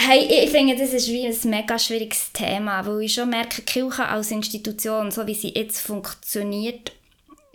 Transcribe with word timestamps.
Hey, 0.00 0.44
ich 0.44 0.50
finde, 0.50 0.76
das 0.76 0.92
ist 0.92 1.08
wie 1.08 1.26
ein 1.26 1.50
mega 1.50 1.76
schwieriges 1.76 2.30
Thema, 2.32 2.86
weil 2.86 3.02
ich 3.02 3.14
schon 3.14 3.30
merke, 3.30 3.62
Kirche 3.62 4.06
als 4.06 4.30
Institution, 4.30 5.10
so 5.10 5.26
wie 5.26 5.34
sie 5.34 5.52
jetzt 5.52 5.80
funktioniert, 5.80 6.92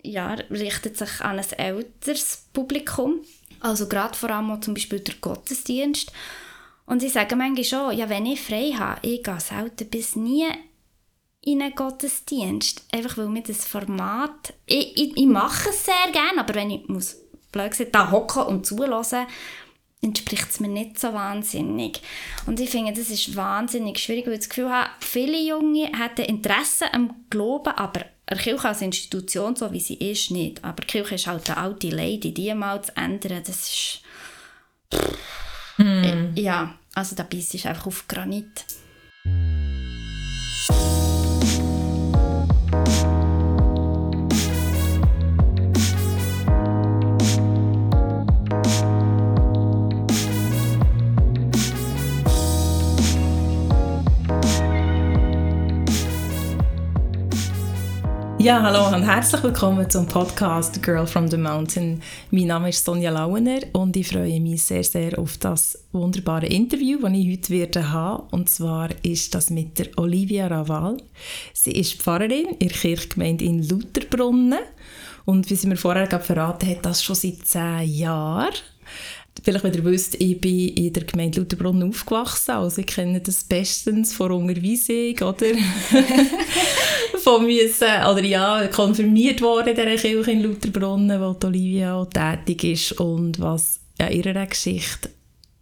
ja, 0.02 0.34
richtet 0.50 0.98
sich 0.98 1.22
an 1.22 1.38
ein 1.38 1.52
älteres 1.56 2.44
Publikum. 2.52 3.20
Also 3.60 3.88
gerade 3.88 4.18
vor 4.18 4.28
allem 4.28 4.60
zum 4.60 4.74
Beispiel 4.74 5.00
der 5.00 5.14
Gottesdienst. 5.22 6.12
Und 6.84 7.00
sie 7.00 7.08
sagen 7.08 7.38
manchmal 7.38 7.64
schon, 7.64 7.96
ja, 7.96 8.10
wenn 8.10 8.26
ich 8.26 8.42
frei 8.42 8.72
habe, 8.78 9.00
ich 9.00 9.22
gehe 9.22 9.40
selten 9.40 9.88
bis 9.88 10.14
nie 10.14 10.44
in 11.40 11.62
einen 11.62 11.74
Gottesdienst. 11.74 12.84
Einfach 12.92 13.16
weil 13.16 13.28
mir 13.28 13.42
das 13.42 13.64
Format, 13.64 14.52
ich, 14.66 14.94
ich, 14.98 15.16
ich 15.16 15.26
mache 15.26 15.70
es 15.70 15.86
sehr 15.86 16.12
gerne, 16.12 16.40
aber 16.40 16.54
wenn 16.54 16.70
ich 16.70 16.86
muss, 16.88 17.16
blöd 17.52 17.70
gesagt, 17.70 17.94
da 17.94 18.10
hocken 18.10 18.42
und 18.42 18.66
zulassen, 18.66 19.26
entspricht 20.04 20.50
es 20.50 20.60
mir 20.60 20.68
nicht 20.68 20.98
so 20.98 21.12
wahnsinnig. 21.12 22.00
Und 22.46 22.60
ich 22.60 22.70
finde, 22.70 22.92
das 22.92 23.10
ist 23.10 23.34
wahnsinnig 23.34 23.98
schwierig, 23.98 24.26
weil 24.26 24.34
ich 24.34 24.40
das 24.40 24.48
Gefühl 24.48 24.70
habe, 24.70 24.90
viele 25.00 25.40
Junge 25.40 25.90
hätten 25.98 26.22
Interesse 26.22 26.92
am 26.92 27.24
Glauben, 27.30 27.72
aber 27.74 28.04
eine 28.26 28.40
Kirche 28.40 28.68
als 28.68 28.82
Institution, 28.82 29.56
so 29.56 29.72
wie 29.72 29.80
sie 29.80 29.94
ist, 29.94 30.30
nicht. 30.30 30.62
Aber 30.64 30.82
die 30.82 30.86
Kirche 30.86 31.16
ist 31.16 31.26
halt 31.26 31.48
eine 31.50 31.58
alte 31.58 31.88
Lady, 31.88 32.32
die 32.32 32.54
mal 32.54 32.82
zu 32.82 32.96
ändern, 32.96 33.42
das 33.44 33.68
ist... 33.68 34.00
Mm. 35.78 36.36
Ja, 36.36 36.78
also 36.94 37.16
da 37.16 37.24
beißt 37.24 37.54
ist 37.54 37.66
einfach 37.66 37.86
auf 37.86 38.06
Granit. 38.06 38.64
Ja, 58.44 58.60
hallo 58.60 58.94
und 58.94 59.04
herzlich 59.04 59.42
willkommen 59.42 59.88
zum 59.88 60.04
Podcast 60.04 60.82
Girl 60.82 61.06
from 61.06 61.28
the 61.28 61.38
Mountain. 61.38 62.02
Mein 62.30 62.48
Name 62.48 62.68
ist 62.68 62.84
Sonja 62.84 63.10
Lauener 63.10 63.60
und 63.72 63.96
ich 63.96 64.08
freue 64.08 64.38
mich 64.38 64.64
sehr, 64.64 64.84
sehr 64.84 65.18
auf 65.18 65.38
das 65.38 65.86
wunderbare 65.92 66.44
Interview, 66.44 66.98
das 67.00 67.12
ich 67.14 67.32
heute 67.32 67.48
werde 67.48 67.90
haben. 67.90 68.24
Und 68.32 68.50
zwar 68.50 68.90
ist 69.02 69.34
das 69.34 69.48
mit 69.48 69.78
der 69.78 69.86
Olivia 69.96 70.46
Raval. 70.46 70.98
Sie 71.54 71.72
ist 71.72 71.94
Pfarrerin 71.94 72.48
in 72.58 72.68
der 72.68 72.76
Kirchgemeinde 72.76 73.46
in 73.46 73.66
Lutherbrunnen 73.66 74.60
und 75.24 75.48
wie 75.48 75.56
sie 75.56 75.66
mir 75.66 75.78
vorher 75.78 76.20
verraten 76.20 76.68
hat, 76.68 76.84
das 76.84 77.02
schon 77.02 77.16
seit 77.16 77.46
zehn 77.46 77.88
Jahren. 77.88 78.52
Vielleicht, 79.42 79.64
wenn 79.64 79.74
ihr 79.74 79.84
wisst, 79.84 80.14
ich 80.20 80.40
bin 80.40 80.68
in 80.68 80.92
der 80.92 81.04
Gemeinde 81.04 81.40
Lutherbrunnen 81.40 81.88
aufgewachsen, 81.88 82.52
also 82.52 82.80
ich 82.80 82.86
kenne 82.86 83.20
das 83.20 83.44
bestens 83.44 84.14
von 84.14 84.32
Unterweisung, 84.32 85.28
oder? 85.28 85.46
von 87.22 87.44
müssen, 87.44 87.88
oder 88.10 88.22
ja, 88.22 88.66
konfirmiert 88.68 89.42
worden 89.42 89.68
in 89.68 89.74
dieser 89.74 89.96
Kirche 89.96 90.30
in 90.30 90.42
Lutherbrunnen, 90.42 91.20
wo 91.20 91.32
die 91.32 91.46
Olivia 91.46 91.94
auch 91.94 92.06
tätig 92.06 92.64
ist 92.64 93.00
und 93.00 93.40
was 93.40 93.80
ja, 93.98 94.08
ihrer 94.08 94.46
Geschichte 94.46 95.10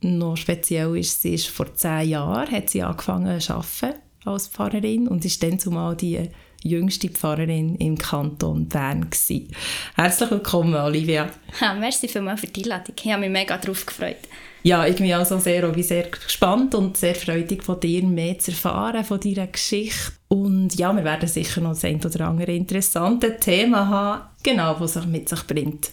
noch 0.02 0.36
speziell 0.36 0.96
ist, 0.96 1.22
sie 1.22 1.34
ist 1.34 1.48
vor 1.48 1.74
zehn 1.74 2.10
Jahren 2.10 2.50
hat 2.50 2.70
sie 2.70 2.82
angefangen 2.82 3.40
zu 3.40 3.54
arbeiten 3.54 4.00
als 4.24 4.48
Pfarrerin 4.48 5.08
und 5.08 5.24
ist 5.24 5.42
dann 5.42 5.58
zumal 5.58 5.96
die 5.96 6.28
jüngste 6.62 7.08
Pfarrerin 7.08 7.76
im 7.76 7.98
Kanton 7.98 8.68
Bern 8.68 9.10
gewesen. 9.10 9.48
Herzlich 9.94 10.30
willkommen, 10.30 10.74
Olivia. 10.74 11.30
Ja, 11.60 11.74
merci 11.74 12.08
vielmals 12.08 12.40
für 12.40 12.46
die 12.46 12.64
Einladung. 12.64 12.94
Ich 13.02 13.10
habe 13.10 13.20
mich 13.20 13.30
mega 13.30 13.56
darauf 13.58 13.84
gefreut. 13.86 14.18
Ja, 14.64 14.86
ich 14.86 14.96
bin 14.96 15.12
also 15.12 15.38
sehr, 15.38 15.66
bin 15.68 15.82
sehr 15.82 16.04
gespannt 16.04 16.76
und 16.76 16.96
sehr 16.96 17.16
freudig 17.16 17.64
von 17.64 17.80
dir 17.80 18.04
mehr 18.04 18.38
zu 18.38 18.52
erfahren, 18.52 19.04
von 19.04 19.18
deiner 19.18 19.48
Geschichte. 19.48 20.12
Und 20.28 20.76
ja, 20.76 20.94
wir 20.94 21.02
werden 21.02 21.28
sicher 21.28 21.60
noch 21.60 21.70
das 21.70 21.84
ein 21.84 22.04
oder 22.04 22.28
andere 22.28 22.52
interessante 22.52 23.36
Thema 23.38 23.88
haben, 23.88 24.22
genau, 24.42 24.76
was 24.78 24.94
sich 24.94 25.06
mit 25.06 25.28
sich 25.28 25.44
bringt. 25.48 25.90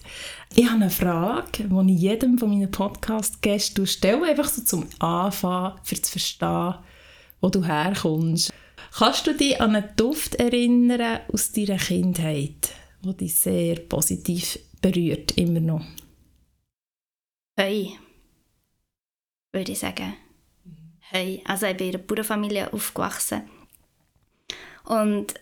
Ich 0.56 0.66
habe 0.66 0.76
eine 0.76 0.92
Frage, 0.92 1.64
die 1.64 1.94
ich 1.94 2.00
jedem 2.00 2.38
von 2.38 2.50
meinen 2.50 2.70
Podcast-Gästen 2.70 3.88
stelle, 3.88 4.28
einfach 4.28 4.48
so 4.48 4.62
zum 4.62 4.86
Anfang, 5.00 5.74
für 5.84 6.00
zu 6.00 6.12
verstehen, 6.12 6.76
wo 7.42 7.50
du 7.50 7.64
herkommst. 7.64 8.54
Kannst 8.92 9.28
du 9.28 9.34
dich 9.34 9.62
an 9.62 9.76
einen 9.76 9.96
Duft 9.96 10.36
erinnern 10.36 11.22
aus 11.32 11.52
deiner 11.52 11.78
Kindheit, 11.78 12.74
der 13.04 13.14
dich 13.14 13.36
sehr 13.36 13.76
positiv 13.80 14.60
berührt, 14.82 15.38
immer 15.38 15.60
noch? 15.60 15.86
Hey, 17.58 17.98
würde 19.52 19.72
ich 19.72 19.80
sagen. 19.80 20.16
Hey, 21.00 21.42
also 21.46 21.66
ich 21.66 21.78
bin 21.78 21.90
in 21.90 21.96
einer 21.96 22.04
Bauernfamilie 22.04 22.72
aufgewachsen. 22.72 23.50
Und 24.86 25.34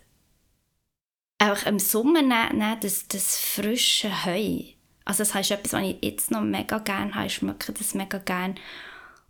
auch 1.39 1.65
im 1.65 1.79
Sommer 1.79 2.21
nehmen, 2.21 2.79
das, 2.81 3.07
das 3.07 3.37
frische 3.37 4.25
Heu. 4.25 4.61
Also 5.05 5.19
das 5.19 5.33
heißt 5.33 5.51
etwas, 5.51 5.73
was 5.73 5.83
ich 5.83 5.97
jetzt 6.01 6.31
noch 6.31 6.41
mega 6.41 6.79
gerne 6.79 7.13
habe. 7.15 7.27
Ich 7.27 7.35
schmecke 7.35 7.71
das 7.71 7.93
mega 7.93 8.17
gerne. 8.17 8.55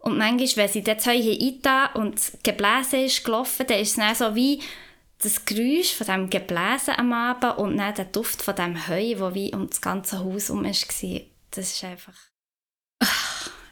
Und 0.08 0.18
manchmal, 0.18 0.56
wenn 0.56 0.70
sie 0.70 0.84
das 0.84 1.06
Heu 1.06 1.22
hier 1.22 1.34
eingetan 1.34 1.90
und 1.96 2.16
das 2.16 2.32
Gebläse 2.42 2.96
ist 2.96 3.26
gelaufen, 3.26 3.66
dann 3.68 3.80
ist 3.82 3.90
es 3.90 3.96
dann 3.98 4.16
so 4.16 4.36
wie 4.36 4.62
das 5.22 5.44
Geräusch 5.44 5.94
von 5.96 6.08
dem 6.08 6.30
Gebläse 6.30 6.98
am 6.98 7.12
Abend 7.12 7.58
und 7.58 7.76
dann 7.76 7.94
der 7.94 8.06
Duft 8.06 8.42
von 8.42 8.56
dem 8.56 8.88
Heu, 8.88 9.16
der 9.16 9.36
wie 9.36 9.54
um 9.54 9.68
das 9.68 9.82
ganze 9.82 10.20
Haus 10.20 10.48
herum 10.48 10.64
war. 10.64 10.72
Das 11.52 11.72
ist 11.72 11.84
einfach... 11.84 12.14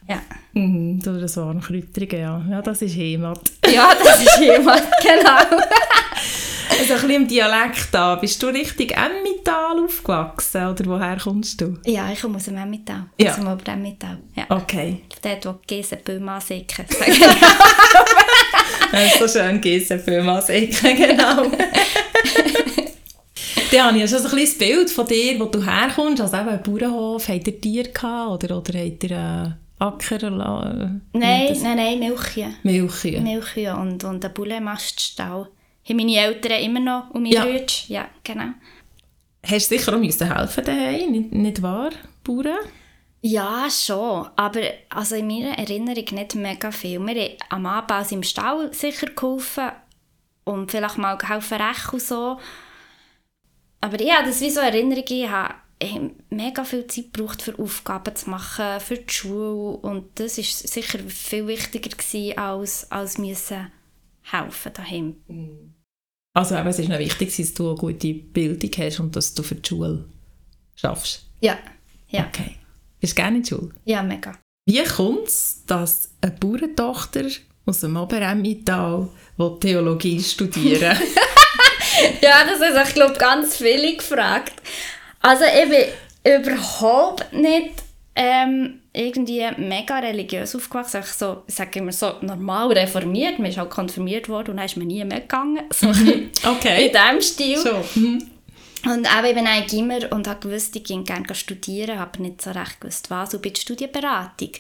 Ja. 0.10 0.22
Mhm, 0.52 1.00
das 1.02 1.38
waren 1.38 1.62
Kräuterungen, 1.62 2.20
ja. 2.20 2.46
Ja, 2.50 2.62
das 2.62 2.82
ist 2.82 2.98
Heimat. 2.98 3.40
Ja, 3.66 3.94
das 3.96 4.22
ist 4.22 4.38
Heimat, 4.38 4.84
genau. 5.02 5.64
Also 6.70 6.82
ein 6.82 7.02
bisschen 7.02 7.10
im 7.10 7.28
Dialekt 7.28 7.88
da. 7.92 8.16
Bist 8.16 8.42
du 8.42 8.48
richtig 8.48 8.96
Emmental 8.96 9.84
aufgewachsen 9.84 10.68
oder 10.68 10.86
woher 10.86 11.18
kommst 11.18 11.62
du? 11.62 11.78
Ja, 11.86 12.12
ich 12.12 12.22
komme 12.22 12.38
aus 12.38 12.46
dem 12.46 12.58
Emmental, 12.58 13.06
ja. 13.20 13.32
aus 13.32 13.38
dem 13.38 13.48
Oberemmental. 13.48 14.20
Ja. 14.36 14.46
Okay. 14.50 15.02
Dort, 15.22 15.46
wo 15.46 15.52
die 15.52 15.76
Giesenbäume 15.76 16.32
ansicken. 16.32 16.86
das 18.92 19.04
ist 19.20 19.20
so 19.20 19.40
schön, 19.40 19.62
Giesenbäume 19.62 20.32
ansicken, 20.32 20.96
genau. 20.98 21.44
Dani, 23.72 24.02
hast 24.02 24.12
du 24.12 24.18
also 24.18 24.28
ein 24.28 24.36
kleines 24.36 24.58
Bild 24.58 24.90
von 24.90 25.08
dir, 25.08 25.40
wo 25.40 25.46
du 25.46 25.64
herkommst? 25.64 26.22
Also 26.22 26.38
eben, 26.38 26.64
Bauernhof, 26.64 27.28
habt 27.28 27.48
ihr 27.48 27.62
Tiere 27.62 27.90
gehabt 27.90 28.44
oder, 28.44 28.58
oder 28.58 28.80
habt 28.80 29.04
ihr... 29.04 29.12
Äh 29.12 29.66
Acker? 29.78 30.24
Äh, 30.24 30.30
nein, 30.30 31.02
nein, 31.14 31.76
nein, 31.76 32.00
Milchchen. 32.00 32.56
Milchie. 32.64 33.20
Milchie 33.20 33.68
und, 33.68 34.04
und 34.04 34.24
einen 34.24 34.34
Bullenmaststall. 34.34 35.50
Haben 35.88 35.98
meine 35.98 36.18
Eltern 36.18 36.64
immer 36.64 36.80
noch 36.80 37.10
und 37.12 37.24
meine 37.24 37.36
ja. 37.36 37.44
Rütsch. 37.44 37.90
Ja, 37.90 38.10
genau. 38.24 38.54
Hast 39.46 39.72
du 39.72 39.78
sicher 39.78 39.94
auch 39.94 40.00
müssen 40.00 40.34
helfen 40.36 40.64
daheim, 40.64 41.12
nicht, 41.12 41.32
nicht 41.32 41.62
wahr, 41.62 41.92
Bauern? 42.24 42.58
Ja, 43.22 43.68
schon. 43.72 44.30
Aber 44.36 44.62
also 44.90 45.16
in 45.16 45.28
meiner 45.28 45.58
Erinnerung 45.58 46.06
nicht 46.12 46.36
mega 46.36 46.72
viel. 46.72 47.00
Wir 47.00 47.24
haben 47.24 47.38
am 47.50 47.66
Anbau 47.66 48.04
im 48.12 48.24
Stall 48.24 48.72
sicher 48.74 49.08
geholfen 49.08 49.72
und 50.44 50.72
vielleicht 50.72 50.98
mal 50.98 51.16
geholfen 51.16 51.60
rechen 51.60 51.94
und 51.94 52.02
so. 52.02 52.40
Aber 53.82 54.02
ja, 54.02 54.24
das 54.24 54.42
wie 54.42 54.50
so 54.50 54.60
Erinnerungen. 54.60 55.06
Ich 55.08 55.30
habe 55.30 55.56
mega 56.30 56.64
viel 56.64 56.88
Zeit 56.88 57.14
gebraucht, 57.14 57.42
für 57.42 57.58
Aufgaben 57.60 58.16
zu 58.16 58.30
machen, 58.30 58.80
für 58.80 58.98
die 58.98 59.14
Schule. 59.14 59.78
Und 59.78 60.20
das 60.20 60.38
war 60.38 60.44
sicher 60.44 61.00
viel 61.08 61.48
wichtiger 61.48 61.90
gewesen, 61.90 62.38
als, 62.38 62.92
als 62.92 63.18
müssen 63.18 63.72
helfen 64.22 64.72
daheim. 64.74 65.75
Also 66.36 66.56
eben, 66.56 66.68
es 66.68 66.80
ist 66.80 66.90
noch 66.90 67.00
wichtig, 67.00 67.36
dass 67.36 67.54
du 67.54 67.70
eine 67.70 67.78
gute 67.78 68.14
Bildung 68.14 68.72
hast 68.78 69.00
und 69.00 69.16
dass 69.16 69.34
du 69.34 69.42
für 69.42 69.56
die 69.56 69.68
Schule 69.68 70.04
schaffst. 70.76 71.26
Ja. 71.40 71.58
ja. 72.10 72.28
Okay. 72.28 72.58
Bist 73.00 73.14
du 73.14 73.22
gerne 73.22 73.38
in 73.38 73.44
die 73.44 73.50
Schule? 73.50 73.70
Ja, 73.86 74.04
mega. 74.04 74.38
Wie 74.68 74.84
kommt 74.84 75.28
es, 75.28 75.64
dass 75.66 76.10
eine 76.20 76.34
Bauerntochter 76.34 77.24
aus 77.66 77.80
dem 77.80 77.96
Oberemmital 77.96 79.08
Theologie 79.62 80.22
studieren 80.22 80.98
Ja, 82.22 82.44
das 82.44 82.60
ist, 82.60 82.90
ich 82.90 82.94
glaube, 82.96 83.14
ganz 83.14 83.56
viele 83.56 83.96
gefragt. 83.96 84.62
Also 85.22 85.46
ich 85.46 85.70
bin 85.70 86.42
überhaupt 86.42 87.32
nicht 87.32 87.76
ähm, 88.16 88.82
irgendwie 88.96 89.46
mega 89.58 90.00
religiös 90.00 90.56
aufgewachsen. 90.56 91.02
Ich 91.02 91.12
so, 91.12 91.44
sage 91.48 91.80
immer 91.80 91.92
so, 91.92 92.14
normal 92.22 92.72
reformiert. 92.72 93.40
Man 93.40 93.50
ist 93.50 93.58
halt 93.58 93.70
konfirmiert 93.70 94.30
worden 94.30 94.52
und 94.52 94.58
dann 94.58 94.66
ist 94.66 94.78
man 94.78 94.88
nie 94.88 95.04
mehr 95.04 95.22
gegangen. 95.22 95.64
So 95.74 95.90
okay. 96.50 96.88
In 96.88 96.92
diesem 96.92 97.22
Stil. 97.22 97.58
So. 97.58 98.00
Mhm. 98.00 98.32
Und 98.86 99.08
auch 99.08 99.24
ich 99.24 99.34
bin 99.34 99.48
eigentlich 99.48 99.80
immer 99.80 100.12
und 100.12 100.28
habe 100.28 100.48
gewusst, 100.48 100.76
ich 100.76 100.84
ging 100.84 101.04
gerne 101.04 101.34
studieren, 101.34 101.98
habe 101.98 102.22
nicht 102.22 102.42
so 102.42 102.52
recht 102.52 102.80
gewusst, 102.80 103.10
was. 103.10 103.34
Und 103.34 103.42
bei 103.42 103.50
der 103.50 103.60
Studienberatung. 103.60 104.52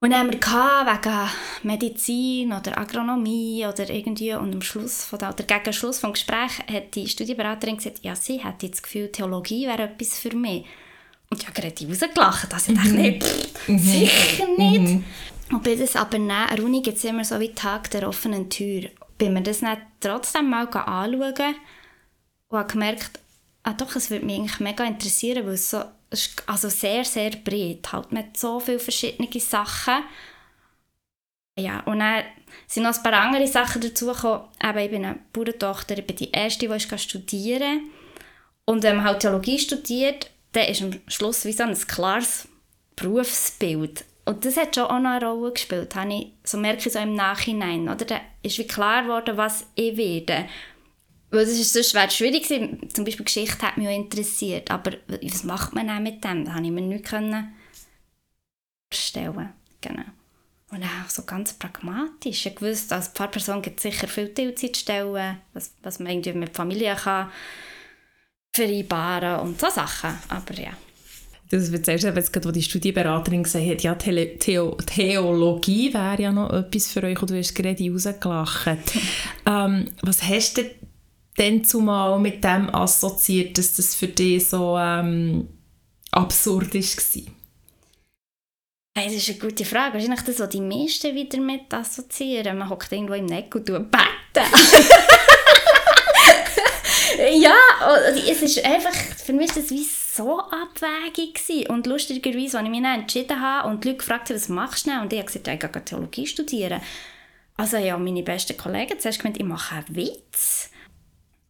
Und 0.00 0.10
dann 0.10 0.20
haben 0.20 0.32
wir 0.32 0.38
wegen 0.38 1.28
Medizin 1.64 2.52
oder 2.52 2.78
Agronomie 2.78 3.66
oder 3.66 3.90
irgendwie 3.90 4.32
und 4.34 4.54
am 4.54 4.62
Schluss 4.62 5.04
von 5.04 5.18
der, 5.18 5.30
oder 5.30 5.42
gegen 5.42 5.72
Schluss 5.72 6.00
des 6.00 6.12
Gesprächs 6.12 6.60
hat 6.72 6.94
die 6.94 7.08
Studienberaterin 7.08 7.78
gesagt, 7.78 8.04
ja, 8.04 8.14
sie 8.14 8.42
hat 8.44 8.62
das 8.62 8.80
Gefühl, 8.80 9.10
Theologie 9.10 9.66
wäre 9.66 9.82
etwas 9.82 10.20
für 10.20 10.36
mich. 10.36 10.64
Und 11.30 11.42
ich 11.42 11.46
habe 11.48 11.60
gerade 11.60 11.86
rausgelacht, 11.86 12.52
dass 12.52 12.68
ich 12.68 12.74
dachte, 12.74 12.90
nee, 12.90 13.20
pff, 13.20 13.68
mhm. 13.68 13.78
sicher 13.78 14.46
nicht. 14.56 14.80
Mhm. 14.80 15.04
Und 15.50 15.64
bei 15.64 15.74
das 15.74 15.96
aber 15.96 16.16
an 16.16 16.28
der 16.28 16.64
Uni 16.64 16.82
gibt 16.82 16.98
es 16.98 17.04
immer 17.04 17.24
so 17.24 17.38
wie 17.40 17.54
Tag 17.54 17.90
der 17.90 18.08
offenen 18.08 18.50
Tür. 18.50 18.90
Bin 19.16 19.32
mir 19.32 19.42
das 19.42 19.62
nicht 19.62 19.80
trotzdem 20.00 20.50
mal 20.50 20.66
anschauen 20.66 21.54
und 22.48 22.58
habe 22.58 22.72
gemerkt, 22.72 23.18
ah 23.62 23.72
doch, 23.72 23.94
es 23.96 24.10
würde 24.10 24.24
mich 24.24 24.38
eigentlich 24.38 24.60
mega 24.60 24.84
interessieren, 24.84 25.46
weil 25.46 25.54
es 25.54 25.70
so, 25.70 25.82
also 26.46 26.68
sehr, 26.68 27.04
sehr 27.04 27.30
breit, 27.30 27.92
halt 27.92 28.12
mit 28.12 28.36
so 28.36 28.60
vielen 28.60 28.80
verschiedenen 28.80 29.40
Sachen. 29.40 30.04
Ja, 31.58 31.80
und 31.80 31.98
dann 31.98 32.24
sind 32.66 32.84
noch 32.84 32.96
ein 32.96 33.02
paar 33.02 33.14
andere 33.14 33.46
Sachen 33.46 33.82
dazugekommen. 33.82 34.46
Eben, 34.62 34.78
ich 34.78 34.90
bin 34.90 35.04
eine 35.04 35.18
Bauerntochter, 35.32 35.98
ich 35.98 36.06
bin 36.06 36.16
die 36.16 36.30
Erste, 36.30 36.68
die 36.68 36.98
studieren 36.98 37.90
Und 38.64 38.82
wenn 38.84 38.96
man 38.96 39.04
halt 39.04 39.20
Theologie 39.20 39.58
studiert, 39.58 40.30
dann 40.52 40.68
ist 40.68 40.82
am 40.82 40.92
Schluss 41.06 41.44
wie 41.44 41.52
so 41.52 41.64
ein 41.64 41.74
klares 41.74 42.48
Berufsbild. 42.96 44.04
Und 44.24 44.44
das 44.44 44.56
hat 44.56 44.74
schon 44.74 44.84
auch 44.84 44.98
noch 44.98 45.10
eine 45.10 45.24
Rolle 45.24 45.52
gespielt, 45.52 45.94
habe 45.94 46.12
ich, 46.12 46.32
so 46.44 46.58
merke 46.58 46.86
ich 46.86 46.92
so 46.92 46.98
im 46.98 47.14
Nachhinein. 47.14 47.88
Oder? 47.88 48.04
Da 48.04 48.20
ist 48.42 48.58
wie 48.58 48.66
klar 48.66 49.04
geworden, 49.04 49.36
was 49.36 49.66
ich 49.74 49.96
werde. 49.96 50.46
Weil 51.30 51.44
das 51.44 51.54
ist 51.54 51.72
sonst 51.72 51.94
wäre 51.94 52.10
schwierig 52.10 52.48
gewesen. 52.48 52.88
Zum 52.90 53.04
Beispiel 53.04 53.24
Geschichte 53.24 53.66
hat 53.66 53.76
mich 53.76 53.88
auch 53.88 53.94
interessiert. 53.94 54.70
Aber 54.70 54.92
was 55.06 55.44
macht 55.44 55.74
man 55.74 55.88
dann 55.88 56.02
mit 56.02 56.24
dem? 56.24 56.44
Das 56.44 56.54
konnte 56.54 56.68
ich 56.68 56.74
mir 56.74 56.82
nicht 56.82 57.08
vorstellen. 58.90 59.52
Genau. 59.80 60.04
Und 60.70 60.82
auch 60.82 61.08
so 61.08 61.22
ganz 61.22 61.54
pragmatisch. 61.54 62.44
Ich 62.46 62.60
wusste, 62.60 62.94
als 62.94 63.08
Pfarrperson 63.08 63.62
gibt 63.62 63.78
es 63.78 63.84
sicher 63.84 64.08
viele 64.08 64.34
Teilzeitstellen, 64.34 65.38
was, 65.54 65.72
was 65.82 65.98
man 65.98 66.12
irgendwie 66.12 66.32
mit 66.34 66.54
Familie 66.54 66.94
kann 66.96 67.30
vereinbaren 68.58 69.40
und 69.40 69.60
so 69.60 69.70
Sachen. 69.70 70.10
Aber 70.28 70.54
ja. 70.54 70.70
Du 71.50 71.56
erzählst 71.56 72.04
eben 72.04 72.16
jetzt 72.16 72.32
gerade, 72.32 72.46
wo 72.46 72.52
die 72.52 72.62
Studienberaterin 72.62 73.42
gesagt 73.42 73.66
hat, 73.66 73.82
ja, 73.82 73.94
Theo 73.94 74.76
Theologie 74.84 75.94
wäre 75.94 76.20
ja 76.20 76.32
noch 76.32 76.52
etwas 76.52 76.88
für 76.88 77.02
euch 77.02 77.20
und 77.22 77.30
du 77.30 77.38
hast 77.38 77.54
gerade 77.54 77.90
rausgelacht. 77.90 78.66
ähm, 79.46 79.90
was 80.02 80.22
hast 80.22 80.58
du 80.58 80.70
denn 81.38 81.64
zumal 81.64 82.18
mit 82.18 82.44
dem 82.44 82.74
assoziiert, 82.74 83.56
dass 83.56 83.76
das 83.76 83.94
für 83.94 84.08
dich 84.08 84.46
so 84.46 84.76
ähm, 84.76 85.48
absurd 86.10 86.74
war? 86.74 87.22
Hey, 88.94 89.06
das 89.06 89.14
ist 89.14 89.30
eine 89.30 89.38
gute 89.38 89.64
Frage. 89.64 89.94
Wahrscheinlich 89.94 90.22
das, 90.22 90.40
was 90.40 90.48
die 90.50 90.60
meisten 90.60 91.14
wieder 91.14 91.40
mit 91.40 91.72
assoziieren. 91.72 92.58
Man 92.58 92.68
hockt 92.68 92.92
irgendwo 92.92 93.14
im 93.14 93.26
Neck 93.26 93.54
und 93.54 93.64
tut 93.64 93.90
beten. 93.90 93.98
ja, 97.30 97.54
es 98.28 98.42
ist 98.42 98.64
einfach, 98.64 98.92
für 98.92 99.32
mich 99.32 99.48
war 99.50 99.62
das 99.62 99.70
wie 99.70 99.84
so 99.84 100.40
abwägig 100.40 101.34
gewesen. 101.34 101.66
Und 101.68 101.86
lustigerweise, 101.86 102.58
als 102.58 102.66
ich 102.66 102.70
mich 102.70 102.82
dann 102.82 103.00
entschieden 103.00 103.40
habe 103.40 103.68
und 103.68 103.84
die 103.84 103.88
Leute 103.88 103.98
gefragt 103.98 104.28
haben, 104.28 104.36
was 104.36 104.48
machst 104.48 104.86
du 104.86 104.90
denn? 104.90 105.00
Und 105.00 105.12
ich 105.12 105.18
habe 105.18 105.26
gesagt, 105.26 105.48
ich 105.48 105.58
gehe 105.60 105.84
Theologie 105.84 106.26
studieren. 106.26 106.80
Also 107.56 107.76
ja, 107.76 107.98
meine 107.98 108.22
besten 108.22 108.56
Kollegen 108.56 108.98
zuerst 109.00 109.18
gemeint, 109.18 109.38
ich 109.38 109.44
mache 109.44 109.76
einen 109.76 109.96
Witz. 109.96 110.70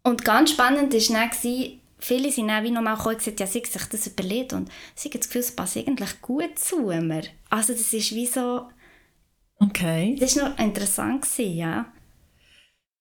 Und 0.02 0.25
ganz 0.25 0.52
spannend 0.52 0.92
war 0.92 1.28
dann, 1.30 1.80
viele 1.98 2.32
sind 2.32 2.48
dann 2.48 2.64
wie 2.64 2.70
nochmal 2.70 2.96
gekommen 2.96 3.16
und 3.16 3.19
gesagt, 3.19 3.40
ja, 3.40 3.46
sie 3.46 3.62
sich 3.64 3.84
das 3.84 4.06
überlegt 4.06 4.52
und 4.52 4.70
sie 4.94 5.08
haben 5.08 5.19
das 5.19 5.28
Gefühl, 5.28 5.40
es 5.40 5.54
passt 5.54 5.76
eigentlich 5.76 6.22
gut 6.22 6.58
zu 6.58 6.80
mir. 6.80 7.22
Also 7.50 7.72
das 7.72 7.92
ist 7.92 8.14
wie 8.14 8.26
so... 8.26 8.69
Okay. 9.60 10.16
Das 10.19 10.36
war 10.36 10.50
noch 10.50 10.58
interessant, 10.58 11.22
gewesen, 11.22 11.56
ja. 11.56 11.92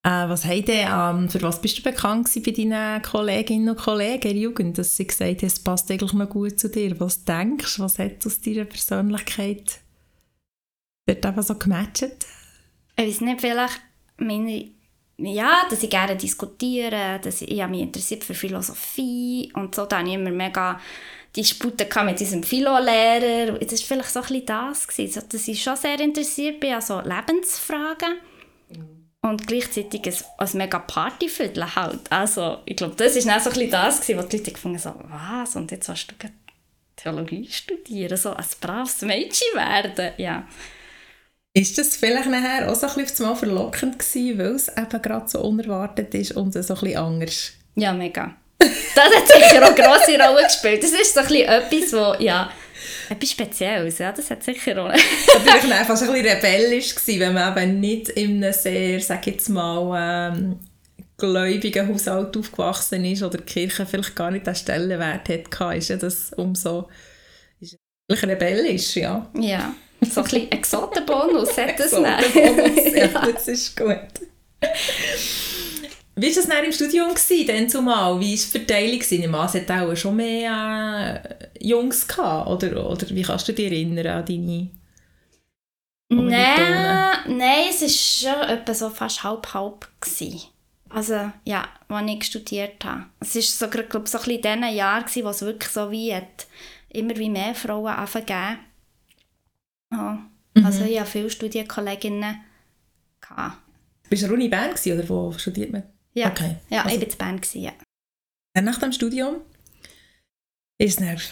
Äh, 0.07 0.29
was 0.29 0.45
haben 0.45 0.63
denn, 0.63 0.87
ähm, 0.89 1.29
für 1.29 1.41
was 1.41 1.59
bist 1.59 1.79
du 1.79 1.83
bekannt 1.83 2.29
bei 2.33 2.51
deinen 2.51 3.01
Kolleginnen 3.01 3.67
und 3.67 3.77
Kollegen 3.77 4.29
in 4.29 4.35
der 4.35 4.41
Jugend, 4.41 4.77
dass 4.77 4.95
sie 4.95 5.05
gesagt 5.05 5.41
haben, 5.41 5.47
es 5.47 5.59
passt 5.59 5.91
eigentlich 5.91 6.13
noch 6.13 6.29
gut 6.29 6.57
zu 6.57 6.69
dir? 6.69 6.97
Was 7.01 7.25
denkst 7.25 7.75
du, 7.75 7.83
was 7.83 7.99
hat 7.99 8.25
aus 8.25 8.39
deiner 8.39 8.63
Persönlichkeit 8.63 9.79
dort 11.07 11.25
einfach 11.25 11.43
so 11.43 11.55
gematcht? 11.55 12.25
Ich 12.95 13.05
weiß 13.05 13.19
nicht, 13.19 13.41
vielleicht 13.41 13.81
meine 14.15 14.71
ja, 15.17 15.63
dass 15.69 15.83
ich 15.83 15.89
gerne 15.89 16.15
diskutiere, 16.15 17.19
dass 17.21 17.41
ich, 17.41 17.51
ich 17.51 17.67
mich 17.67 17.81
interessiert 17.81 18.23
für 18.23 18.35
Philosophie 18.35 19.51
und 19.55 19.75
so, 19.75 19.87
da 19.87 19.97
hatte 19.97 20.07
ich 20.07 20.13
immer 20.13 20.29
mega 20.29 20.79
Dispute 21.35 21.85
mit 22.05 22.19
diesem 22.19 22.43
Philo-Lehrer. 22.43 23.57
Das 23.59 23.81
war 23.81 23.87
vielleicht 23.87 24.09
so 24.11 24.19
ein 24.21 24.27
bisschen 24.27 24.45
das, 24.45 24.87
gewesen, 24.87 25.23
dass 25.27 25.47
ich 25.47 25.61
schon 25.61 25.75
sehr 25.75 25.99
interessiert 25.99 26.61
bin 26.61 26.75
an 26.75 26.81
so 26.81 27.01
Lebensfragen 27.01 28.19
und 29.21 29.47
gleichzeitig 29.47 30.01
ein, 30.05 30.15
ein 30.37 30.57
mega 30.57 30.79
Partyviertel 30.79 31.75
halt. 31.75 32.11
Also, 32.11 32.59
ich 32.65 32.75
glaube, 32.75 32.95
das 32.95 33.15
war 33.15 33.39
so 33.39 33.49
ein 33.49 33.53
bisschen 33.53 33.71
das, 33.71 34.01
gewesen, 34.01 34.19
wo 34.19 34.27
die 34.27 34.37
Leute 34.37 34.51
gefunden 34.51 34.79
so, 34.79 34.93
was, 35.03 35.55
und 35.55 35.71
jetzt 35.71 35.89
hast 35.89 36.07
du 36.07 36.15
Theologie 36.95 37.47
studieren, 37.49 38.17
so 38.17 38.33
ein 38.33 38.45
braves 38.59 39.01
Mädchen 39.01 39.55
werden, 39.55 40.13
ja. 40.17 40.47
Ist 41.53 41.77
das 41.77 41.95
vielleicht 41.95 42.29
nachher 42.29 42.69
auch 42.69 42.75
so 42.75 42.87
ein 42.87 42.95
bisschen 42.95 43.25
mal 43.25 43.35
verlockend 43.35 43.99
gewesen, 43.99 44.37
weil 44.37 44.55
es 44.55 44.67
eben 44.67 45.01
gerade 45.01 45.27
so 45.27 45.41
unerwartet 45.41 46.13
ist 46.13 46.33
und 46.33 46.53
so 46.53 46.59
ein 46.59 46.65
bisschen 46.65 46.97
anders? 46.97 47.53
Ja, 47.75 47.93
mega. 47.93 48.35
Das 48.59 49.05
hat 49.05 49.27
sicher 49.27 49.63
auch 49.63 49.67
eine 49.67 49.75
grosse 49.75 50.19
Rolle 50.19 50.43
gespielt. 50.43 50.83
Das 50.83 50.91
ist 50.91 51.13
so 51.13 51.19
ein 51.19 51.27
bisschen 51.27 51.47
etwas, 51.47 51.93
wo, 51.93 52.23
ja, 52.23 52.51
etwas 53.09 53.31
Spezielles, 53.31 53.97
ja, 53.99 54.11
das 54.11 54.29
hat 54.29 54.43
sicher 54.43 54.83
auch... 54.83 54.89
Natürlich 55.45 55.73
einfach 55.73 55.97
so 55.97 56.05
ein 56.05 56.13
bisschen 56.13 56.35
rebellisch 56.35 56.95
gewesen, 56.95 57.19
wenn 57.19 57.33
man 57.33 57.57
eben 57.57 57.79
nicht 57.79 58.09
in 58.09 58.43
einem 58.43 58.53
sehr, 58.53 58.99
sag 59.01 59.27
jetzt 59.27 59.49
mal, 59.49 60.31
ähm, 60.33 60.59
gläubigen 61.17 61.87
Haushalt 61.87 62.37
aufgewachsen 62.37 63.03
ist 63.05 63.23
oder 63.23 63.39
die 63.39 63.43
Kirche 63.43 63.85
vielleicht 63.85 64.15
gar 64.15 64.31
nicht 64.31 64.45
den 64.45 64.55
Stellenwert 64.55 65.27
hatte, 65.29 65.77
ist 65.77 65.89
ja 65.89 65.97
das 65.97 66.31
umso 66.33 66.87
ist 67.59 67.77
rebellisch, 68.23 68.95
ja. 68.95 69.29
Ja. 69.33 69.73
So 70.01 70.21
ein 70.21 70.23
bisschen 70.25 70.51
Exotenbonus 70.51 71.57
hat 71.57 71.79
das 71.79 71.93
Exotenbonus, 71.93 72.95
ja, 72.95 73.07
das 73.33 73.47
ist 73.47 73.75
gut. 73.75 73.97
Wie 76.17 76.27
war 76.27 76.35
das 76.35 76.47
dann 76.47 76.65
im 76.65 76.71
Studium 76.71 77.09
gewesen, 77.09 77.47
denn 77.47 77.69
zumal? 77.69 78.19
Wie 78.19 78.31
war 78.31 78.31
die 78.31 78.37
Verteilung? 78.37 78.99
Ich 78.99 79.27
meine, 79.27 79.45
es 79.45 79.53
hat 79.53 79.71
auch 79.71 79.95
schon 79.95 80.15
mehr 80.15 81.23
äh, 81.23 81.65
Jungs 81.65 82.07
gehabt, 82.07 82.49
oder, 82.49 82.89
oder 82.89 83.09
wie 83.09 83.21
kannst 83.21 83.47
du 83.47 83.53
dich 83.53 83.71
erinnern 83.71 84.07
an 84.07 84.25
deine 84.25 84.69
Nein, 86.09 87.37
nein, 87.37 87.65
es 87.69 87.81
war 87.81 88.33
schon 88.33 88.49
etwa 88.49 88.73
so 88.73 88.89
fast 88.89 89.23
halb-halb. 89.23 89.87
Also, 90.89 91.31
ja, 91.43 91.67
als 91.89 92.11
ich 92.11 92.23
studiert 92.23 92.83
habe. 92.85 93.05
Es 93.19 93.35
war 93.35 93.41
so, 93.41 93.67
glaub, 93.67 94.07
so 94.07 94.17
ein 94.17 94.23
bisschen 94.23 94.55
in 94.55 94.61
diesen 94.61 94.75
Jahren, 94.75 95.05
wo 95.23 95.29
es 95.29 95.41
wirklich 95.41 95.71
so 95.71 95.91
wie 95.91 96.15
hat, 96.15 96.47
immer 96.89 97.15
wie 97.17 97.29
mehr 97.29 97.53
Frauen 97.53 97.87
angefangen 97.87 98.59
ja. 99.91 100.25
Mhm. 100.53 100.65
Also 100.65 100.83
ich 100.85 100.99
hatte 100.99 101.09
viele 101.09 101.29
Studienkolleginnen. 101.29 102.41
Gehabt. 103.21 103.57
Bist 104.09 104.23
du 104.23 104.33
Uni 104.33 104.47
Bern 104.47 104.71
gewesen, 104.71 104.99
oder 104.99 105.09
wo 105.09 105.31
studiert 105.33 105.71
man? 105.71 105.83
Ja, 106.17 106.31
okay. 106.31 106.55
ja 106.69 106.81
also, 106.83 106.95
ich 106.95 107.01
war 107.01 107.09
in 107.09 107.17
Bern. 107.17 107.41
Gewesen, 107.41 107.61
ja. 107.61 107.73
Nach 108.59 108.79
dem 108.79 108.91
Studium 108.91 109.41
ist 110.79 110.99
es 110.99 111.29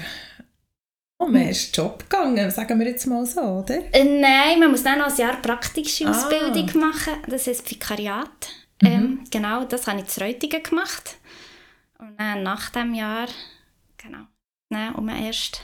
Oh, 1.18 1.28
man 1.28 1.48
ist 1.48 1.76
Job 1.76 2.00
gegangen, 2.10 2.52
sagen 2.52 2.78
wir 2.78 2.88
jetzt 2.88 3.08
mal 3.08 3.26
so, 3.26 3.40
oder? 3.40 3.78
Äh, 3.94 4.04
nein, 4.04 4.60
man 4.60 4.70
muss 4.70 4.84
dann 4.84 5.00
noch 5.00 5.08
ein 5.08 5.18
Jahr 5.18 5.42
praktische 5.42 6.06
ah. 6.06 6.12
Ausbildung 6.12 6.70
machen. 6.80 7.14
Das 7.28 7.48
ist 7.48 7.70
Vikariat. 7.70 8.50
Mhm. 8.82 8.88
Ähm, 8.88 9.20
genau, 9.32 9.64
das 9.64 9.88
habe 9.88 10.02
ich 10.02 10.08
zu 10.08 10.20
Reutingen 10.20 10.62
gemacht. 10.62 11.16
Und 11.98 12.20
dann 12.20 12.44
nach 12.44 12.70
dem 12.72 12.94
Jahr, 12.94 13.28
genau, 13.98 14.26
dann 14.70 14.94
um 14.96 15.08
den 15.08 15.24
ersten 15.24 15.62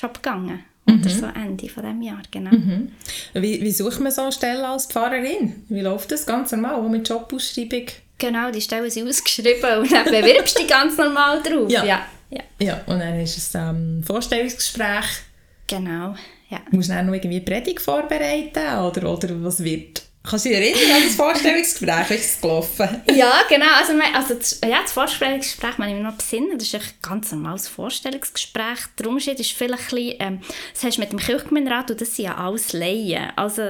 Job 0.00 0.14
gegangen. 0.14 0.64
Mhm. 0.86 1.00
Oder 1.00 1.10
so 1.10 1.26
Ende 1.26 1.68
von 1.68 1.82
dem 1.82 2.00
Jahr, 2.00 2.22
genau. 2.30 2.52
Mhm. 2.52 2.92
Wie, 3.34 3.60
wie 3.60 3.72
sucht 3.72 3.98
man 4.00 4.12
so 4.12 4.22
eine 4.22 4.32
Stelle 4.32 4.66
als 4.66 4.86
Pfarrerin? 4.86 5.64
Wie 5.68 5.80
läuft 5.80 6.12
das 6.12 6.24
ganz 6.24 6.52
normal, 6.52 6.76
auch 6.76 6.88
mit 6.88 7.08
Jobausschreibung? 7.08 7.86
Genau, 8.18 8.50
die 8.50 8.60
Stellen 8.60 8.90
sind 8.90 9.08
ausgeschrieben 9.08 9.78
und 9.80 9.92
dann 9.92 10.04
bewirbst 10.04 10.56
du 10.56 10.60
dich 10.62 10.70
ganz 10.70 10.96
normal 10.96 11.42
drauf. 11.42 11.70
Ja. 11.70 11.84
ja. 11.84 12.06
Ja. 12.28 12.40
ja, 12.58 12.80
und 12.86 12.98
dann 12.98 13.20
ist 13.20 13.36
es 13.36 13.54
ein 13.54 13.98
ähm, 13.98 14.04
Vorstellungsgespräch. 14.04 15.04
Genau, 15.68 16.16
ja. 16.48 16.60
Musst 16.70 16.88
du 16.88 16.94
dann 16.94 17.06
noch 17.06 17.14
irgendwie 17.14 17.40
Predigt 17.40 17.80
vorbereiten 17.80 18.84
oder, 18.84 19.12
oder 19.12 19.28
was 19.44 19.62
wird 19.62 20.02
Kannst 20.28 20.44
du 20.44 20.48
dich 20.48 20.58
erinnern 20.58 20.96
an 20.96 21.02
das 21.04 21.14
Vorstellungsgespräch? 21.14 22.10
Ist 22.18 22.34
es 22.34 22.40
gelaufen? 22.40 23.02
ja, 23.14 23.32
genau. 23.48 23.66
Also, 23.78 23.92
also 24.12 24.34
das, 24.34 24.60
ja, 24.64 24.82
das 24.82 24.90
Vorstellungsgespräch, 24.90 25.78
wenn 25.78 25.88
ich 25.88 25.94
mich 25.94 26.02
noch 26.02 26.14
besinne, 26.14 26.56
das 26.56 26.66
ist 26.66 26.74
ein 26.74 26.82
ganz 27.00 27.30
normales 27.30 27.68
Vorstellungsgespräch. 27.68 28.78
Der 28.98 29.06
Unterschied 29.08 29.38
ist 29.38 29.52
vielleicht 29.52 29.92
ein 29.92 29.94
bisschen, 29.94 30.16
ähm, 30.18 30.40
das 30.74 30.82
hast 30.82 30.96
du 30.96 31.00
mit 31.00 31.12
dem 31.12 31.20
Kirchgemeinderat 31.20 31.92
und 31.92 32.00
das 32.00 32.16
sind 32.16 32.24
ja 32.24 32.36
alles 32.36 32.72
Laien. 32.72 33.30
Also, 33.36 33.62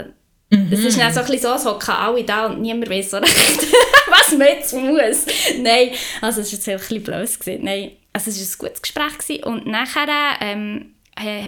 mhm. 0.49 0.71
das 0.71 0.81
ist 0.81 0.99
dann 0.99 1.13
so 1.13 1.21
ein 1.21 1.27
bisschen 1.27 1.43
so, 1.43 1.55
es 1.55 1.67
hocken 1.67 1.95
alle 1.95 2.25
da 2.25 2.47
und 2.47 2.63
niemand 2.63 2.89
weiß 2.89 3.11
so 3.11 3.19
recht, 3.19 3.67
was 4.11 4.33
man 4.33 4.49
jetzt 4.49 4.73
muss. 4.75 5.27
Nein, 5.59 5.91
also 6.21 6.41
es 6.41 6.53
war 6.53 6.59
jetzt 6.59 6.69
ein 6.69 6.79
bisschen 6.79 7.03
blöd. 7.03 7.41
Gewesen. 7.41 7.65
Nein, 7.65 7.93
also 8.13 8.31
es 8.31 8.39
war 8.39 8.67
ein 8.67 8.69
gutes 8.69 8.83
Gespräch 8.83 9.19
gewesen. 9.19 9.45
und 9.45 9.67
nachher 9.67 10.09
ähm, 10.41 10.95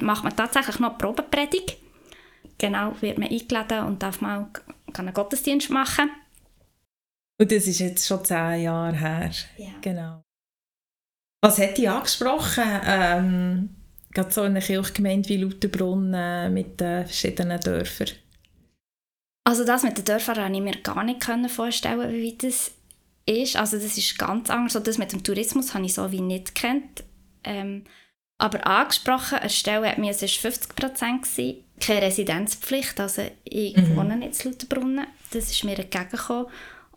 macht 0.00 0.24
man 0.24 0.36
tatsächlich 0.36 0.78
noch 0.78 0.98
Probepredigt. 0.98 1.76
Genau, 2.58 2.94
wird 3.00 3.18
man 3.18 3.28
eingeladen 3.30 3.84
und 3.84 4.02
darf 4.02 4.20
mal 4.20 4.48
einen 4.94 5.14
Gottesdienst 5.14 5.70
machen. 5.70 6.10
Und 7.40 7.52
das 7.52 7.68
ist 7.68 7.78
jetzt 7.78 8.06
schon 8.06 8.24
zehn 8.24 8.62
Jahre 8.62 8.96
her. 8.96 9.30
Ja. 9.56 9.68
Genau. 9.80 10.22
Was 11.40 11.58
hat 11.58 11.78
dich 11.78 11.88
angesprochen 11.88 12.64
ähm, 12.84 13.68
gerade 14.12 14.32
so 14.32 14.42
eine 14.42 14.60
Kirchgemeinde 14.60 15.28
wie 15.28 15.36
Lauterbrunnen 15.36 16.52
mit 16.52 16.80
den 16.80 17.06
verschiedenen 17.06 17.60
Dörfern? 17.60 18.08
Also 19.48 19.64
das 19.64 19.82
mit 19.82 19.96
den 19.96 20.04
Dörfern 20.04 20.36
konnte 20.36 20.58
ich 20.58 20.60
mir 20.60 20.76
gar 20.82 21.02
nicht 21.02 21.24
vorstellen, 21.50 22.12
wie 22.12 22.36
das 22.36 22.70
ist. 23.24 23.56
Also 23.56 23.78
das 23.78 23.96
ist 23.96 24.18
ganz 24.18 24.50
anders. 24.50 24.82
Das 24.82 24.98
mit 24.98 25.10
dem 25.10 25.24
Tourismus 25.24 25.72
habe 25.72 25.86
ich 25.86 25.94
so 25.94 26.12
wie 26.12 26.20
nicht 26.20 26.54
gekannt. 26.54 27.02
Ähm, 27.44 27.84
aber 28.36 28.66
angesprochen, 28.66 29.38
eine 29.38 29.48
Stelle 29.48 29.88
hat 29.88 29.96
mir, 29.96 30.10
es 30.10 30.20
war 30.20 30.28
50 30.28 30.76
Prozent, 30.76 31.26
keine 31.80 32.02
Residenzpflicht, 32.02 33.00
also 33.00 33.22
ich 33.44 33.74
mhm. 33.74 33.96
wohne 33.96 34.16
nicht 34.18 34.44
in 34.44 34.52
Lauterbrunnen. 34.52 35.06
Das 35.30 35.50
ist 35.50 35.64
mir 35.64 35.78
entgegengekommen. 35.78 36.48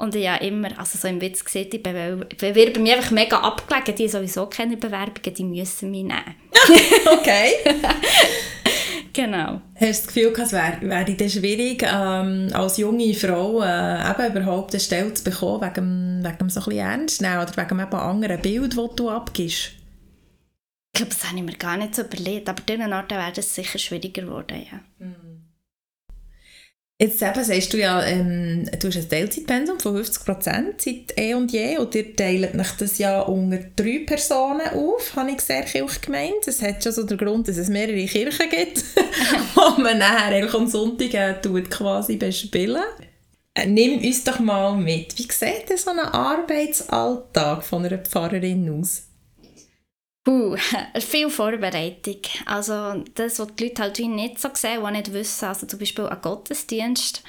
Und 0.01 0.15
ich 0.15 0.27
habe 0.27 0.43
immer, 0.43 0.79
also 0.79 0.97
so 0.97 1.07
im 1.07 1.21
Witz 1.21 1.45
gesehen, 1.45 1.69
ich 1.71 1.83
bewerbe 1.83 2.79
mich 2.79 2.91
einfach 2.91 3.11
mega 3.11 3.37
abgelegen. 3.39 3.95
Die 3.95 4.07
sowieso 4.07 4.47
keine 4.47 4.75
Bewerbungen, 4.75 5.31
die 5.35 5.43
müssen 5.43 5.91
mich 5.91 6.01
nehmen. 6.01 6.35
okay. 7.19 7.51
genau. 9.13 9.61
Hast 9.75 9.81
du 9.81 9.85
das 9.85 10.07
Gefühl, 10.07 10.33
es 10.41 10.53
wäre 10.53 10.77
wär 10.81 11.03
dir 11.03 11.29
schwierig, 11.29 11.83
ähm, 11.83 12.49
als 12.51 12.77
junge 12.77 13.13
Frau 13.13 13.61
äh, 13.61 14.09
eben 14.09 14.35
überhaupt 14.35 14.73
eine 14.73 14.79
Stelle 14.79 15.13
zu 15.13 15.23
bekommen, 15.23 15.61
wegen, 15.61 16.23
wegen 16.23 16.49
so 16.49 16.61
ein 16.61 16.65
bisschen 16.65 16.79
ernst 16.79 17.21
nehmen 17.21 17.37
oder 17.37 17.55
wegen 17.55 17.79
einem 17.79 17.93
anderen 17.93 18.41
Bild, 18.41 18.75
das 18.75 18.95
du 18.95 19.07
abgibst? 19.07 19.73
Ich 20.93 20.97
glaube, 20.97 21.11
das 21.11 21.27
habe 21.27 21.37
ich 21.37 21.43
mir 21.43 21.57
gar 21.57 21.77
nicht 21.77 21.93
so 21.93 22.01
überlegt, 22.01 22.49
aber 22.49 22.59
an 22.59 22.65
diesen 22.65 22.93
Orten 22.93 23.17
wäre 23.19 23.33
es 23.35 23.53
sicher 23.53 23.77
schwieriger 23.77 24.23
geworden, 24.23 24.65
ja. 24.71 24.79
Mhm. 24.97 25.50
Jetzt 27.01 27.23
eben 27.23 27.43
sagst 27.43 27.73
du 27.73 27.79
ja, 27.79 28.03
ähm, 28.03 28.69
du 28.79 28.89
hast 28.89 28.95
ein 28.95 29.09
Teilzeitpensum 29.09 29.79
von 29.79 29.95
50 29.95 30.23
Prozent 30.23 30.81
seit 30.83 31.17
eh 31.17 31.33
und 31.33 31.51
je 31.51 31.79
und 31.79 31.95
ihr 31.95 32.15
teilt 32.15 32.53
mich 32.53 32.71
das 32.77 32.99
ja 32.99 33.21
unter 33.21 33.57
drei 33.75 34.03
Personen 34.05 34.67
auf, 34.67 35.15
habe 35.15 35.31
ich 35.31 35.41
sehr 35.41 35.63
Kirche 35.63 35.99
gemeint. 35.99 36.45
Das 36.45 36.61
hat 36.61 36.83
schon 36.83 36.91
so 36.91 37.01
den 37.01 37.17
Grund, 37.17 37.47
dass 37.47 37.57
es 37.57 37.69
mehrere 37.69 38.05
Kirchen 38.05 38.51
gibt, 38.51 38.83
wo 39.55 39.81
man 39.81 39.97
nachher 39.97 40.53
am 40.53 40.67
Sonntag 40.67 41.11
äh, 41.15 41.41
tut 41.41 41.71
quasi 41.71 42.17
bespielen. 42.17 42.83
Äh, 43.55 43.65
nimm 43.65 43.97
uns 43.97 44.23
doch 44.23 44.37
mal 44.37 44.77
mit, 44.77 45.17
wie 45.17 45.23
sieht 45.23 45.69
denn 45.71 45.77
so 45.77 45.89
ein 45.89 45.97
Arbeitsalltag 45.97 47.63
von 47.63 47.83
einer 47.83 47.97
Pfarrerin 47.97 48.79
aus? 48.79 49.07
Puh, 50.23 50.55
viel 50.99 51.29
Vorbereitung. 51.29 52.21
Also 52.45 53.03
das, 53.15 53.39
was 53.39 53.55
die 53.55 53.65
Leute 53.65 53.81
halt 53.81 53.97
wie 53.97 54.07
nicht 54.07 54.39
so 54.39 54.49
sehen, 54.53 54.83
die 54.85 54.91
nicht 54.91 55.13
wissen. 55.13 55.45
Also 55.45 55.65
zum 55.65 55.79
Beispiel 55.79 56.05
ein 56.05 56.21
Gottesdienst, 56.21 57.23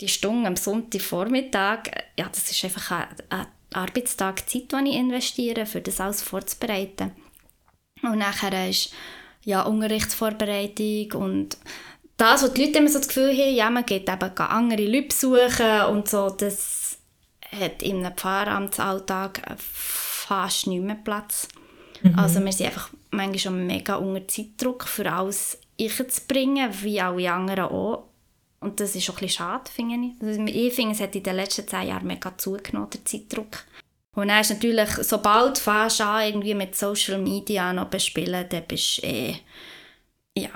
die 0.00 0.08
Stunde 0.08 0.46
am 0.46 0.56
Sonntagvormittag, 0.56 1.90
ja, 2.18 2.28
das 2.28 2.50
ist 2.50 2.64
einfach 2.64 2.90
ein, 2.90 3.06
ein 3.30 3.46
Arbeitstag 3.72 4.48
Zeit, 4.48 4.72
die 4.72 4.90
ich 4.90 4.96
investiere, 4.96 5.66
für 5.66 5.80
das 5.80 6.00
alles 6.00 6.22
vorzubereiten. 6.22 7.12
Und 8.02 8.18
nachher 8.18 8.68
ist 8.68 8.92
ja 9.44 9.62
Unterrichtsvorbereitung 9.62 11.20
und 11.20 11.56
das, 12.16 12.42
was 12.42 12.52
die 12.52 12.66
Leute 12.66 12.78
immer 12.78 12.88
so 12.88 12.98
das 12.98 13.08
Gefühl 13.08 13.30
haben, 13.30 13.54
ja, 13.54 13.70
man 13.70 13.86
geht 13.86 14.08
eben 14.08 14.38
andere 14.38 14.84
Leute 14.84 15.08
besuchen 15.08 15.80
und 15.90 16.08
so, 16.08 16.30
das 16.30 16.98
hat 17.58 17.82
in 17.82 18.04
einem 18.04 18.16
Pfarramtsalltag 18.16 19.40
fast 19.56 20.66
nicht 20.66 20.82
mehr 20.82 20.96
Platz. 20.96 21.48
Mhm. 22.02 22.18
Also 22.18 22.44
wir 22.44 22.52
sind 22.52 22.66
einfach 22.66 22.90
manchmal 23.10 23.38
schon 23.38 23.66
mega 23.66 23.96
unter 23.96 24.26
Zeitdruck, 24.26 24.84
für 24.84 25.10
alles 25.10 25.58
zu 25.78 26.20
bringen, 26.26 26.70
wie 26.82 27.00
alle 27.00 27.32
anderen 27.32 27.64
auch. 27.64 28.04
Und 28.60 28.80
das 28.80 28.96
ist 28.96 29.08
auch 29.08 29.14
ein 29.14 29.20
bisschen 29.20 29.44
schade, 29.44 29.70
finde 29.70 29.94
ich. 29.94 30.22
Also 30.22 30.42
ich 30.44 30.74
finde, 30.74 30.94
es 30.94 31.00
hat 31.00 31.14
in 31.14 31.22
den 31.22 31.36
letzten 31.36 31.66
zehn 31.66 31.88
Jahren 31.88 32.06
mega 32.06 32.36
zugenommen, 32.36 32.90
der 32.90 33.04
Zeitdruck. 33.04 33.64
Und 34.14 34.28
dann 34.28 34.40
ist 34.40 34.50
natürlich, 34.50 34.90
sobald 35.02 35.64
du 35.64 35.70
an, 35.70 36.26
irgendwie 36.26 36.54
mit 36.54 36.74
Social 36.74 37.18
Media 37.18 37.72
noch 37.72 37.86
bespielen, 37.86 38.46
dann 38.48 38.64
bist 38.66 38.98
du 38.98 39.06
eh, 39.06 39.36
ja, 40.36 40.48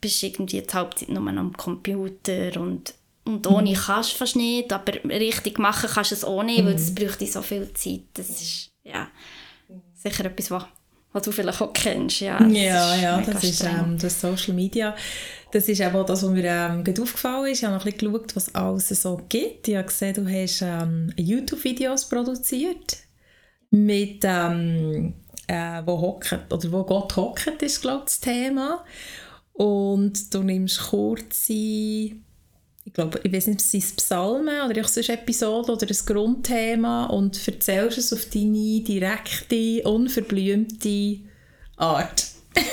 bist 0.00 0.22
irgendwie 0.22 0.62
die 0.62 0.72
Hauptzeit 0.72 1.08
nur 1.08 1.20
noch 1.20 1.40
am 1.40 1.56
Computer 1.56 2.60
und, 2.60 2.94
und 3.24 3.46
ohne 3.48 3.70
mhm. 3.70 3.74
kannst 3.74 4.12
du 4.12 4.16
fast 4.16 4.36
nicht, 4.36 4.72
aber 4.72 4.92
richtig 5.04 5.58
machen 5.58 5.90
kannst 5.92 6.12
du 6.12 6.14
es 6.14 6.24
ohne, 6.24 6.52
mhm. 6.52 6.66
weil 6.66 6.74
es 6.74 6.94
bräuchte 6.94 7.26
so 7.26 7.42
viel 7.42 7.72
Zeit. 7.74 8.02
Das 8.14 8.30
ist, 8.30 8.70
ja, 8.84 9.08
sicher 9.94 10.26
etwas, 10.26 10.50
was 10.52 10.66
was 11.12 11.22
du 11.22 11.32
vielleicht 11.32 11.60
auch 11.60 11.72
kennst. 11.72 12.20
Ja, 12.20 12.44
ja, 12.46 12.96
ja 12.96 13.20
das 13.20 13.42
ist 13.42 13.64
ähm, 13.64 13.98
das 14.00 14.20
Social 14.20 14.54
Media. 14.54 14.94
Das 15.52 15.68
ist 15.68 15.82
auch 15.82 16.06
das, 16.06 16.22
was 16.22 16.30
mir 16.30 16.44
ähm, 16.44 16.84
aufgefallen 16.86 17.50
ist. 17.50 17.58
Ich 17.58 17.64
habe 17.64 17.74
noch 17.74 17.84
ein 17.84 17.92
bisschen 17.92 18.12
geschaut, 18.12 18.36
was 18.36 18.54
alles 18.54 18.88
so 18.88 19.20
gibt. 19.28 19.66
Ich 19.66 19.76
habe 19.76 19.88
gesehen, 19.88 20.14
du 20.14 20.28
hast 20.28 20.62
ähm, 20.62 21.12
YouTube-Videos 21.16 22.08
produziert 22.08 22.98
mit 23.70 24.20
ähm, 24.24 25.14
äh, 25.48 25.82
wo 25.84 26.00
hockt 26.00 26.52
oder 26.52 26.72
wo 26.72 26.84
Gott 26.84 27.16
hockt, 27.16 27.62
ist 27.62 27.80
glaube 27.80 28.00
ich 28.00 28.04
das 28.04 28.20
Thema. 28.20 28.84
Und 29.52 30.32
du 30.32 30.42
nimmst 30.42 30.80
kurze 30.80 32.12
ich 32.90 32.94
glaube, 32.94 33.20
ich 33.22 33.32
weiß 33.32 33.46
nicht, 33.46 33.60
ob 33.60 33.80
es 33.80 33.92
Psalmen 33.92 34.68
oder 34.68 34.82
sonst 34.82 35.08
Episode 35.08 35.72
oder 35.72 35.86
ein 35.86 35.96
Grundthema 36.06 37.06
und 37.06 37.46
erzählst 37.46 37.98
es 37.98 38.12
auf 38.12 38.24
deine 38.24 38.80
direkte, 38.80 39.80
unverblümte 39.84 41.20
Art. 41.76 42.26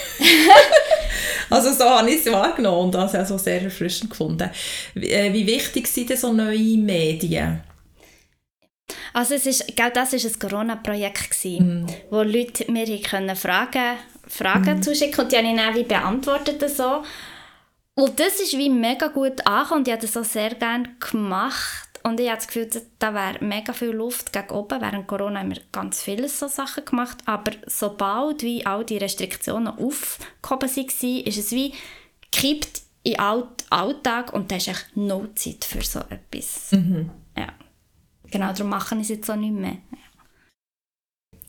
also 1.52 1.72
so 1.72 1.84
habe 1.84 2.10
ich 2.10 2.26
es 2.26 2.32
wahrgenommen 2.32 2.86
und 2.86 2.96
das 2.96 3.14
also 3.14 3.38
sehr 3.38 3.62
erfrischend 3.62 4.10
gefunden. 4.10 4.50
Wie, 4.96 5.12
äh, 5.12 5.32
wie 5.32 5.46
wichtig 5.46 5.88
sind 5.88 6.10
denn 6.10 6.18
so 6.18 6.34
neue 6.34 6.78
Medien? 6.78 7.62
Also 9.14 9.36
es 9.36 9.46
ist, 9.46 9.68
genau 9.68 9.90
das 9.94 10.14
war 10.14 10.32
ein 10.32 10.40
Corona-Projekt, 10.40 11.46
mm. 11.46 11.86
wo 12.10 12.24
Leute 12.24 12.72
mir 12.72 12.88
können 13.02 13.36
Fragen, 13.36 13.98
Fragen 14.28 14.80
mm. 14.80 14.82
zuschicken 14.82 15.26
und 15.26 15.32
die 15.32 15.38
habe 15.38 15.48
ich 15.48 15.54
dann 15.54 15.76
wie 15.76 15.84
beantwortet 15.84 16.68
so. 16.76 17.04
Und 17.98 18.20
das 18.20 18.40
ist 18.40 18.56
wie 18.56 18.70
mega 18.70 19.08
gut 19.08 19.46
angekommen 19.48 19.80
und 19.80 19.88
ich 19.88 19.92
habe 19.92 20.02
das 20.04 20.16
auch 20.16 20.24
sehr 20.24 20.54
gerne 20.54 20.88
gemacht. 21.00 21.90
Und 22.04 22.20
ich 22.20 22.28
habe 22.28 22.38
das 22.38 22.46
Gefühl, 22.46 22.70
da 23.00 23.12
wäre 23.12 23.44
mega 23.44 23.74
viel 23.74 23.90
Luft 23.90 24.32
gegen 24.32 24.52
oben. 24.52 24.80
Während 24.80 25.08
Corona 25.08 25.40
haben 25.40 25.50
wir 25.50 25.62
ganz 25.72 26.04
viele 26.04 26.30
so 26.30 26.48
Sachen 26.48 26.86
gemacht. 26.86 27.18
Aber 27.26 27.54
sobald 27.66 28.44
wie 28.44 28.64
all 28.68 28.86
die 28.86 28.98
Restriktionen 28.98 29.70
aufgehoben 29.70 30.70
waren, 30.70 31.26
ist 31.26 31.38
es 31.38 31.52
wie 31.52 31.74
gekippt 32.22 32.84
in 33.02 33.14
den 33.14 33.20
Alltag 33.72 34.32
und 34.32 34.52
da 34.52 34.58
ist 34.58 34.68
echt 34.68 34.96
no 34.96 35.26
Zeit 35.34 35.66
für 35.66 35.82
so 35.82 36.00
etwas. 36.02 36.72
Mhm. 36.74 37.10
Ja. 37.36 37.48
Genau, 38.30 38.54
darum 38.54 38.70
machen 38.70 39.00
wir 39.00 39.04
es 39.04 39.10
jetzt 39.10 39.30
auch 39.32 39.36
nicht 39.36 39.54
mehr. 39.54 39.78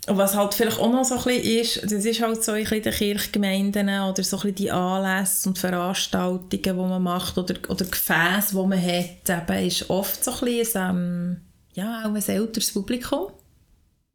Und 0.08 0.16
was 0.16 0.34
halt 0.34 0.54
vielleicht 0.54 0.78
auch 0.78 0.90
noch 0.90 1.04
so 1.04 1.16
ein 1.16 1.24
bisschen 1.24 1.60
ist, 1.60 1.82
das 1.84 2.04
ist 2.04 2.22
halt 2.22 2.42
so 2.42 2.52
ein 2.52 2.62
bisschen 2.62 2.82
die 2.82 2.90
Kirchgemeinden 2.90 3.88
oder 3.88 4.22
so 4.22 4.36
ein 4.36 4.42
bisschen 4.42 4.54
die 4.54 4.70
Anlässe 4.70 5.48
und 5.48 5.58
Veranstaltungen, 5.58 6.62
die 6.62 6.72
man 6.72 7.02
macht 7.02 7.36
oder, 7.36 7.54
oder 7.68 7.84
Gefäße, 7.84 8.50
die 8.52 8.66
man 8.66 8.82
hat, 8.82 9.50
eben 9.52 9.66
ist 9.66 9.90
oft 9.90 10.24
so 10.24 10.32
ein 10.32 10.38
bisschen 10.40 10.82
ähm, 10.82 11.36
ja, 11.74 12.02
auch 12.04 12.14
ein 12.14 12.22
älteres 12.26 12.72
Publikum. 12.72 13.28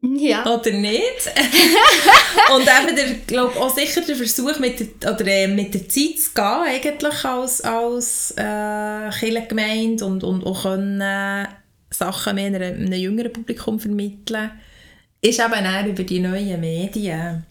Ja. 0.01 0.45
Oder 0.45 0.71
nicht? 0.71 1.01
und 2.53 2.63
eben, 2.63 2.95
der, 2.95 3.13
glaub, 3.25 3.55
auch 3.55 3.73
sicher 3.73 4.01
der 4.01 4.17
Versuch, 4.17 4.59
mit 4.59 4.79
der, 4.79 5.13
oder, 5.13 5.25
äh, 5.27 5.47
mit 5.47 5.73
der 5.73 5.87
Zeit 5.87 6.19
zu 6.19 6.33
gehen, 6.33 6.65
eigentlich 6.65 7.23
als, 7.23 7.61
als 7.61 8.31
äh, 8.31 9.09
Kirchengemeinde 9.17 10.03
und, 10.03 10.25
und 10.25 10.45
auch 10.45 10.63
können, 10.63 10.99
äh, 10.99 11.45
Sachen 11.89 12.35
mehr 12.35 12.47
einem, 12.47 12.85
einem 12.85 12.93
jüngeren 12.99 13.31
Publikum 13.31 13.79
vermitteln 13.79 14.51
ist 15.23 15.39
eben 15.39 15.65
auch 15.65 15.85
über 15.85 16.03
die 16.03 16.19
neuen 16.19 16.59
Medien. 16.59 17.45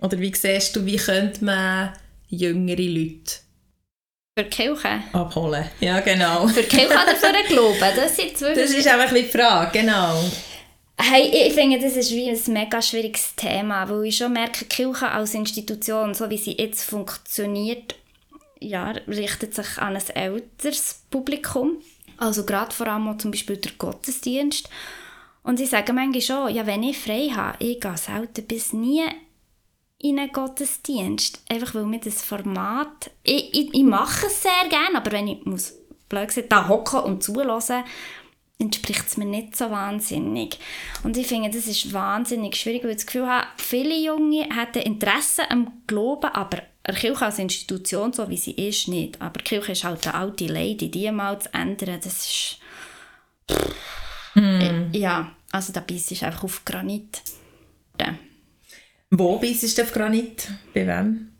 Oder 0.00 0.18
wie 0.18 0.34
siehst 0.34 0.74
du, 0.74 0.84
wie 0.84 0.96
könnte 0.96 1.44
man 1.44 1.92
jüngere 2.28 2.80
Leute 2.80 3.34
für 4.36 4.44
die 4.44 4.50
Kirche? 4.50 5.02
Abholen, 5.12 5.66
ja 5.80 6.00
genau. 6.00 6.48
Für 6.48 6.62
die 6.62 6.68
Kirche 6.68 6.94
oder 6.94 7.14
für 7.14 7.32
den 7.32 7.46
Glauben? 7.48 7.78
Das, 7.78 8.16
sind 8.16 8.40
das 8.40 8.70
ist 8.70 8.88
einfach 8.88 9.14
die 9.14 9.24
Frage, 9.24 9.78
genau. 9.80 10.24
Hey, 10.98 11.48
ich 11.48 11.52
finde, 11.52 11.78
das 11.78 11.96
ist 11.96 12.10
wie 12.12 12.30
ein 12.30 12.40
mega 12.52 12.80
schwieriges 12.80 13.34
Thema, 13.36 13.88
weil 13.88 14.06
ich 14.06 14.16
schon 14.16 14.32
merke, 14.32 14.64
die 14.64 14.68
Kirche 14.68 15.10
als 15.10 15.34
Institution, 15.34 16.14
so 16.14 16.30
wie 16.30 16.38
sie 16.38 16.56
jetzt 16.56 16.84
funktioniert, 16.84 17.94
ja, 18.58 18.92
richtet 19.06 19.54
sich 19.54 19.78
an 19.78 19.96
ein 19.96 20.08
älteres 20.14 21.02
Publikum. 21.10 21.78
Also 22.16 22.46
gerade 22.46 22.74
vor 22.74 22.86
allem 22.86 23.18
zum 23.18 23.32
Beispiel 23.32 23.56
der 23.58 23.72
Gottesdienst. 23.72 24.68
Und 25.42 25.60
ich 25.60 25.70
sage 25.70 25.92
manchmal 25.92 26.20
schon, 26.20 26.54
ja, 26.54 26.66
wenn 26.66 26.82
ich 26.82 26.98
frei 26.98 27.30
habe, 27.34 27.56
ich 27.64 27.80
gehe 27.80 27.96
selten 27.96 28.46
bis 28.46 28.72
nie 28.72 29.02
in 29.98 30.18
einen 30.18 30.32
Gottesdienst. 30.32 31.42
Einfach 31.48 31.74
weil 31.74 31.84
mir 31.84 32.00
das 32.00 32.22
Format, 32.22 33.10
ich, 33.22 33.54
ich, 33.54 33.74
ich 33.74 33.84
mache 33.84 34.26
es 34.26 34.42
sehr 34.42 34.68
gerne, 34.68 34.96
aber 34.96 35.12
wenn 35.12 35.28
ich 35.28 35.44
muss, 35.44 35.74
blöd 36.08 36.28
gesagt, 36.28 36.52
da 36.52 36.68
hocken 36.68 37.00
und 37.00 37.22
zulassen, 37.22 37.84
entspricht 38.58 39.06
es 39.06 39.16
mir 39.16 39.24
nicht 39.24 39.56
so 39.56 39.70
wahnsinnig. 39.70 40.58
Und 41.02 41.16
ich 41.16 41.26
finde, 41.26 41.50
das 41.50 41.66
ist 41.66 41.92
wahnsinnig 41.92 42.56
schwierig, 42.56 42.84
weil 42.84 42.90
ich 42.90 42.96
das 42.96 43.06
Gefühl 43.06 43.28
habe, 43.28 43.46
viele 43.56 43.96
Junge 43.96 44.48
hätten 44.54 44.82
Interesse 44.82 45.50
am 45.50 45.82
Glauben, 45.86 46.30
aber 46.32 46.62
eine 46.84 46.96
Kirche 46.96 47.24
als 47.24 47.38
Institution, 47.38 48.12
so 48.12 48.28
wie 48.28 48.36
sie 48.36 48.52
ist, 48.52 48.88
nicht. 48.88 49.20
Aber 49.20 49.38
die 49.38 49.44
Kirche 49.44 49.72
ist 49.72 49.84
halt 49.84 50.06
eine 50.06 50.14
alte 50.14 50.46
Lady, 50.46 50.90
die 50.90 51.10
mal 51.10 51.40
zu 51.40 51.52
ändern, 51.52 52.00
das 52.02 52.26
ist... 52.26 52.58
Mm. 54.34 54.92
Ja, 54.92 55.32
also 55.50 55.72
da 55.72 55.80
beißt 55.80 56.12
ich 56.12 56.24
einfach 56.24 56.44
auf 56.44 56.64
Granit. 56.64 57.22
Ja. 58.00 58.14
Wo 59.10 59.38
beißt 59.38 59.78
du 59.78 59.82
auf 59.82 59.92
Granit? 59.92 60.48
Bei 60.74 60.86
wem? 60.86 61.32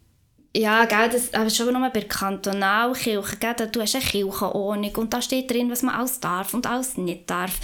Ja, 0.54 0.84
gell, 0.84 1.08
das 1.08 1.32
aber 1.32 1.48
schon 1.48 1.72
nur 1.72 1.88
bei 1.88 2.02
Kantonalkirchen, 2.02 3.40
gell, 3.40 3.54
da, 3.56 3.66
du 3.66 3.80
hast 3.80 3.94
eine 3.94 4.04
Kirchenordnung 4.04 4.94
und 4.96 5.14
da 5.14 5.22
steht 5.22 5.50
drin, 5.50 5.70
was 5.70 5.82
man 5.82 5.94
alles 5.94 6.20
darf 6.20 6.52
und 6.52 6.66
alles 6.66 6.98
nicht 6.98 7.30
darf. 7.30 7.58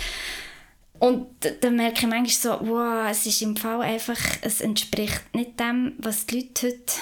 Und 0.99 1.28
dann 1.61 1.76
merke 1.76 2.00
ich 2.00 2.06
manchmal 2.06 2.58
so, 2.58 2.66
wow, 2.66 3.06
es 3.11 3.26
ist 3.26 3.42
im 3.42 3.56
Fall 3.56 3.82
einfach, 3.82 4.18
es 4.40 4.61
entspricht 4.61 5.35
nicht 5.35 5.61
dem, 5.61 5.92
was 5.99 6.26
die 6.26 6.40
Leute 6.40 6.66
heute 6.66 6.92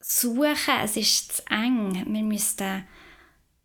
suchen. 0.00 0.56
Es 0.82 0.96
ist 0.96 1.36
zu 1.36 1.42
eng. 1.50 2.04
Wir 2.06 2.22
müssten, 2.22 2.84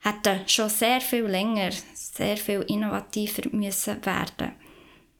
hätten 0.07 0.47
schon 0.47 0.69
sehr 0.69 1.01
viel 1.01 1.25
länger, 1.25 1.71
sehr 1.93 2.37
viel 2.37 2.61
innovativer 2.61 3.43
müssen 3.51 4.05
werden. 4.05 4.53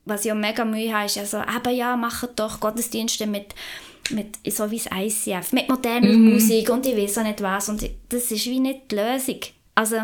Was 0.06 0.26
ich 0.26 0.32
auch 0.32 0.36
mega 0.36 0.64
Mühe 0.64 0.94
habe, 0.94 1.06
ist 1.06 1.16
ja 1.18 1.26
so, 1.26 1.40
eben 1.40 1.76
ja, 1.76 1.98
machen 1.98 2.30
doch 2.36 2.60
Gottesdienste 2.60 3.28
mit 3.28 3.54
mit 4.12 4.38
so 4.48 4.70
wie 4.72 4.78
das 4.80 4.90
ICF, 4.94 5.54
mit 5.54 5.70
moderner 5.70 6.14
mhm. 6.14 6.34
Musik 6.34 6.70
und 6.70 6.86
ich 6.86 6.96
weiß 6.96 7.20
auch 7.20 7.24
nicht 7.24 7.42
was. 7.42 7.70
Und 7.70 7.90
das 8.10 8.32
ist 8.32 8.46
wie 8.46 8.60
nicht 8.60 8.92
die 8.92 8.96
Lösung. 8.96 9.40
Also, 9.76 9.98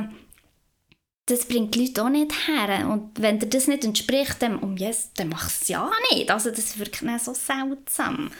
das 1.25 1.45
bringt 1.45 1.73
die 1.75 1.85
Leute 1.85 2.03
auch 2.03 2.09
nicht 2.09 2.47
her. 2.47 2.89
Und 2.89 3.11
wenn 3.21 3.39
dir 3.39 3.47
das 3.47 3.67
nicht 3.67 3.85
entspricht, 3.85 4.41
dann, 4.41 4.59
um 4.59 4.77
yes, 4.77 5.11
dann 5.15 5.29
mach 5.29 5.47
es 5.47 5.67
ja 5.67 5.89
nicht. 6.11 6.29
Also, 6.29 6.51
das 6.51 6.77
wirkt 6.77 7.01
mir 7.01 7.19
so 7.19 7.33
seltsam. 7.33 8.31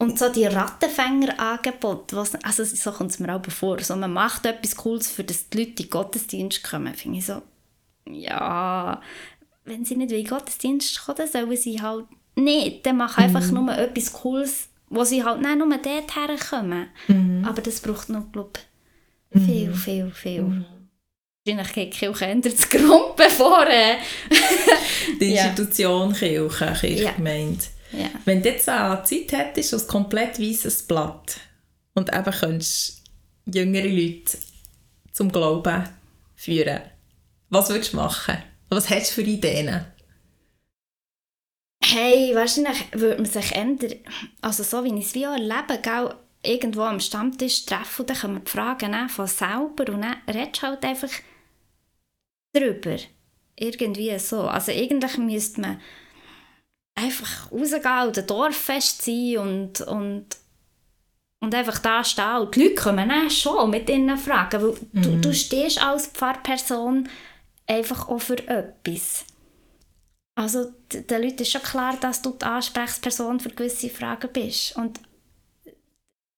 Und 0.00 0.16
so 0.16 0.28
die 0.28 0.46
Rattenfängerangebote, 0.46 2.16
also 2.44 2.64
so 2.64 2.92
kommt 2.92 3.10
es 3.10 3.18
mir 3.18 3.34
auch 3.34 3.44
vor, 3.50 3.80
so 3.80 3.96
man 3.96 4.12
macht 4.12 4.46
etwas 4.46 4.76
Cooles, 4.76 5.10
für 5.10 5.24
das 5.24 5.48
die 5.48 5.58
Leute 5.58 5.70
in 5.70 5.76
den 5.76 5.90
Gottesdienst 5.90 6.62
kommen, 6.62 6.94
finde 6.94 7.18
ich 7.18 7.26
so, 7.26 7.42
ja, 8.08 9.00
wenn 9.64 9.84
sie 9.84 9.96
nicht 9.96 10.12
in 10.12 10.18
den 10.18 10.26
Gottesdienst 10.26 11.04
kommen, 11.04 11.26
sollen 11.26 11.56
sie 11.56 11.82
halt 11.82 12.06
nicht, 12.36 12.86
dann 12.86 12.98
mach 12.98 13.18
einfach 13.18 13.44
mhm. 13.46 13.54
nur 13.54 13.76
etwas 13.76 14.12
Cooles, 14.12 14.68
wo 14.88 15.02
sie 15.02 15.24
halt 15.24 15.40
nicht 15.40 15.58
nur 15.58 15.68
dort 15.68 16.16
herkommen. 16.16 16.86
Mhm. 17.08 17.44
Aber 17.44 17.60
das 17.60 17.80
braucht 17.80 18.08
noch, 18.08 18.30
glaube 18.30 18.52
ich, 19.34 19.42
viel, 19.42 19.68
mhm. 19.68 19.74
viel, 19.74 20.10
viel. 20.12 20.42
Mhm. 20.42 20.64
Wahrscheinlich 21.44 21.72
geht 21.72 21.94
die 21.94 21.98
Kirche 21.98 22.26
ändert 22.26 22.58
das 22.58 22.68
Grund, 22.68 23.16
bevor... 23.16 23.66
Äh 23.66 23.96
die 25.20 25.34
Institution 25.34 26.10
ja. 26.10 26.16
Kirche, 26.16 26.72
Kirchgemeinde. 26.78 27.64
Ja. 27.64 27.77
Ja. 27.92 28.10
Wenn 28.24 28.42
du 28.42 28.50
jetzt 28.50 28.68
eine 28.68 29.02
Zeit 29.04 29.32
hättest, 29.32 29.74
ein 29.74 29.86
komplett 29.86 30.38
weißes 30.38 30.82
Blatt 30.86 31.40
und 31.94 32.12
eben 32.14 32.32
könntest 32.32 33.02
jüngere 33.46 33.88
Leute 33.88 34.38
zum 35.12 35.32
Glauben 35.32 35.88
führen, 36.36 36.82
was 37.50 37.70
würdest 37.70 37.92
du 37.92 37.96
machen? 37.96 38.38
Was 38.68 38.90
hast 38.90 39.10
du 39.10 39.14
für 39.14 39.28
Ideen? 39.28 39.86
Hey, 41.82 42.34
wahrscheinlich 42.34 42.92
würde 42.92 43.22
man 43.22 43.24
sich 43.24 43.52
ändern. 43.52 43.94
Also 44.42 44.62
so 44.62 44.84
wie 44.84 44.94
ich 44.98 45.06
es 45.06 45.14
wie 45.14 45.26
auch 45.26 45.32
erlebe, 45.32 45.80
gell, 45.80 46.14
irgendwo 46.42 46.82
am 46.82 47.00
Stammtisch 47.00 47.64
treffen 47.64 48.02
und 48.02 48.10
dann 48.10 48.16
können 48.16 48.34
wir 48.34 48.40
die 48.40 48.50
Fragen 48.50 49.08
von 49.08 49.26
selber 49.26 49.92
und 49.92 50.02
dann 50.02 50.16
redest 50.28 50.62
du 50.62 50.66
halt 50.66 50.84
einfach 50.84 51.10
drüber. 52.52 52.98
Irgendwie 53.56 54.18
so. 54.18 54.42
Also 54.42 54.72
eigentlich 54.72 55.16
müsste 55.18 55.60
man 55.60 55.80
einfach 56.98 57.50
rausgehen 57.52 58.08
und 58.08 58.18
ein 58.18 58.26
Dorffest 58.26 59.02
sein 59.02 59.38
und, 59.38 59.80
und, 59.82 60.26
und 61.40 61.54
einfach 61.54 61.78
da 61.78 62.02
stehen. 62.04 62.38
Und 62.38 62.54
die 62.54 62.64
Leute 62.64 62.74
kommen 62.74 63.08
dann 63.08 63.30
schon 63.30 63.70
mit 63.70 63.88
ihren 63.88 64.16
Fragen, 64.16 64.62
weil 64.62 64.76
mhm. 64.92 65.02
du, 65.02 65.16
du 65.16 65.34
stehst 65.34 65.82
als 65.82 66.08
Pfarrperson 66.08 67.08
einfach 67.66 68.08
auch 68.08 68.20
für 68.20 68.38
etwas. 68.48 69.24
Also 70.34 70.72
den 70.92 71.22
Leuten 71.22 71.42
ist 71.42 71.50
schon 71.50 71.62
klar, 71.62 71.96
dass 72.00 72.22
du 72.22 72.30
die 72.30 72.44
Ansprechperson 72.44 73.40
für 73.40 73.50
gewisse 73.50 73.90
Fragen 73.90 74.30
bist. 74.32 74.76
Und 74.76 75.00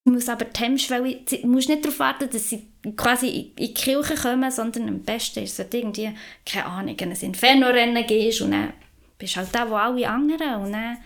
du 0.05 0.11
musst 0.11 0.29
aber 0.29 0.45
die 0.45 0.59
Hemmschwelle, 0.59 1.17
du 1.17 1.47
musst 1.47 1.69
nicht 1.69 1.85
darauf 1.85 1.99
warten, 1.99 2.29
dass 2.29 2.49
sie 2.49 2.67
quasi 2.97 3.29
in 3.29 3.55
die 3.55 3.73
Kirche 3.73 4.15
kommen, 4.15 4.49
sondern 4.49 4.87
am 4.87 4.99
besten 5.01 5.43
ist 5.43 5.59
es 5.59 5.67
irgendwie, 5.71 6.11
keine 6.45 6.65
Ahnung, 6.65 6.97
ein 6.99 7.11
Inferno-Rennen 7.11 8.07
gehst 8.07 8.41
und 8.41 8.51
dann 8.51 8.73
bist 9.21 9.37
halt 9.37 9.49
da, 9.53 9.69
wo 9.69 9.75
alle 9.75 10.07
anderen 10.09 10.55
und 10.55 10.73
dann 10.73 10.97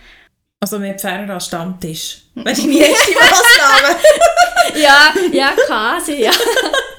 also 0.58 0.78
mit 0.78 1.00
Pfarrer 1.00 1.28
am 1.30 1.40
Stammtisch. 1.40 2.22
Wäre 2.34 2.54
die 2.54 2.80
erste 2.80 3.12
Massnahme. 3.12 4.00
ja, 4.74 5.12
ja, 5.32 5.54
quasi, 5.66 6.24
ja. 6.24 6.32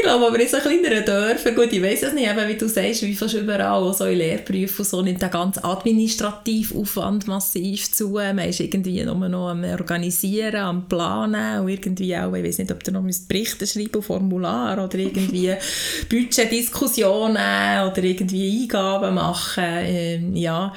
ich 0.00 0.06
glaube 0.06 0.26
aber 0.26 0.40
in 0.40 0.48
so 0.48 0.56
kleineren 0.58 1.04
Dörfern, 1.04 1.54
gut, 1.54 1.72
ich 1.72 1.82
weiss 1.82 2.02
es 2.02 2.14
nicht, 2.14 2.28
eben, 2.28 2.48
wie 2.48 2.56
du 2.56 2.68
sagst, 2.68 3.02
wie 3.02 3.14
fast 3.14 3.34
überall, 3.34 3.92
so 3.92 4.06
in 4.06 4.16
Lehrberufen 4.16 4.84
so, 4.84 5.02
nimmt 5.02 5.20
der 5.20 5.28
ganze 5.28 5.62
Administrativaufwand 5.62 7.26
massiv 7.26 7.92
zu. 7.92 8.08
Man 8.08 8.38
ist 8.38 8.60
irgendwie 8.60 9.04
nur 9.04 9.28
noch 9.28 9.50
am 9.50 9.62
Organisieren, 9.64 10.56
am 10.56 10.88
Planen 10.88 11.60
und 11.60 11.68
irgendwie 11.68 12.16
auch, 12.16 12.32
ich 12.32 12.44
weiß 12.44 12.58
nicht, 12.58 12.72
ob 12.72 12.82
du 12.82 12.92
noch 12.92 13.04
Berichte 13.28 13.66
schreiben, 13.66 14.02
Formular 14.02 14.82
oder 14.82 14.98
irgendwie 14.98 15.54
Budgetdiskussionen 16.08 17.36
oder 17.36 18.02
irgendwie 18.02 18.62
Eingaben 18.62 19.14
machen, 19.14 19.64
ähm, 19.66 20.34
ja, 20.34 20.72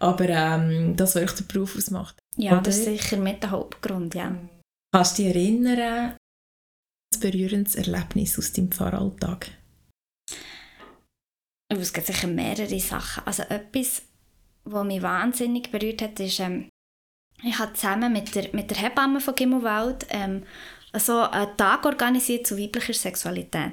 aber 0.00 0.28
ähm, 0.28 0.96
das, 0.96 1.14
was 1.14 1.36
den 1.36 1.46
Beruf 1.46 1.76
ausmacht. 1.76 2.16
Ja, 2.36 2.52
oder? 2.52 2.62
das 2.62 2.78
ist 2.78 2.84
sicher 2.86 3.18
mit 3.18 3.40
der 3.42 3.52
Hauptgrund, 3.52 4.16
ja. 4.16 4.34
Kannst 4.92 5.18
du 5.18 5.22
dich 5.22 5.34
erinnern, 5.34 6.16
berührendes 7.18 7.74
Erlebnis 7.74 8.38
aus 8.38 8.52
deinem 8.52 8.70
Pfarralltag? 8.70 9.50
Es 11.68 11.92
gibt 11.92 12.06
sicher 12.06 12.28
mehrere 12.28 12.78
Sachen. 12.78 13.26
Also 13.26 13.42
etwas, 13.44 14.02
was 14.64 14.86
mich 14.86 15.02
wahnsinnig 15.02 15.70
berührt 15.70 16.02
hat, 16.02 16.20
ist, 16.20 16.40
ähm, 16.40 16.68
ich 17.42 17.58
habe 17.58 17.72
zusammen 17.74 18.12
mit 18.12 18.34
der, 18.34 18.48
mit 18.52 18.70
der 18.70 18.78
Hebamme 18.78 19.20
von 19.20 19.34
Gimmelwald 19.34 20.06
ähm, 20.10 20.44
so 20.96 21.22
einen 21.22 21.56
Tag 21.56 21.84
organisiert 21.84 22.46
zu 22.46 22.58
weiblicher 22.58 22.94
Sexualität. 22.94 23.72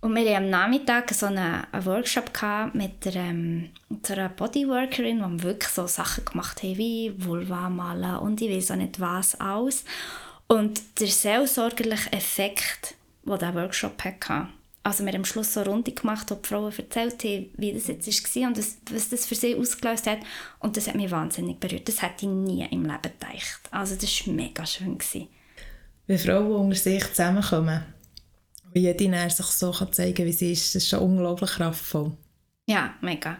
Und 0.00 0.16
wir 0.16 0.22
hatten 0.34 0.46
am 0.46 0.50
Nachmittag 0.50 1.14
so 1.14 1.26
einen, 1.26 1.64
einen 1.70 1.86
Workshop 1.86 2.32
mit, 2.72 3.04
der, 3.04 3.14
ähm, 3.14 3.70
mit 3.88 4.10
einer 4.10 4.30
Bodyworkerin, 4.30 5.22
wo 5.22 5.28
wir 5.28 5.42
wirklich 5.44 5.70
so 5.70 5.86
Sachen 5.86 6.24
gemacht 6.24 6.62
haben 6.64 6.76
wie 6.76 7.14
Vulva 7.16 7.70
malen 7.70 8.16
und 8.16 8.40
ich 8.40 8.50
weiß 8.50 8.72
auch 8.72 8.76
nicht 8.76 8.98
was 8.98 9.40
alles. 9.40 9.84
Und 10.52 11.00
der 11.00 11.06
seelsorgerliche 11.06 12.12
Effekt, 12.12 12.94
den 13.24 13.38
dieser 13.38 13.54
Workshop 13.54 14.04
hatte, 14.04 14.48
also 14.82 15.02
wir 15.02 15.12
haben 15.12 15.20
am 15.20 15.24
Schluss 15.24 15.54
so 15.54 15.60
eine 15.60 15.70
Runde 15.70 15.92
gemacht, 15.92 16.30
wo 16.30 16.34
die 16.34 16.46
Frauen 16.46 16.70
erzählt 16.76 17.24
haben, 17.24 17.50
wie 17.56 17.72
das 17.72 17.86
jetzt 17.86 18.36
war 18.36 18.48
und 18.48 18.58
das, 18.58 18.76
was 18.90 19.08
das 19.08 19.24
für 19.24 19.34
sie 19.34 19.56
ausgelöst 19.56 20.06
hat. 20.06 20.18
Und 20.58 20.76
das 20.76 20.88
hat 20.88 20.96
mich 20.96 21.10
wahnsinnig 21.10 21.58
berührt. 21.58 21.88
Das 21.88 22.02
hätte 22.02 22.26
ich 22.26 22.32
nie 22.32 22.66
im 22.70 22.82
Leben 22.82 23.00
gedacht. 23.00 23.60
Also 23.70 23.94
das 23.94 24.26
war 24.26 24.34
mega 24.34 24.66
schön. 24.66 24.98
Gewesen. 24.98 25.28
Wenn 26.06 26.18
Frauen 26.18 26.52
unter 26.52 26.76
sich 26.76 27.08
zusammenkommen 27.08 27.84
und 28.74 28.76
jede 28.78 29.30
sich 29.30 29.46
so 29.46 29.72
kann 29.72 29.90
zeigen 29.94 30.26
wie 30.26 30.32
sie 30.32 30.52
ist, 30.52 30.74
das 30.74 30.82
ist 30.82 30.90
schon 30.90 30.98
unglaublich 30.98 31.52
kraftvoll. 31.52 32.12
Ja, 32.66 32.92
mega. 33.00 33.38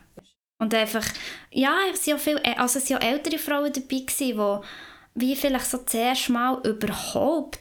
Und 0.58 0.72
einfach, 0.72 1.04
ja, 1.50 1.76
es 1.92 2.06
waren 2.06 2.16
auch, 2.16 2.20
viel, 2.20 2.38
also 2.56 2.78
es 2.78 2.88
waren 2.88 3.02
auch 3.02 3.06
ältere 3.06 3.38
Frauen 3.38 3.70
dabei, 3.70 3.98
gewesen, 3.98 4.38
die 4.38 4.66
wie 5.14 5.36
vielleicht 5.36 5.66
so 5.66 5.78
zuerst 5.78 6.30
mal 6.30 6.60
überhaupt 6.66 7.60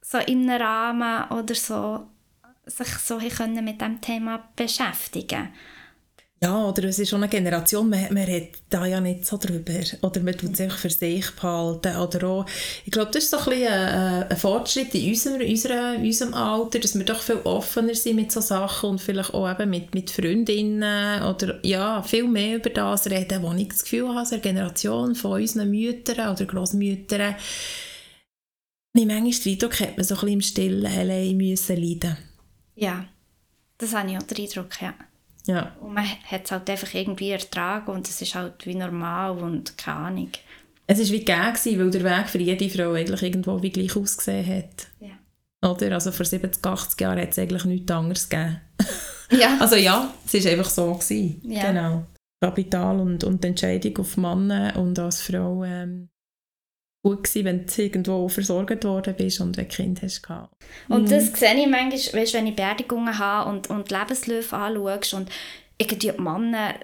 so 0.00 0.18
in 0.18 0.48
einem 0.48 0.62
Rahmen 0.62 1.30
oder 1.30 1.54
so 1.54 2.06
sich 2.66 2.88
so 2.98 3.18
können 3.18 3.64
mit 3.64 3.80
dem 3.80 4.00
Thema 4.00 4.48
beschäftigen 4.56 5.48
ja, 6.40 6.68
oder 6.68 6.84
es 6.84 7.00
ist 7.00 7.08
schon 7.08 7.22
eine 7.22 7.30
Generation, 7.30 7.90
man, 7.90 8.14
man 8.14 8.22
redet 8.22 8.58
da 8.70 8.86
ja 8.86 9.00
nicht 9.00 9.26
so 9.26 9.38
drüber. 9.38 9.80
Oder 10.02 10.20
man 10.20 10.36
tut 10.36 10.52
es 10.52 10.60
einfach 10.60 10.78
für 10.78 10.90
sich 10.90 11.28
behalten. 11.32 11.96
Oder 11.96 12.28
auch, 12.28 12.46
ich 12.84 12.92
glaube, 12.92 13.10
das 13.10 13.24
ist 13.24 13.30
so 13.30 13.38
ein, 13.38 13.44
bisschen 13.46 13.72
ein, 13.72 14.22
ein 14.30 14.36
Fortschritt 14.36 14.94
in 14.94 15.08
unserem, 15.08 15.40
unserem, 15.40 16.02
unserem 16.02 16.34
Alter, 16.34 16.78
dass 16.78 16.96
wir 16.96 17.04
doch 17.04 17.20
viel 17.20 17.40
offener 17.42 17.94
sind 17.94 18.16
mit 18.16 18.30
solchen 18.30 18.48
Sachen 18.48 18.90
und 18.90 19.00
vielleicht 19.00 19.34
auch 19.34 19.50
eben 19.50 19.68
mit, 19.68 19.92
mit 19.94 20.10
Freundinnen 20.12 21.24
oder 21.24 21.58
ja, 21.66 22.02
viel 22.02 22.28
mehr 22.28 22.58
über 22.58 22.70
das 22.70 23.10
reden, 23.10 23.42
wo 23.42 23.52
ich 23.54 23.68
das 23.68 23.82
Gefühl 23.82 24.14
habe, 24.14 24.28
eine 24.30 24.40
Generation 24.40 25.16
von 25.16 25.40
unseren 25.40 25.70
Müttern 25.70 26.32
oder 26.32 26.44
Großmüttern, 26.44 27.34
ich 28.94 29.06
manchmal 29.06 29.30
den 29.32 29.52
Eindruck, 29.52 29.80
hat 29.80 29.96
man 29.96 30.04
so 30.04 30.14
ein 30.14 30.20
bisschen 30.20 30.32
im 30.34 30.40
Stillen 30.40 30.86
allein 30.86 31.36
müssen 31.36 31.76
leiden. 31.76 32.16
Ja, 32.74 33.06
das 33.76 33.94
habe 33.94 34.10
ich 34.10 34.18
auch 34.18 34.22
den 34.22 34.44
Eindruck, 34.44 34.80
ja. 34.80 34.94
Ja. 35.48 35.74
Und 35.80 35.94
man 35.94 36.04
hat 36.04 36.44
es 36.44 36.50
halt 36.52 36.68
einfach 36.68 36.92
irgendwie 36.92 37.30
ertragen 37.30 37.90
und 37.90 38.06
es 38.06 38.20
ist 38.20 38.34
halt 38.34 38.66
wie 38.66 38.74
normal 38.74 39.38
und 39.38 39.78
keine 39.78 39.98
Ahnung. 39.98 40.30
Es 40.86 40.98
war 40.98 41.06
wie 41.06 41.24
gegeben, 41.24 41.80
weil 41.80 41.90
der 41.90 42.04
Weg 42.04 42.28
für 42.28 42.38
jede 42.38 42.68
Frau 42.68 42.92
eigentlich 42.92 43.22
irgendwo 43.22 43.60
wie 43.62 43.70
gleich 43.70 43.96
ausgesehen 43.96 44.46
hat. 44.46 44.86
Ja. 45.00 45.70
Oder? 45.70 45.92
Also 45.92 46.12
vor 46.12 46.26
70, 46.26 46.64
80 46.64 47.00
Jahren 47.00 47.20
hat 47.20 47.30
es 47.30 47.38
eigentlich 47.38 47.64
nichts 47.64 47.90
anderes 47.90 48.28
gegeben. 48.28 48.60
Ja. 49.30 49.58
also 49.60 49.76
ja, 49.76 50.10
es 50.24 50.32
war 50.42 50.52
einfach 50.52 50.70
so. 50.70 50.94
Gewesen. 50.94 51.42
Ja. 51.44 51.70
Genau. 51.70 52.06
Kapital 52.40 52.98
und, 52.98 53.24
und 53.24 53.44
die 53.44 53.48
Entscheidung 53.48 53.98
auf 53.98 54.16
Mann 54.16 54.50
und 54.74 54.98
als 54.98 55.20
Frau 55.20 55.64
ähm, 55.64 56.08
gut 57.08 57.24
gewesen, 57.24 57.44
wenn 57.46 57.66
du 57.66 57.82
irgendwo 57.82 58.28
versorgt 58.28 58.84
worden 58.84 59.14
bist 59.16 59.40
und 59.40 59.58
ein 59.58 59.68
Kind 59.68 60.02
hast. 60.02 60.22
Und 60.88 61.04
mhm. 61.04 61.08
das 61.08 61.32
sehe 61.32 61.54
ich 61.54 61.66
manchmal, 61.66 62.20
weißt, 62.20 62.34
wenn 62.34 62.46
ich 62.46 62.56
Beerdigungen 62.56 63.18
habe 63.18 63.48
und, 63.48 63.70
und 63.70 63.90
Lebensläufe 63.90 64.54
anschaue 64.54 65.00
und 65.18 65.30
irgendwie 65.78 66.10
die 66.10 66.20
Männer 66.20 66.74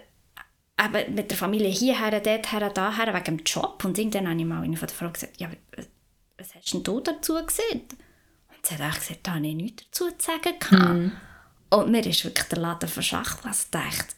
eben 0.82 1.14
mit 1.14 1.30
der 1.30 1.37
Familie 1.37 1.68
hierher, 1.68 2.20
dorthin, 2.20 2.70
daher, 2.72 3.14
wegen 3.14 3.37
dem 3.37 3.44
Job. 3.44 3.84
Und 3.84 3.98
irgendwann 3.98 4.28
habe 4.28 4.40
ich 4.40 4.46
mal 4.46 4.62
eine 4.62 4.76
von 4.76 4.88
der 4.88 4.96
Frau 4.96 5.10
gesagt, 5.10 5.38
ja, 5.38 5.50
was 6.38 6.54
hast 6.54 6.72
denn 6.72 6.82
du 6.82 7.00
dazu 7.00 7.34
gesehen? 7.44 7.82
Und 8.48 8.64
sie 8.64 8.74
hat 8.76 8.80
auch 8.80 8.98
gesagt, 8.98 9.26
da 9.26 9.34
habe 9.34 9.46
ich 9.46 9.54
nichts 9.54 9.84
dazu 9.90 10.10
zu 10.10 10.24
sagen. 10.24 10.54
Mhm. 10.70 11.12
Und 11.70 11.90
mir 11.90 12.06
ist 12.06 12.24
wirklich 12.24 12.46
der 12.46 12.58
Laden 12.58 12.88
verschachtelt. 12.88 13.44
Also 13.44 13.66
dachte, 13.70 14.14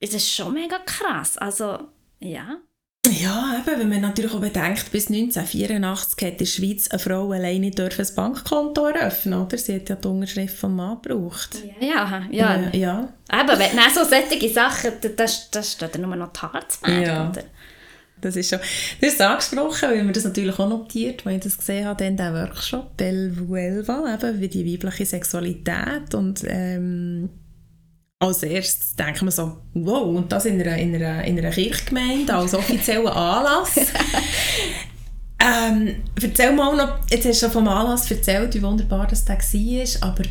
das 0.00 0.14
ist 0.14 0.32
schon 0.32 0.54
mega 0.54 0.78
krass. 0.78 1.36
Also, 1.36 1.88
ja. 2.20 2.58
Ja, 3.06 3.56
eben, 3.58 3.80
wenn 3.80 3.88
man 3.88 4.00
natürlich 4.02 4.32
auch 4.32 4.40
bedenkt, 4.40 4.92
bis 4.92 5.08
1984 5.08 6.26
hat 6.26 6.32
in 6.32 6.38
der 6.38 6.44
Schweiz 6.44 6.88
eine 6.90 6.98
Frau 6.98 7.32
alleine 7.32 7.70
ein 7.98 8.14
Bankkonto 8.14 8.86
eröffnen, 8.86 9.40
oder? 9.40 9.56
Sie 9.56 9.74
hat 9.74 9.88
ja 9.88 9.96
die 9.96 10.06
Unterschrift 10.06 10.58
vom 10.58 10.76
Mann 10.76 10.98
gebraucht. 11.00 11.56
Ja, 11.80 11.86
ja. 11.88 12.22
ja. 12.30 12.70
Ja. 12.72 13.08
Eben, 13.32 13.58
wenn 13.58 13.76
du 13.76 13.90
so 13.94 14.04
solche 14.04 14.48
Sachen, 14.50 14.92
das, 15.16 15.50
das 15.50 15.72
steht 15.72 15.98
nur 15.98 16.14
noch 16.14 16.32
die 16.32 16.68
zu 16.68 16.90
ja. 16.90 17.30
oder? 17.30 17.42
Das 18.20 18.36
ist 18.36 18.50
schon, 18.50 18.58
das 19.00 19.14
ist 19.14 19.22
angesprochen, 19.22 19.90
weil 19.90 20.04
wir 20.04 20.12
das 20.12 20.24
natürlich 20.24 20.58
auch 20.58 20.68
notiert, 20.68 21.26
als 21.26 21.36
ich 21.36 21.42
das 21.42 21.58
gesehen 21.58 21.86
habe, 21.86 22.04
dann 22.04 22.18
der 22.18 22.34
Workshop 22.34 22.98
Belle 22.98 23.32
Vuelva, 23.34 24.14
eben, 24.14 24.40
wie 24.40 24.48
die 24.48 24.70
weibliche 24.70 25.06
Sexualität 25.06 26.14
und 26.14 26.44
ähm, 26.46 27.30
als 28.20 28.42
erstes 28.42 28.94
denkt 28.94 29.22
man 29.22 29.30
so, 29.30 29.56
wow, 29.72 30.14
und 30.14 30.30
das 30.30 30.44
in 30.44 30.60
einer, 30.60 30.76
in 30.76 30.94
einer, 30.94 31.24
in 31.24 31.38
einer 31.38 31.50
Kirchgemeinde 31.50 32.34
als 32.34 32.54
offizieller 32.54 33.16
Anlass. 33.16 33.76
ähm, 35.42 35.96
erzähl 36.22 36.52
mal 36.52 36.76
noch, 36.76 36.98
jetzt 37.08 37.26
hast 37.26 37.42
du 37.42 37.46
schon 37.46 37.52
vom 37.52 37.68
Anlass 37.68 38.10
erzählt, 38.10 38.54
wie 38.54 38.62
wunderbar 38.62 39.06
das 39.06 39.24
da 39.24 39.32
war, 39.32 40.08
aber 40.08 40.22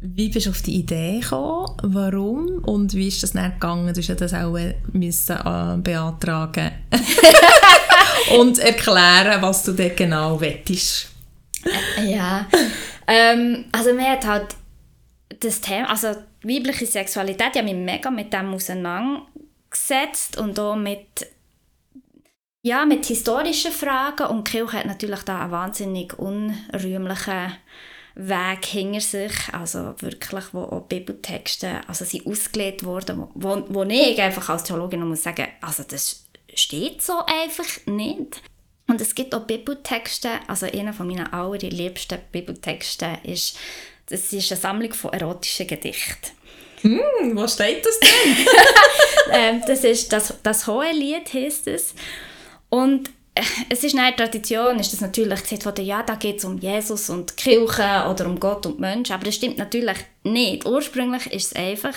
wie 0.00 0.30
bist 0.30 0.46
du 0.46 0.50
auf 0.50 0.62
die 0.62 0.74
Idee 0.80 1.20
gekommen? 1.20 1.76
Warum? 1.84 2.58
Und 2.64 2.92
wie 2.94 3.06
ist 3.06 3.22
das 3.22 3.32
dann 3.32 3.52
gegangen? 3.52 3.86
Du 3.86 4.00
musst 4.00 4.08
ja 4.08 4.16
das 4.16 4.34
auch 4.34 4.58
müssen, 4.92 5.36
äh, 5.36 5.76
beantragen 5.76 6.72
und 8.36 8.58
erklären, 8.58 9.40
was 9.40 9.62
du 9.62 9.72
dort 9.74 9.96
genau 9.96 10.40
wettest. 10.40 11.08
Ja, 12.04 12.48
ähm, 13.06 13.66
also 13.70 13.94
mir 13.94 14.10
hat 14.10 14.26
halt 14.26 14.56
das 15.38 15.60
Thema, 15.60 15.88
also 15.88 16.16
weibliche 16.42 16.86
Sexualität, 16.86 17.56
habe 17.56 17.64
mich 17.64 17.74
mega 17.74 18.10
mit 18.10 18.32
dem 18.32 18.54
auseinandergesetzt 18.54 20.38
und 20.38 20.58
auch 20.58 20.76
mit, 20.76 21.26
ja, 22.62 22.84
mit 22.84 23.06
historischen 23.06 23.72
Fragen 23.72 24.26
und 24.26 24.48
die 24.48 24.52
Kirche 24.52 24.78
hat 24.78 24.86
natürlich 24.86 25.22
da 25.22 25.42
einen 25.42 25.52
wahnsinnig 25.52 26.18
unrühmlichen 26.18 27.52
Weg 28.14 28.66
hinter 28.66 29.00
sich, 29.00 29.32
also 29.52 29.94
wirklich, 30.00 30.44
wo 30.52 30.64
auch 30.64 30.82
Bibeltexte 30.82 31.80
also 31.88 32.04
sind 32.04 32.26
ausgelegt 32.26 32.84
worden, 32.84 33.26
wo, 33.34 33.64
wo 33.68 33.82
ich 33.84 34.20
einfach 34.20 34.50
als 34.50 34.64
Theologin 34.64 35.08
muss 35.08 35.22
sagen, 35.22 35.46
also 35.62 35.82
das 35.82 36.26
steht 36.54 37.00
so 37.00 37.24
einfach 37.26 37.86
nicht. 37.86 38.42
Und 38.86 39.00
es 39.00 39.14
gibt 39.14 39.34
auch 39.34 39.46
Bibeltexte, 39.46 40.28
also 40.48 40.66
einer 40.66 40.92
von 40.92 41.06
meinen 41.06 41.32
allerliebsten 41.32 42.18
Bibeltexten 42.30 43.16
ist 43.22 43.56
das 44.06 44.32
ist 44.32 44.50
eine 44.52 44.60
Sammlung 44.60 44.92
von 44.92 45.12
erotischen 45.12 45.66
Gedichten. 45.66 46.32
Hm, 46.82 47.36
wo 47.36 47.46
steht 47.46 47.84
das 47.86 48.00
denn? 48.00 48.46
ähm, 49.32 49.62
das 49.66 49.84
ist 49.84 50.12
das, 50.12 50.34
das 50.42 50.66
Hohe 50.66 50.92
Lied, 50.92 51.32
heißt 51.32 51.68
es. 51.68 51.94
Und 52.68 53.08
äh, 53.34 53.42
es 53.68 53.84
ist 53.84 53.96
eine 53.96 54.14
Tradition, 54.14 54.78
ist 54.78 54.92
das 54.92 55.00
natürlich 55.00 55.42
gesagt 55.42 55.64
worden, 55.64 55.84
ja, 55.84 56.02
da 56.02 56.16
geht 56.16 56.38
es 56.38 56.44
um 56.44 56.58
Jesus 56.58 57.08
und 57.08 57.30
die 57.30 57.42
Kirche 57.42 58.06
oder 58.10 58.26
um 58.26 58.38
Gott 58.38 58.66
und 58.66 58.80
Menschen, 58.80 59.12
aber 59.14 59.24
das 59.24 59.36
stimmt 59.36 59.58
natürlich 59.58 59.98
nicht. 60.24 60.66
Ursprünglich 60.66 61.32
ist 61.32 61.52
es 61.52 61.56
einfach 61.56 61.94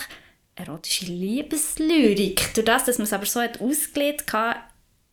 erotische 0.54 1.06
Liebeslyrik. 1.06 2.54
Durch 2.54 2.64
das, 2.64 2.84
dass 2.84 2.98
man 2.98 3.06
es 3.06 3.12
aber 3.12 3.26
so 3.26 3.40
hat 3.40 3.60
ausgelegt 3.60 4.32
hat, 4.32 4.56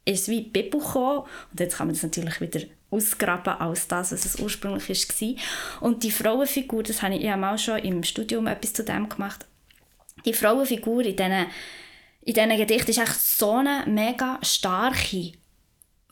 ist 0.06 0.21
es 0.21 0.27
wie 0.29 0.43
die 0.43 0.49
Bibel 0.49 0.79
gekommen. 0.79 1.23
Und 1.51 1.60
jetzt 1.60 1.77
kann 1.77 1.88
man 1.88 1.95
das 1.95 2.03
natürlich 2.03 2.39
wieder 2.39 2.62
ausgraben 2.93 3.53
als 3.53 3.88
das, 3.88 4.12
was 4.12 4.25
es 4.25 4.39
ursprünglich 4.39 4.89
war. 4.89 5.36
Und 5.82 6.03
die 6.03 6.12
Frauenfigur, 6.12 6.84
das 6.84 7.01
habe 7.01 7.15
ich 7.15 7.23
ja 7.23 7.38
mal 7.38 7.58
schon 7.58 7.79
im 7.79 8.03
Studium 8.03 8.47
etwas 8.47 8.73
zu 8.73 8.84
dem 8.84 9.10
gemacht, 9.10 9.45
die 10.25 10.34
Frauenfigur 10.34 11.03
in 11.03 11.15
diesen, 11.15 11.45
in 12.21 12.34
diesen 12.34 12.58
Gedichten 12.58 12.91
ist 12.91 12.99
echt 12.99 13.19
so 13.19 13.51
eine 13.51 13.84
mega 13.88 14.39
starke 14.41 15.34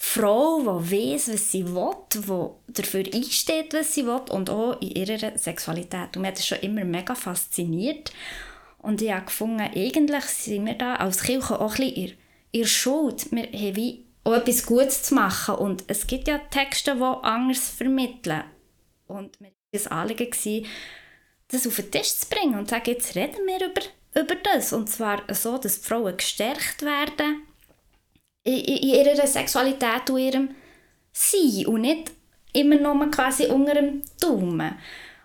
Frau, 0.04 0.80
die 0.82 1.14
weiß, 1.14 1.32
was 1.32 1.52
sie 1.52 1.66
will, 1.66 1.94
die 2.12 2.74
dafür 2.74 3.06
einsteht, 3.14 3.74
was 3.74 3.94
sie 3.94 4.06
will 4.06 4.22
und 4.32 4.50
auch 4.50 4.82
in 4.82 4.90
ihrer 4.90 5.38
Sexualität. 5.38 6.16
Und 6.16 6.24
mich 6.24 6.30
hat 6.30 6.38
das 6.40 6.48
schon 6.48 6.60
immer 6.60 6.84
mega 6.84 7.14
fasziniert. 7.14 8.12
Und 8.80 9.02
ich 9.04 9.12
habe 9.12 9.26
gefunden, 9.26 9.62
eigentlich 9.62 10.24
sind 10.26 10.66
wir 10.66 10.74
da 10.74 10.96
als 10.96 11.22
Kirche 11.22 11.62
auch 11.62 11.78
ein 11.78 11.94
bisschen 11.94 12.18
in 12.52 12.66
Schuld. 12.66 13.32
Wir 13.32 13.44
haben 13.44 13.76
wie 13.76 14.06
auch 14.24 14.34
etwas 14.34 14.66
Gutes 14.66 15.04
zu 15.04 15.16
machen. 15.16 15.56
Und 15.56 15.84
es 15.88 16.08
gibt 16.08 16.28
ja 16.28 16.38
Texte, 16.38 16.96
die 16.96 17.02
anders 17.02 17.70
vermitteln. 17.70 18.44
Und 19.08 19.40
mir 19.42 19.48
war 19.48 19.56
das 19.72 19.88
Anliegen, 19.88 20.66
das 21.48 21.68
auf 21.68 21.76
den 21.76 21.92
Tisch 21.92 22.16
zu 22.16 22.30
bringen 22.30 22.58
und 22.58 22.70
zu 22.70 22.76
sagen, 22.76 22.92
jetzt 22.92 23.16
reden 23.16 23.46
wir 23.46 23.68
über, 23.68 23.82
über 24.22 24.36
das. 24.36 24.74
Und 24.74 24.90
zwar 24.90 25.22
so, 25.34 25.58
dass 25.58 25.78
Frauen 25.78 26.16
gestärkt 26.16 26.82
werden 26.82 27.44
in, 28.44 28.60
in 28.60 29.06
ihrer 29.06 29.28
Sexualität 29.28 30.10
und 30.10 30.18
ihrem 30.20 30.56
Sein 31.12 31.66
und 31.68 31.82
nicht 31.82 32.12
immer 32.54 32.76
nur 32.76 33.12
quasi 33.12 33.48
unter 33.48 33.74
dem 33.74 34.02
Daumen. 34.20 34.78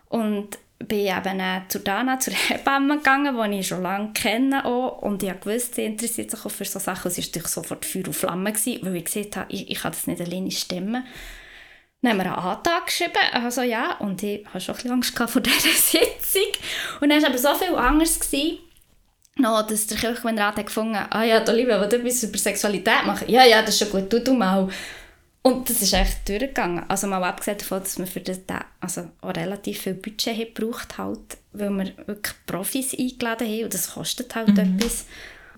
Und 0.08 0.58
bin 0.78 1.06
eben 1.06 1.62
zu 1.68 1.80
Dana, 1.80 2.18
zur 2.18 2.34
Hebamme 2.48 2.98
gegangen, 2.98 3.50
die 3.50 3.60
ich 3.60 3.68
schon 3.68 3.82
lange 3.82 4.12
kenne 4.12 4.64
auch. 4.64 5.02
und 5.02 5.22
ich 5.22 5.32
wusste, 5.44 5.76
sie 5.76 5.84
interessiert 5.84 6.30
sich 6.30 6.44
auch 6.44 6.50
für 6.50 6.64
solche 6.64 6.84
Sachen. 6.84 7.10
Sie 7.10 7.22
war 7.22 7.26
natürlich 7.28 7.48
sofort 7.48 7.84
Feuer 7.84 8.06
und 8.06 8.14
Flamme, 8.16 8.52
gewesen, 8.52 8.80
weil 8.82 8.96
ich 8.96 9.04
gesehen 9.04 9.30
habe, 9.34 9.52
ich, 9.52 9.70
ich 9.70 9.78
kann 9.78 9.92
das 9.92 10.06
nicht 10.06 10.20
alleine 10.20 10.50
stemmen. 10.50 11.06
Dann 12.02 12.12
haben 12.12 12.18
wir 12.18 12.26
einen 12.26 12.34
Antrag 12.34 12.86
geschrieben, 12.86 13.12
also 13.32 13.62
ja, 13.62 13.96
und 13.98 14.22
ich 14.22 14.46
hatte 14.46 14.60
schon 14.60 14.74
ein 14.74 14.76
bisschen 14.76 14.92
Angst 14.92 15.18
vor 15.18 15.42
dieser 15.42 15.70
Sitzung. 15.70 16.52
Und 17.00 17.08
dann 17.08 17.22
war 17.22 17.30
aber 17.30 17.38
so 17.38 17.54
viel 17.54 17.74
anders, 17.74 18.20
gewesen, 18.20 18.58
noch, 19.38 19.66
dass 19.66 19.86
der 19.86 19.98
Kirchgemeinderat 19.98 20.56
gefunden 20.64 20.98
hat, 20.98 21.14
ah 21.14 21.22
ja, 21.22 21.42
Olivia, 21.46 21.80
will 21.80 21.88
du 21.88 21.96
etwas 21.96 22.22
über 22.22 22.38
Sexualität 22.38 23.04
machen? 23.04 23.28
Ja, 23.28 23.44
ja, 23.44 23.60
das 23.60 23.80
ist 23.80 23.80
schon 23.80 23.90
gut, 23.90 24.10
tu 24.10 24.18
du 24.18 24.32
mal. 24.32 24.68
Und 25.46 25.70
das 25.70 25.80
ist 25.80 25.92
echt 25.92 26.28
durchgegangen. 26.28 26.84
Also 26.88 27.06
mal 27.06 27.22
abgesehen 27.22 27.58
davon, 27.58 27.80
dass 27.80 27.98
wir 27.98 28.06
für 28.08 28.20
das 28.20 28.40
also 28.80 29.02
auch 29.20 29.34
relativ 29.36 29.82
viel 29.82 29.94
Budget 29.94 30.36
haben 30.36 30.54
gebraucht 30.54 30.98
halt, 30.98 31.38
weil 31.52 31.70
wir 31.70 31.92
wirklich 32.08 32.34
Profis 32.46 32.98
eingeladen 32.98 33.46
haben 33.46 33.64
und 33.64 33.74
das 33.74 33.92
kostet 33.92 34.34
halt 34.34 34.48
mhm. 34.48 34.58
etwas. 34.58 35.04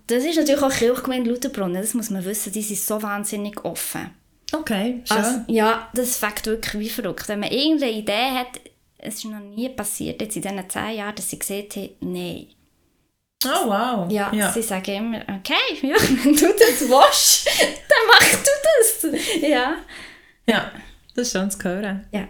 Das 0.07 0.25
ist 0.25 0.37
natürlich 0.37 0.63
auch 0.63 0.71
Kirchgemeinde 0.71 1.31
Lutherbrunnen, 1.31 1.81
das 1.81 1.95
muss 1.95 2.11
man 2.11 2.23
wissen, 2.27 2.53
die 2.53 2.61
sind 2.61 2.81
so 2.81 3.03
wahnsinnig 3.03 3.65
offen. 3.65 4.11
Okay, 4.53 5.01
schön. 5.05 5.17
Also, 5.17 5.41
ja, 5.47 5.89
das 5.95 6.19
fängt 6.19 6.45
wirklich 6.45 6.79
wie 6.79 6.91
verrückt. 6.91 7.27
Wenn 7.29 7.41
man 7.41 7.51
irgendeine 7.51 7.93
Idee 7.93 8.31
hat, 8.35 8.61
es 8.99 9.17
ist 9.17 9.25
noch 9.25 9.41
nie 9.41 9.71
passiert, 9.71 10.21
jetzt 10.21 10.37
in 10.37 10.43
diesen 10.43 10.69
zehn 10.69 10.97
Jahren, 10.97 11.15
dass 11.15 11.31
sie 11.31 11.39
gesehen 11.39 11.67
haben, 11.75 11.91
nein, 12.01 12.47
Oh, 13.45 13.69
wow. 13.69 14.11
Ja, 14.11 14.33
ja, 14.35 14.51
sie 14.51 14.63
sagen 14.63 14.91
immer, 14.91 15.21
okay, 15.21 15.55
ja, 15.83 15.95
wenn 16.25 16.35
du 16.35 16.47
das 16.59 16.81
willst, 16.81 17.47
dann 17.89 18.07
mach 18.09 18.31
du 18.31 19.13
das. 19.13 19.41
Ja. 19.41 19.77
Ja, 20.47 20.73
das 21.15 21.29
ist 21.29 21.33
schön 21.33 21.51
zu 21.51 21.63
hören. 21.63 22.07
Ja. 22.13 22.29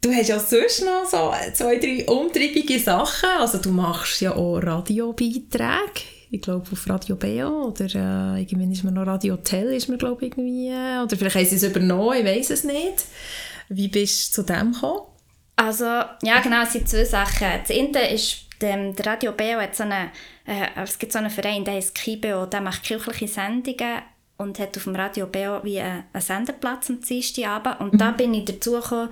Du 0.00 0.12
hast 0.12 0.28
ja 0.28 0.38
sonst 0.38 0.84
noch 0.84 1.04
so 1.04 1.32
zwei, 1.54 1.78
drei 1.78 2.06
umtriebige 2.06 2.78
Sachen. 2.78 3.28
Also 3.40 3.58
du 3.58 3.70
machst 3.70 4.20
ja 4.20 4.36
auch 4.36 4.58
Radiobeiträge. 4.58 6.02
Ich 6.30 6.42
glaube 6.42 6.66
auf 6.70 6.88
Radio 6.88 7.16
Beo 7.16 7.68
oder 7.68 7.86
äh, 7.86 8.42
irgendwann 8.42 8.70
ist 8.70 8.84
mir 8.84 8.92
noch 8.92 9.06
Radio 9.06 9.36
Tell 9.38 9.72
ist 9.72 9.88
mir 9.88 9.96
glaube 9.96 10.26
irgendwie 10.26 10.68
oder 10.68 11.16
vielleicht 11.16 11.36
haben 11.36 11.46
sie 11.46 11.56
es 11.56 11.62
übernommen, 11.62 12.18
ich 12.18 12.24
weiß 12.24 12.50
es 12.50 12.64
nicht. 12.64 13.04
Wie 13.68 13.88
bist 13.88 14.36
du 14.36 14.42
zu 14.42 14.52
dem 14.52 14.72
gekommen? 14.72 15.02
Also 15.56 15.84
ja 15.84 16.40
genau, 16.42 16.62
es 16.62 16.72
sind 16.74 16.88
zwei 16.88 17.04
Sachen. 17.04 17.48
Das 17.66 17.70
eine 17.70 18.12
ist 18.12 18.46
dem, 18.60 18.94
der 18.94 19.06
Radio 19.06 19.32
Beo 19.32 19.60
hat 19.60 19.74
so 19.74 19.82
eine, 19.82 20.10
äh, 20.46 20.68
es 20.82 20.98
gibt 20.98 21.12
so 21.12 21.18
einen 21.18 21.30
Verein, 21.30 21.64
der 21.64 21.74
heißt 21.74 21.94
Kibeo, 21.94 22.46
der 22.46 22.60
macht 22.60 22.82
kirchliche 22.82 23.28
Sendungen 23.28 24.02
und 24.36 24.58
hat 24.58 24.76
auf 24.76 24.84
dem 24.84 24.96
Radio 24.96 25.26
Beo 25.26 25.62
wie 25.64 25.80
einen, 25.80 26.04
einen 26.12 26.22
Senderplatz 26.22 26.90
am 26.90 27.00
Dienstagabend. 27.00 27.80
Und 27.80 27.94
mhm. 27.94 27.98
da 27.98 28.10
bin 28.10 28.34
ich 28.34 28.44
dazu 28.44 28.72
gekommen, 28.72 29.10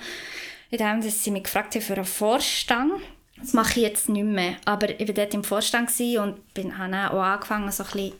indem 0.70 1.02
sie 1.02 1.30
mich 1.30 1.44
gefragt 1.44 1.74
haben 1.74 1.82
für 1.82 1.94
einen 1.94 2.04
Vorstand. 2.04 2.92
Das 3.38 3.52
mache 3.52 3.80
ich 3.80 3.86
jetzt 3.86 4.08
nicht 4.08 4.24
mehr, 4.24 4.56
aber 4.64 4.88
ich 4.88 5.06
war 5.06 5.14
dort 5.14 5.34
im 5.34 5.44
Vorstand 5.44 5.90
und 6.18 6.54
bin, 6.54 6.78
habe 6.78 7.10
auch 7.10 7.22
angefangen, 7.22 7.70
so 7.70 7.82
ein 7.82 7.90
bisschen 7.90 8.12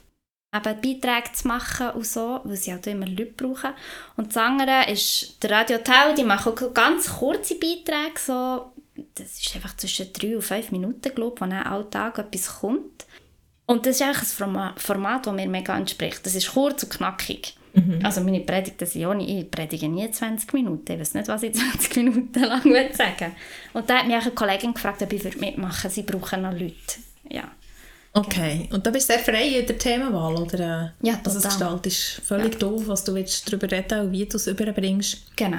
eben 0.54 0.80
Beiträge 0.80 1.32
zu 1.32 1.48
machen 1.48 1.90
und 1.90 2.06
so, 2.06 2.40
weil 2.44 2.56
sie 2.56 2.72
halt 2.72 2.86
immer 2.86 3.06
Leute 3.06 3.32
brauchen. 3.36 3.70
Und 4.16 4.28
das 4.28 4.36
andere 4.36 4.90
ist 4.90 5.42
der 5.42 5.50
Radio 5.50 5.78
Tau, 5.78 6.14
die 6.16 6.24
machen 6.24 6.52
auch 6.52 6.74
ganz 6.74 7.08
kurze 7.18 7.54
Beiträge, 7.54 8.18
so 8.18 8.72
das 9.14 9.40
ist 9.40 9.54
einfach 9.54 9.76
zwischen 9.76 10.12
drei 10.12 10.36
und 10.36 10.42
fünf 10.42 10.70
Minuten, 10.70 11.14
glaube 11.14 11.34
ich, 11.34 11.40
wo 11.40 11.46
dann 11.46 11.52
Alltag 11.52 12.18
etwas 12.18 12.60
kommt. 12.60 13.06
Und 13.66 13.86
das 13.86 13.96
ist 13.96 14.02
eigentlich 14.02 14.40
ein 14.40 14.72
Format, 14.76 15.26
das 15.26 15.34
mir 15.34 15.48
mega 15.48 15.76
entspricht. 15.76 16.24
Das 16.24 16.34
ist 16.34 16.52
kurz 16.52 16.82
und 16.82 16.90
knackig. 16.90 17.56
Mhm. 17.72 18.00
Also 18.04 18.20
meine 18.20 18.40
Predigten 18.40 18.86
sind 18.86 19.04
auch 19.06 19.14
nicht, 19.14 19.30
ich 19.30 19.50
predige 19.50 19.88
nie 19.88 20.08
20 20.08 20.52
Minuten. 20.52 20.92
Ich 20.92 21.00
weiß 21.00 21.14
nicht, 21.14 21.28
was 21.28 21.42
ich 21.42 21.54
20 21.72 21.96
Minuten 21.96 22.40
lang 22.40 22.62
sagen 22.92 23.20
will. 23.20 23.32
Und 23.72 23.88
da 23.90 23.98
hat 23.98 24.06
mich 24.06 24.16
eine 24.16 24.30
Kollegin 24.30 24.74
gefragt, 24.74 25.02
ob 25.02 25.12
ich 25.12 25.24
mitmachen 25.40 25.84
würde. 25.84 25.94
Sie 25.94 26.02
brauchen 26.02 26.42
noch 26.42 26.52
Leute. 26.52 26.74
Ja. 27.30 27.50
Okay, 28.16 28.68
und 28.72 28.86
da 28.86 28.90
bist 28.90 29.08
du 29.10 29.14
sehr 29.14 29.22
frei 29.24 29.58
in 29.58 29.66
der 29.66 29.76
Themenwahl, 29.76 30.36
oder? 30.36 30.94
Ja, 31.02 31.14
Also 31.24 31.40
das 31.40 31.54
total. 31.58 31.74
gestaltet 31.76 31.86
ist 31.92 32.20
völlig 32.24 32.52
Ja. 32.54 32.58
doof, 32.60 32.84
was 32.86 33.02
du 33.02 33.12
willst 33.14 33.48
darüber 33.48 33.68
reden 33.70 34.00
und 34.00 34.12
wie 34.12 34.24
du 34.24 34.36
es 34.36 34.46
überbringst. 34.46 35.18
Genau. 35.34 35.58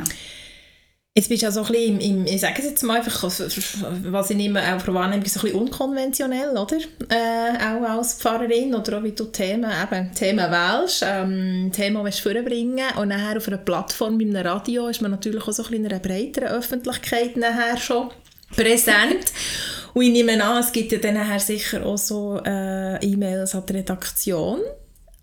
Jetzt 1.18 1.30
bist 1.30 1.42
du 1.42 1.46
ja 1.46 1.52
so 1.52 1.62
ein 1.64 1.68
bisschen, 1.72 2.00
im, 2.02 2.18
im, 2.20 2.26
ich 2.26 2.42
sage 2.42 2.56
es 2.60 2.66
jetzt 2.66 2.84
mal 2.84 2.98
einfach, 2.98 3.24
was 3.24 4.30
ich 4.30 4.36
nehme, 4.38 4.60
auch 4.62 4.86
wahrnehme, 4.88 5.26
so 5.28 5.40
ein 5.40 5.44
bisschen 5.44 5.60
unkonventionell, 5.60 6.58
oder? 6.58 6.78
Äh, 7.10 7.58
auch 7.58 7.90
als 7.98 8.16
Pfarrerin 8.16 8.74
oder 8.76 8.98
auch 9.00 9.04
wie 9.04 9.12
du 9.14 9.24
Themen, 9.26 9.70
eben, 9.84 10.14
Themen 10.14 10.52
wählst, 10.52 11.04
ähm, 11.06 11.72
Themen 11.74 12.04
willst 12.04 12.20
du 12.26 12.32
vorbringen 12.34 12.86
und 12.98 13.10
nachher 13.10 13.38
auf 13.38 13.48
einer 13.48 13.58
Plattform, 13.58 14.18
bei 14.18 14.26
einem 14.26 14.46
Radio, 14.46 14.88
ist 14.88 15.02
man 15.02 15.12
natürlich 15.12 15.42
auch 15.48 15.52
so 15.54 15.64
ein 15.64 15.70
bisschen 15.70 15.86
in 15.86 15.92
einer 15.92 16.00
breiteren 16.00 16.50
Öffentlichkeit 16.50 17.38
nachher 17.38 17.78
schon 17.78 18.10
präsent. 18.56 19.26
Und 19.96 20.04
ich 20.04 20.12
nehme 20.12 20.44
an, 20.44 20.58
es 20.62 20.72
gibt 20.74 20.92
ja 20.92 20.98
dann 20.98 21.40
sicher 21.40 21.86
auch 21.86 21.98
so 21.98 22.40
äh, 22.46 22.98
E-Mails 23.04 23.56
an 23.56 23.66
die 23.66 23.74
Redaktion 23.74 24.60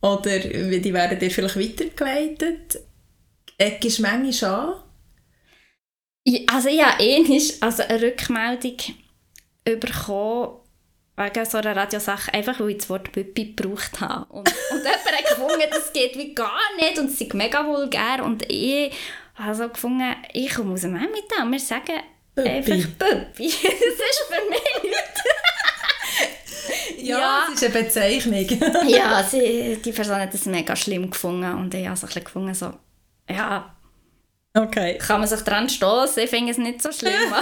oder 0.00 0.38
die 0.38 0.92
werden 0.94 1.18
dir 1.18 1.30
vielleicht 1.30 1.56
weitergeleitet. 1.58 2.80
Eckst 3.58 3.98
du 3.98 4.02
manchmal 4.02 4.50
an? 4.50 4.74
Ich- 6.24 6.48
Also 6.48 6.68
ich 6.70 6.82
habe 6.82 7.02
einmal 7.02 7.40
also 7.60 7.82
eine 7.82 8.00
Rückmeldung 8.02 8.76
bekommen 9.64 10.58
wegen 11.18 11.44
so 11.44 11.58
einer 11.58 11.76
Radiosache, 11.76 12.32
einfach 12.32 12.58
weil 12.58 12.70
ich 12.70 12.78
das 12.78 12.88
Wort 12.88 13.12
Püppi 13.12 13.52
gebraucht 13.54 14.00
habe. 14.00 14.24
Und, 14.32 14.48
und 14.48 14.54
jemand 14.78 15.04
hat 15.06 15.28
gefunden, 15.28 15.68
das 15.70 15.92
geht 15.92 16.16
wie 16.16 16.34
gar 16.34 16.58
nicht 16.80 16.98
und 16.98 17.10
es 17.10 17.20
ist 17.20 17.34
mega 17.34 17.66
vulgär. 17.66 18.24
Und 18.24 18.50
ich 18.50 18.90
habe 19.34 19.54
so 19.54 19.68
gefunden, 19.68 20.14
ich 20.32 20.54
komme 20.54 20.72
aus 20.72 20.80
dem 20.80 20.96
Emmental 20.96 21.44
und 21.44 21.52
wir 21.52 21.60
sagen 21.60 22.00
Püppi. 22.34 22.48
einfach 22.48 22.74
Püppi. 22.98 23.48
Das 23.62 24.08
ist 24.10 24.24
für 24.28 24.50
mich 24.50 24.82
nichts. 24.82 25.22
Ja, 26.98 27.18
Ja. 27.18 27.46
es 27.48 27.62
ist 27.62 27.64
eine 27.74 27.84
Bezeichnung. 27.84 28.46
Ja, 28.88 29.22
sie, 29.24 29.78
die 29.84 29.92
Person 29.92 30.16
hat 30.16 30.32
das 30.32 30.46
mega 30.46 30.74
schlimm 30.76 31.10
gefunden 31.10 31.54
und 31.54 31.74
ich 31.74 31.86
habe 31.86 31.96
so 31.96 32.06
ein 32.06 32.08
bisschen 32.08 32.24
gefunden, 32.24 32.54
so, 32.54 32.72
ja, 33.28 33.74
okay. 34.54 34.98
kann 34.98 35.20
man 35.20 35.28
sich 35.28 35.40
dran 35.40 35.68
stoßen. 35.68 36.22
Ich 36.22 36.30
finde 36.30 36.52
es 36.52 36.58
nicht 36.58 36.80
so 36.82 36.92
schlimm. 36.92 37.12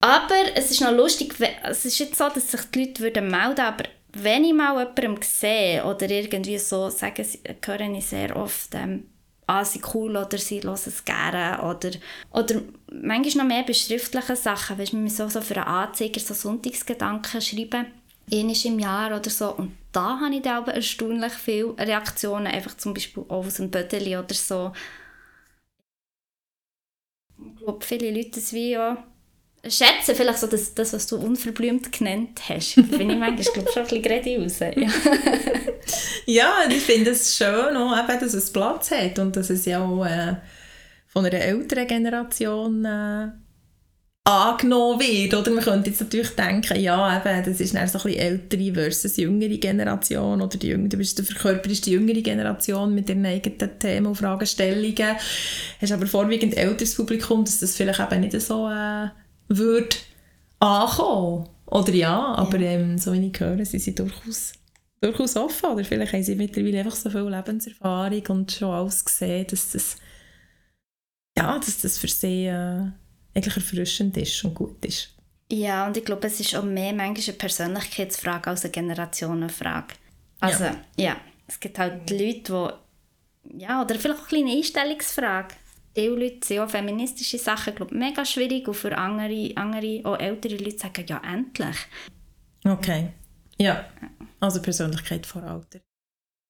aber 0.00 0.56
es 0.56 0.70
ist 0.70 0.80
noch 0.80 0.92
lustig, 0.92 1.34
es 1.62 1.84
ist 1.84 1.98
jetzt 1.98 2.16
so, 2.16 2.28
dass 2.28 2.50
sich 2.50 2.62
die 2.72 2.84
Leute 2.84 3.02
würden 3.02 3.30
melden 3.30 3.60
aber 3.60 3.84
wenn 4.16 4.44
ich 4.44 4.54
mal 4.54 4.78
jemandem 4.78 5.18
sehe 5.22 5.84
oder 5.84 6.08
irgendwie 6.08 6.58
so, 6.58 6.88
sagen 6.88 7.24
sie, 7.24 7.40
höre 7.64 7.80
ich 7.80 8.06
sehr 8.06 8.36
oft, 8.36 8.72
ähm, 8.74 9.08
ah, 9.46 9.64
sie 9.64 9.80
cool 9.94 10.16
oder 10.16 10.38
sie 10.38 10.62
hören 10.62 10.74
es 10.74 11.04
gerne 11.04 11.62
oder, 11.62 11.90
oder 12.30 12.62
manchmal 12.92 13.44
noch 13.46 13.54
mehr 13.54 13.64
bei 13.64 13.72
schriftlichen 13.72 14.36
Sachen, 14.36 14.78
weißt, 14.78 14.92
wir 14.92 15.00
müssen 15.00 15.16
so, 15.16 15.28
so 15.28 15.40
für 15.42 15.56
einen 15.56 15.66
Anzeiger 15.66 16.20
so 16.20 16.34
Sonntagsgedanken 16.34 17.40
schreiben, 17.40 17.86
einmal 18.32 18.56
im 18.64 18.78
Jahr 18.78 19.16
oder 19.18 19.30
so 19.30 19.50
und 19.54 19.72
da 19.92 20.18
habe 20.20 20.34
ich 20.34 20.42
dann 20.42 20.58
aber 20.62 20.74
erstaunlich 20.74 21.32
viele 21.34 21.76
Reaktionen, 21.78 22.46
einfach 22.46 22.76
zum 22.76 22.94
Beispiel 22.94 23.24
auch 23.28 23.46
aus 23.46 23.54
dem 23.54 23.70
Bödeli 23.70 24.16
oder 24.16 24.34
so, 24.34 24.72
ich 27.38 27.56
glaube, 27.64 27.84
viele 27.84 28.10
Leute 28.10 28.30
das 28.40 28.52
wie 28.52 28.76
auch 29.64 29.70
schätzen, 29.70 30.14
vielleicht 30.14 30.38
so 30.38 30.46
das, 30.46 30.74
das, 30.74 30.92
was 30.92 31.06
du 31.06 31.16
unverblümt 31.16 31.92
genannt 31.92 32.40
hast. 32.48 32.74
Bin 32.90 33.10
ich 33.10 33.18
manchmal 33.18 33.36
glaub, 33.36 33.70
schon 33.70 33.82
ein 33.82 33.88
bisschen 33.88 34.02
gerade 34.02 34.38
raus. 34.38 34.58
Ja. 34.60 34.88
Ja, 36.26 36.54
ich 36.68 36.82
finde 36.82 37.10
es 37.10 37.36
schön, 37.36 37.76
auch, 37.76 37.96
eben, 37.98 38.20
dass 38.20 38.34
es 38.34 38.50
Platz 38.50 38.90
hat 38.90 39.18
und 39.18 39.36
dass 39.36 39.50
es 39.50 39.66
ja 39.66 39.84
auch 39.84 40.04
äh, 40.06 40.36
von 41.06 41.26
einer 41.26 41.38
älteren 41.38 41.86
Generation 41.86 42.84
äh, 42.84 43.28
angenommen 44.24 45.00
wird. 45.00 45.34
Oder 45.34 45.50
man 45.50 45.62
könnte 45.62 45.90
jetzt 45.90 46.00
natürlich 46.00 46.30
denken, 46.30 46.80
ja, 46.80 47.18
eben, 47.18 47.44
das 47.44 47.60
ist 47.60 47.74
dann 47.74 47.86
so 47.86 47.98
ein 47.98 48.04
bisschen 48.04 48.20
ältere 48.20 48.72
versus 48.72 49.16
jüngere 49.18 49.58
Generation 49.58 50.40
oder 50.40 50.56
die 50.56 50.68
jüngere, 50.68 50.88
du 50.88 50.96
bist 50.96 51.18
der 51.18 51.26
verkörperst 51.26 51.86
die 51.86 51.92
jüngere 51.92 52.22
Generation 52.22 52.94
mit 52.94 53.08
ihren 53.08 53.26
eigenen 53.26 53.78
Themen 53.78 54.06
und 54.06 54.16
Fragestellungen. 54.16 55.16
Hast 55.80 55.92
aber 55.92 56.06
vorwiegend 56.06 56.56
älteres 56.56 56.94
Publikum, 56.94 57.44
dass 57.44 57.60
das 57.60 57.76
vielleicht 57.76 58.00
eben 58.00 58.20
nicht 58.22 58.40
so 58.40 58.68
äh, 58.68 59.08
würde 59.48 59.96
ankommen. 60.58 61.48
Oder 61.66 61.92
ja, 61.92 62.34
aber 62.34 62.58
ähm, 62.60 62.98
so 62.98 63.12
wie 63.12 63.26
ich 63.26 63.40
höre, 63.40 63.64
sind 63.64 63.80
sie 63.80 63.94
durchaus, 63.94 64.52
durchaus 65.00 65.36
offen. 65.36 65.70
Oder 65.70 65.84
vielleicht 65.84 66.12
haben 66.12 66.22
sie 66.22 66.34
mittlerweile 66.34 66.78
einfach 66.80 66.94
so 66.94 67.10
viel 67.10 67.28
Lebenserfahrung 67.28 68.26
und 68.28 68.52
schon 68.52 68.70
alles 68.70 69.04
gesehen, 69.04 69.46
dass 69.48 69.72
das, 69.72 69.96
ja, 71.36 71.58
dass 71.58 71.80
das 71.80 71.98
für 71.98 72.08
sie 72.08 72.46
äh, 72.46 72.86
eigentlich 73.34 73.56
erfrischend 73.56 74.16
ist 74.16 74.44
und 74.44 74.54
gut 74.54 74.84
ist. 74.84 75.10
ja, 75.50 75.86
und 75.86 75.96
ich 75.96 76.04
glaube, 76.04 76.26
es 76.26 76.40
ist 76.40 76.54
auch 76.54 76.64
mehr 76.64 76.92
manchmal 76.92 77.24
eine 77.24 77.32
Persönlichkeitsfrage 77.38 78.50
als 78.50 78.64
eine 78.64 78.72
Generationenfrage. 78.72 79.94
Also, 80.40 80.64
ja, 80.96 81.16
es 81.46 81.58
gibt 81.58 81.78
halt 81.78 82.10
Leute, 82.10 82.78
die, 83.44 83.62
ja, 83.62 83.82
oder 83.82 83.94
vielleicht 83.96 84.20
auch 84.20 84.30
eine 84.30 84.44
kleine 84.44 84.56
Einstellungsfrage. 84.56 85.54
Die 85.96 86.06
Leute 86.06 86.46
sind 86.46 86.58
auch 86.58 86.68
feministische 86.68 87.38
Sachen, 87.38 87.74
glaube 87.74 87.94
ich, 87.94 87.98
mega 87.98 88.24
schwierig 88.24 88.66
und 88.66 88.74
für 88.74 88.96
andere, 88.96 89.52
andere, 89.54 90.00
auch 90.04 90.18
ältere 90.18 90.56
Leute 90.56 90.78
sagen, 90.78 91.04
ja, 91.08 91.22
endlich. 91.24 91.76
Okay. 92.64 93.08
Ja, 93.58 93.84
also 94.40 94.60
Persönlichkeit 94.60 95.26
vor 95.26 95.42
Alter. 95.42 95.80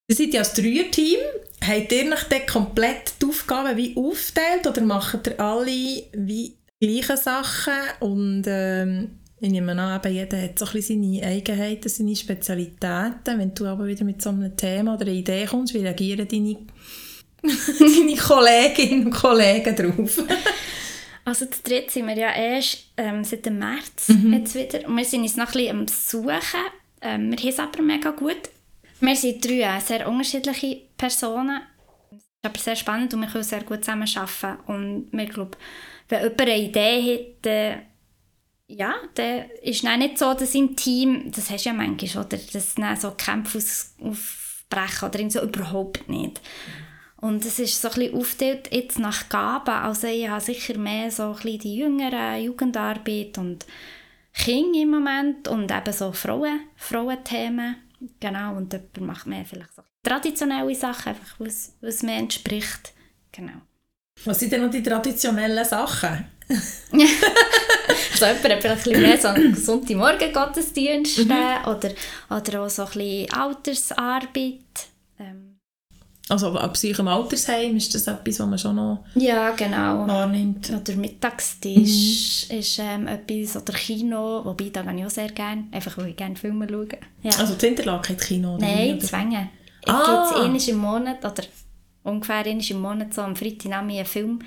Ihr 0.09 0.17
seid 0.17 0.35
ja 0.35 0.41
als 0.41 0.55
Dreier-Team. 0.55 1.19
Habt 1.67 1.93
ihr 1.93 2.13
euch 2.13 2.25
dann 2.25 2.47
komplett 2.47 3.15
die 3.21 3.27
Aufgaben 3.27 3.77
wie 3.77 3.97
aufteilt 3.97 4.67
oder 4.67 4.83
macht 4.83 5.27
ihr 5.27 5.41
alle 5.41 6.03
wie 6.13 6.57
gleiche 6.81 7.17
Sachen? 7.17 7.73
Und 8.01 8.45
ähm, 8.47 9.19
ich 9.41 9.51
nehme 9.51 9.73
an, 9.73 10.01
eben 10.01 10.15
jeder 10.15 10.41
hat 10.41 10.59
so 10.59 10.67
ein 10.67 10.73
bisschen 10.73 11.03
seine 11.03 11.27
Eigenheiten, 11.27 11.89
seine 11.89 12.17
Spezialitäten. 12.17 13.39
Wenn 13.39 13.55
du 13.55 13.67
aber 13.67 13.87
wieder 13.87 14.05
mit 14.05 14.21
so 14.21 14.31
einem 14.31 14.57
Thema 14.57 14.95
oder 14.95 15.07
einer 15.07 15.13
Idee 15.13 15.47
kommst, 15.47 15.75
wie 15.75 15.79
reagieren 15.79 16.29
deine, 16.29 16.57
deine 17.79 18.17
Kolleginnen 18.17 19.07
und 19.07 19.13
Kollegen 19.13 19.77
darauf? 19.77 20.23
Also 21.27 21.47
zu 21.47 21.63
dritt 21.63 21.91
sind 21.91 22.07
wir 22.07 22.19
ja 22.19 22.35
erst 22.35 22.89
ähm, 22.99 23.25
seit 23.25 23.47
dem 23.47 23.59
März 23.59 24.11
Mhm. 24.11 24.35
jetzt 24.35 24.55
wieder. 24.55 24.87
Und 24.87 24.95
wir 24.99 25.07
sind 25.07 25.23
uns 25.23 25.37
noch 25.39 25.47
ein 25.47 25.53
bisschen 25.53 25.71
am 25.79 25.89
Suchen. 25.89 26.61
Ähm, 27.01 27.31
wir 27.31 27.39
haben 27.39 27.49
es 27.49 27.59
aber 27.59 27.81
mega 27.81 28.11
gut. 28.11 28.37
Wir 29.01 29.17
sind 29.17 29.43
drei 29.43 29.81
sehr 29.81 30.07
unterschiedliche 30.07 30.83
Personen. 30.99 31.63
Es 32.11 32.19
ist 32.19 32.27
aber 32.43 32.59
sehr 32.59 32.77
spannend 32.77 33.15
und 33.15 33.23
wir 33.23 33.29
können 33.29 33.43
sehr 33.43 33.63
gut 33.63 33.83
zusammen 33.87 34.07
arbeiten. 34.15 34.61
Und 34.67 35.09
wir 35.13 35.25
glauben, 35.25 35.53
wenn 36.11 36.23
jemand 36.25 36.41
eine 36.43 36.59
Idee 36.59 37.15
hat, 37.15 37.47
dann, 37.47 37.83
ja, 38.67 38.95
dann 39.15 39.45
ist 39.63 39.83
es 39.83 39.97
nicht 39.97 40.19
so, 40.19 40.35
dass 40.35 40.55
im 40.55 40.77
Team, 40.77 41.33
das 41.35 41.49
hast 41.49 41.65
du 41.65 41.71
ja 41.71 41.75
manchmal, 41.75 42.27
oder, 42.27 42.37
dass 42.37 42.75
dann 42.75 42.97
so 43.01 43.13
Kämpfe 43.13 43.57
aus, 43.57 43.95
aufbrechen 43.99 45.09
oder 45.09 45.31
so 45.31 45.43
überhaupt 45.43 46.07
nicht. 46.09 46.43
Und 47.25 47.43
es 47.47 47.59
ist 47.59 47.81
so 47.81 47.89
ein 47.89 47.95
bisschen 47.95 48.15
aufgeteilt 48.17 48.69
jetzt 48.71 48.99
nach 48.99 49.31
Gaben. 49.31 49.71
Also 49.71 50.09
ich 50.09 50.29
habe 50.29 50.45
sicher 50.45 50.77
mehr 50.77 51.11
so 51.11 51.23
ein 51.23 51.33
bisschen 51.33 51.59
die 51.61 51.77
jüngeren 51.77 52.43
Jugendarbeit 52.43 53.39
und 53.39 53.65
Kinder 54.35 54.79
im 54.83 54.91
Moment 54.91 55.49
und 55.49 55.71
eben 55.71 55.93
so 55.95 56.13
Frauen, 56.13 56.61
Frauenthemen. 56.77 57.77
Genau, 58.21 58.57
und 58.57 58.75
jemand 58.75 59.01
macht 59.01 59.27
mehr 59.27 59.47
vielleicht 59.47 59.75
so 59.75 59.81
traditionelle 60.03 60.75
Sachen, 60.75 61.15
einfach 61.15 61.37
was, 61.39 61.73
was 61.81 62.03
mir 62.03 62.17
entspricht. 62.17 62.93
Genau. 63.33 63.63
Was 64.27 64.41
sind 64.41 64.53
denn 64.53 64.61
noch 64.61 64.71
die 64.71 64.83
traditionellen 64.83 65.65
Sachen? 65.65 66.27
So 68.15 68.27
jemand 68.27 68.65
hat 68.65 68.79
vielleicht 68.81 68.89
ein 68.89 69.03
mehr 69.03 69.19
so 69.19 69.29
einen 69.29 69.57
Sonntagmorgen-Gottesdienst 69.57 71.19
äh, 71.19 71.69
oder, 71.69 71.91
oder 72.31 72.63
auch 72.63 72.71
so 72.71 72.83
ein 72.85 72.89
bisschen 72.93 73.33
Altersarbeit. 73.33 74.94
Also 76.29 76.57
ab 76.59 76.75
sich 76.77 76.99
im 76.99 77.09
Altersheim 77.09 77.77
ist 77.77 77.95
das 77.95 78.07
etwas, 78.07 78.41
was 78.41 78.47
man 78.47 78.59
schon 78.59 78.77
noch 78.77 79.05
ja, 79.15 79.51
genau. 79.51 80.07
wahrnimmt. 80.09 80.71
Oder 80.71 80.97
Mittagstisch 80.97 82.49
ist 82.51 82.79
ähm, 82.79 83.07
etwas, 83.07 83.61
oder 83.61 83.75
Kino, 83.75 84.43
wobei 84.45 84.71
da 84.71 84.83
gehe 84.83 84.97
ich 85.01 85.05
auch 85.05 85.11
sehr 85.11 85.31
gerne, 85.31 85.65
einfach 85.71 85.99
weil 85.99 86.09
ich 86.09 86.17
gerne 86.17 86.35
Filme 86.37 86.67
schaue. 86.69 86.89
Ja. 87.23 87.33
Also 87.39 87.55
die 87.55 87.67
Interlaken 87.67 88.17
hat 88.17 88.25
Kino? 88.25 88.57
Nein? 88.59 89.01
Zwänge. 89.01 89.51
Es 89.83 89.93
Ah. 89.93 90.31
gibt 90.31 90.45
einmal 90.45 90.69
im 90.69 90.77
Monat, 90.79 91.19
oder 91.25 91.45
ungefähr 92.05 92.37
einmal 92.37 92.71
im 92.71 92.81
Monat, 92.81 93.13
so 93.13 93.21
am 93.21 93.37
Freitagnachmittag 93.37 93.99
einen 93.99 94.07
Film. 94.07 94.39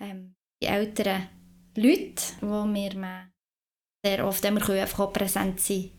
Ähm, 0.00 0.34
die 0.62 0.66
älteren 0.68 1.22
Leute, 1.76 2.22
wo 2.40 2.64
wir 2.72 2.92
äh, 2.92 4.06
sehr 4.06 4.26
oft 4.26 4.44
immer 4.44 4.60
können 4.60 4.80
einfach 4.80 5.12
präsent 5.12 5.60
sein 5.60 5.90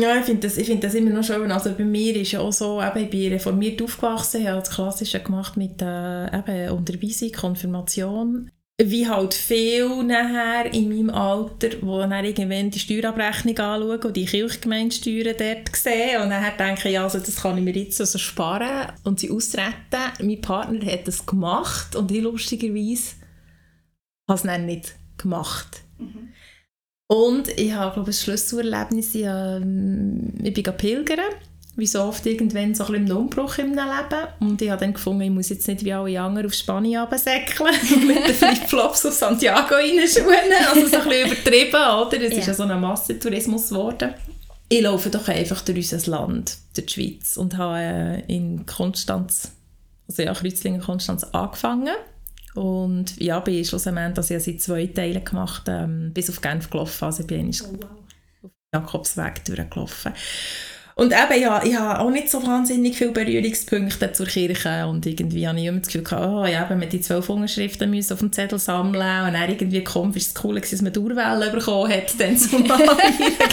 Ja, 0.00 0.18
ich 0.18 0.24
finde 0.24 0.48
das, 0.48 0.54
find 0.54 0.82
das 0.82 0.94
immer 0.94 1.10
noch 1.10 1.24
schön. 1.24 1.52
Also 1.52 1.74
bei 1.74 1.84
mir 1.84 2.16
ist 2.16 2.32
ja 2.32 2.40
auch 2.40 2.52
so, 2.52 2.80
eben, 2.80 3.04
ich 3.04 3.10
bin 3.10 3.32
reformiert 3.32 3.82
aufgewachsen, 3.82 4.46
habe 4.48 4.60
das 4.60 4.70
Klassische 4.70 5.20
gemacht 5.20 5.58
mit 5.58 5.82
äh, 5.82 6.38
eben 6.38 6.70
Unterweisung, 6.70 7.30
Konfirmation. 7.32 8.50
Wie 8.82 9.06
halt 9.06 9.34
viel 9.34 10.02
nachher 10.04 10.72
in 10.72 10.88
meinem 10.88 11.10
Alter, 11.10 11.68
wo 11.82 11.98
dann 11.98 12.24
irgendwann 12.24 12.70
die 12.70 12.78
Steuerabrechnung 12.78 13.58
anschauen 13.58 14.00
und 14.00 14.16
die 14.16 14.24
Kirchgemeindesteuern 14.24 15.36
dort 15.38 15.76
sehen 15.76 16.22
und 16.22 16.30
dann 16.30 16.44
denke 16.58 16.88
ich, 16.88 16.94
ja, 16.94 17.02
also 17.02 17.18
das 17.18 17.42
kann 17.42 17.58
ich 17.58 17.64
mir 17.64 17.76
jetzt 17.76 18.00
also 18.00 18.18
sparen 18.18 18.90
und 19.04 19.20
sie 19.20 19.30
austreten. 19.30 19.74
Mein 20.22 20.40
Partner 20.40 20.90
hat 20.90 21.06
das 21.06 21.26
gemacht 21.26 21.94
und 21.94 22.10
ich 22.10 22.22
lustigerweise 22.22 23.16
habe 24.26 24.38
es 24.38 24.42
dann 24.44 24.64
nicht 24.64 24.94
gemacht. 25.18 25.82
Und 27.10 27.48
ich 27.58 27.72
habe, 27.72 27.94
glaube 27.94 28.10
ich, 28.12 28.18
ein 28.18 28.22
Schlüsselerlebnis, 28.22 29.16
ich, 29.16 29.24
ähm, 29.24 30.32
ich 30.44 30.54
bin 30.54 30.62
pilgern, 30.62 31.18
wie 31.74 31.86
so 31.88 32.04
oft 32.04 32.24
irgendwann 32.24 32.72
so 32.72 32.84
ein 32.84 32.92
bisschen 32.92 33.08
im 33.08 33.16
Umbruch 33.16 33.58
im 33.58 33.70
Leben. 33.70 34.28
Und 34.38 34.62
ich 34.62 34.70
habe 34.70 34.78
dann 34.78 34.92
gefunden, 34.92 35.22
ich 35.22 35.30
muss 35.30 35.48
jetzt 35.48 35.66
nicht 35.66 35.84
wie 35.84 35.92
alle 35.92 36.20
anderen 36.20 36.46
auf 36.46 36.54
Spanien 36.54 37.00
runtersäckeln 37.00 37.74
und 37.94 38.06
mit 38.06 38.28
den 38.28 38.32
Flipflops 38.32 39.06
auf 39.06 39.14
Santiago 39.14 39.74
reinschuhen. 39.74 40.52
Also 40.68 40.86
so 40.86 40.98
ein 40.98 41.08
bisschen 41.08 41.26
übertrieben, 41.26 41.74
oder? 41.74 42.12
Es 42.12 42.32
ja. 42.32 42.38
ist 42.38 42.46
ja 42.46 42.54
so 42.54 42.62
ein 42.62 42.80
Massentourismus 42.80 43.70
geworden. 43.70 44.14
Ich 44.68 44.80
laufe 44.80 45.10
doch 45.10 45.26
einfach 45.26 45.62
durch 45.62 45.92
unser 45.92 46.10
Land, 46.12 46.58
durch 46.76 46.86
die 46.86 46.92
Schweiz 46.92 47.36
und 47.36 47.58
habe 47.58 47.78
äh, 47.80 48.20
in 48.32 48.66
Konstanz, 48.66 49.50
also 50.08 50.22
ja, 50.22 50.32
Kreuzlingen 50.32 50.80
Konstanz 50.80 51.24
angefangen 51.24 51.96
und 52.54 53.20
ja, 53.20 53.38
bin 53.40 53.64
schlussendlich, 53.64 54.14
dass 54.14 54.30
ich 54.30 54.42
seit 54.42 54.60
zwei 54.60 54.86
Teilen 54.86 55.24
gemacht 55.24 55.62
ähm, 55.68 56.10
bis 56.12 56.30
auf 56.30 56.40
Genf 56.40 56.68
gelaufen. 56.68 57.04
Also 57.04 57.20
ich 57.20 57.26
bin 57.26 57.50
oh, 57.50 57.78
wow. 57.80 57.90
auf 58.42 58.50
Jakobsweg 58.74 59.44
durchgelaufen. 59.44 60.12
Und 60.96 61.14
eben, 61.14 61.40
ja, 61.40 61.62
ich 61.64 61.74
habe 61.76 61.98
auch 61.98 62.10
nicht 62.10 62.28
so 62.28 62.46
wahnsinnig 62.46 62.94
viele 62.98 63.12
Berührungspunkte 63.12 64.12
zur 64.12 64.26
Kirche 64.26 64.86
und 64.86 65.06
irgendwie 65.06 65.48
habe 65.48 65.58
ich 65.58 65.64
immer 65.64 65.78
das 65.78 65.86
Gefühl 65.86 66.02
gehabt, 66.02 66.26
oh, 66.26 66.44
ja, 66.44 66.68
wenn 66.68 66.78
man 66.78 66.90
die 66.90 67.00
zwölf 67.00 67.26
Unterschriften 67.30 67.88
müssen 67.88 68.12
auf 68.12 68.18
dem 68.18 68.30
Zettel 68.30 68.58
sammeln 68.58 69.26
und 69.26 69.32
dann 69.32 69.48
irgendwie 69.48 69.82
kommt, 69.82 70.14
ist 70.16 70.36
es 70.36 70.44
cool, 70.44 70.60
dass 70.60 70.82
man 70.82 70.92
die 70.92 70.98
Urwelle 70.98 71.50
bekommen 71.52 71.90
hat, 71.90 72.20
dann 72.20 72.36
zu 72.36 72.58
meiner 72.58 72.96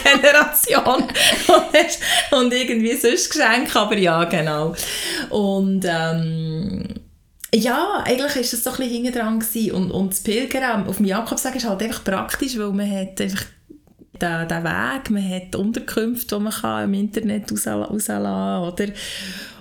Generation 0.04 1.04
und, 1.04 2.38
und 2.38 2.54
irgendwie 2.54 2.98
sonst 2.98 3.30
Geschenke, 3.30 3.80
aber 3.80 3.98
ja, 3.98 4.26
genau. 4.26 4.76
Und 5.30 5.86
ähm, 5.88 7.07
ja, 7.58 8.04
eigentlich 8.06 8.36
war 8.36 8.41
es 8.41 8.52
so 8.52 8.70
ein 8.72 8.78
bisschen 8.78 9.04
hinten 9.04 9.13
dran 9.13 9.43
und, 9.74 9.91
und 9.91 10.12
das 10.12 10.22
Pilgern 10.22 10.88
auf 10.88 10.98
dem 10.98 11.06
Jakobsweg 11.06 11.56
ist 11.56 11.67
halt 11.67 11.82
einfach 11.82 12.04
praktisch, 12.04 12.58
weil 12.58 12.72
man 12.72 12.89
hat 12.89 13.20
einfach 13.22 13.46
den, 14.22 14.48
den 14.48 14.63
Weg, 14.63 15.10
man 15.10 15.30
hat 15.30 15.56
Unterkünfte, 15.56 16.36
die 16.36 16.41
man 16.41 16.54
kann 16.54 16.86
im 16.86 16.93
Internet 16.93 17.52
rauslassen 17.52 18.24
kann? 18.24 18.93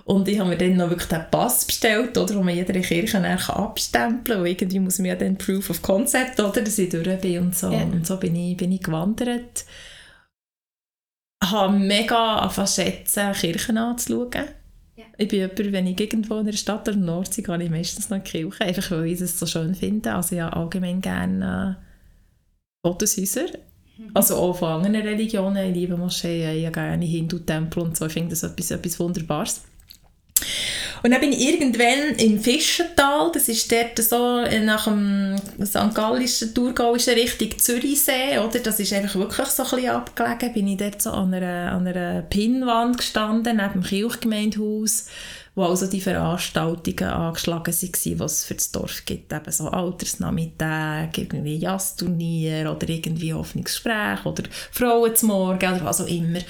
Und 0.04 0.28
ich 0.28 0.38
habe 0.38 0.50
mir 0.50 0.56
dann 0.56 0.76
noch 0.76 0.88
wirklich 0.88 1.08
den 1.08 1.24
Pass 1.30 1.64
bestellt, 1.64 2.16
oder, 2.16 2.36
wo 2.36 2.42
man 2.42 2.54
jede 2.54 2.80
Kirche 2.80 3.18
abstempeln 3.18 4.24
kann. 4.24 4.40
Und 4.40 4.46
irgendwie 4.46 4.78
muss 4.78 4.98
man 4.98 5.06
ja 5.06 5.16
dann 5.16 5.36
Proof 5.36 5.68
of 5.68 5.82
Concept, 5.82 6.38
oder, 6.38 6.62
dass 6.62 6.78
ich 6.78 6.90
durch 6.90 7.20
bin 7.20 7.40
und 7.40 7.56
so. 7.56 7.70
Ja. 7.70 7.82
Und 7.82 8.06
so 8.06 8.16
bin 8.16 8.36
ich, 8.36 8.56
bin 8.56 8.72
ich 8.72 8.82
gewandert. 8.82 9.64
Ich 11.42 11.50
habe 11.50 11.76
mega 11.76 12.36
angefangen 12.36 12.68
schätzen, 12.68 13.32
Kirchen 13.32 13.78
anzuschauen. 13.78 14.46
Ich 15.18 15.28
bin 15.28 15.40
jemand, 15.40 15.72
wenn 15.72 15.86
ich 15.86 16.00
irgendwo 16.00 16.38
in 16.38 16.46
der 16.46 16.52
Stadt 16.52 16.88
oder 16.88 16.96
Nordsee 16.96 17.42
gehe, 17.42 17.62
ich 17.62 17.70
meistens 17.70 18.10
noch 18.10 18.18
in 18.18 18.24
die 18.24 18.30
Kirche, 18.30 18.64
einfach 18.64 18.90
weil 18.90 19.06
ich 19.06 19.20
es 19.20 19.38
so 19.38 19.46
schön 19.46 19.74
finde. 19.74 20.14
Also 20.14 20.36
ich 20.36 20.42
habe 20.42 20.56
allgemein 20.56 21.00
gerne 21.00 21.78
äh, 21.80 22.86
Gotteshäuser. 22.86 23.46
Mhm. 23.96 24.10
Also 24.12 24.36
auch 24.36 24.56
von 24.56 24.84
anderen 24.84 25.06
Religionen. 25.06 25.68
Ich 25.68 25.74
liebe 25.74 25.96
Moscheen, 25.96 26.58
ich 26.58 26.66
habe 26.66 26.74
gerne 26.74 27.04
Hindu-Tempel 27.04 27.82
und 27.82 27.96
so. 27.96 28.06
Ich 28.06 28.12
finde 28.12 28.30
das 28.30 28.42
etwas, 28.42 28.70
etwas 28.70 29.00
Wunderbares. 29.00 29.62
Und 31.06 31.12
dann 31.12 31.20
bin 31.20 31.30
ich 31.30 31.52
irgendwann 31.52 32.16
im 32.18 32.40
Fischental, 32.40 33.30
das 33.32 33.48
ist 33.48 33.70
dort 33.70 33.96
so 33.96 34.42
nach 34.64 34.86
dem 34.86 35.36
St. 35.64 35.94
Gallischen, 35.94 36.52
Thurgauischen 36.52 37.14
Richtung 37.14 37.56
Zürichsee, 37.56 38.40
oder? 38.40 38.58
Das 38.58 38.80
ist 38.80 38.92
einfach 38.92 39.14
wirklich 39.14 39.46
so 39.46 39.62
ein 39.62 39.70
bisschen 39.70 39.90
abgelegen. 39.90 40.52
Bin 40.52 40.66
ich 40.66 40.78
dort 40.78 41.00
so 41.00 41.12
an 41.12 41.32
einer, 41.32 41.70
an 41.70 41.86
einer 41.86 42.22
Pinnwand 42.22 42.98
gestanden, 42.98 43.58
neben 43.58 43.74
dem 43.74 43.82
Kirchgemeindehaus, 43.84 45.06
wo 45.54 45.62
also 45.62 45.86
die 45.86 46.00
Veranstaltungen 46.00 47.08
angeschlagen 47.08 47.72
waren, 47.72 47.92
die 48.04 48.24
es 48.24 48.44
für 48.44 48.54
das 48.54 48.72
Dorf 48.72 49.04
gibt. 49.04 49.32
Eben 49.32 49.52
so 49.52 49.68
Altersnachmittag, 49.68 51.10
irgendwie 51.16 51.58
Jazzturnier 51.58 52.68
oder 52.74 52.88
irgendwie 52.88 53.32
Hoffnungsgespräch 53.32 54.26
oder 54.26 54.42
Frauen 54.72 55.14
zum 55.14 55.28
Morgen 55.28 55.72
oder 55.72 55.84
was 55.84 56.00
auch 56.00 56.08
immer. 56.08 56.40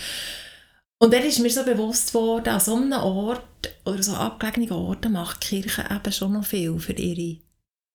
Und 0.98 1.12
dann 1.12 1.22
ist 1.22 1.40
mir 1.40 1.50
so 1.50 1.62
bewusst 1.64 2.14
worden, 2.14 2.48
an 2.48 2.60
so 2.60 2.74
einem 2.74 2.92
Ort 2.92 3.74
oder 3.84 4.02
so 4.02 4.14
abgelegenen 4.14 4.72
Orten 4.72 5.12
macht 5.12 5.42
die 5.42 5.60
Kirche 5.60 5.84
eben 5.90 6.12
schon 6.12 6.32
noch 6.32 6.44
viel 6.44 6.78
für 6.78 6.94
ihre 6.94 7.38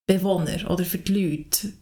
Bewohner 0.05 0.69
oder 0.69 0.85
für 0.85 0.99
die 0.99 1.13
Leute. 1.13 1.73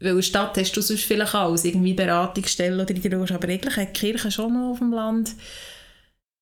Weil 0.00 0.10
in 0.10 0.16
der 0.16 0.22
Stadt 0.22 0.56
hast 0.56 0.76
du 0.76 0.80
sonst 0.80 1.04
vielleicht 1.04 1.34
alles, 1.34 1.64
irgendwie 1.64 1.94
Beratungsstellen 1.94 2.80
oder 2.80 2.94
irgendwas, 2.94 3.32
aber 3.32 3.48
eigentlich 3.48 3.76
hat 3.76 3.96
die 3.96 4.00
Kirche 4.00 4.30
schon 4.30 4.54
noch 4.54 4.70
auf 4.70 4.78
dem 4.78 4.92
Land 4.92 5.34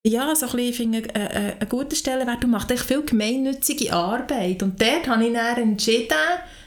ja, 0.07 0.35
so 0.37 0.47
ein 0.47 0.53
bisschen, 0.53 0.69
ich 0.69 0.77
finde, 0.77 1.15
äh, 1.15 1.53
äh, 1.61 1.67
gute 1.69 1.97
Stellenwert 1.97 2.45
und 2.45 2.51
macht 2.51 2.71
echt 2.71 2.85
viel 2.85 3.03
gemeinnützige 3.03 3.93
Arbeit. 3.93 4.63
Und 4.63 4.81
dort 4.81 5.09
habe 5.09 5.27
ich 5.27 5.33
dann 5.33 5.57
entschieden, 5.57 6.17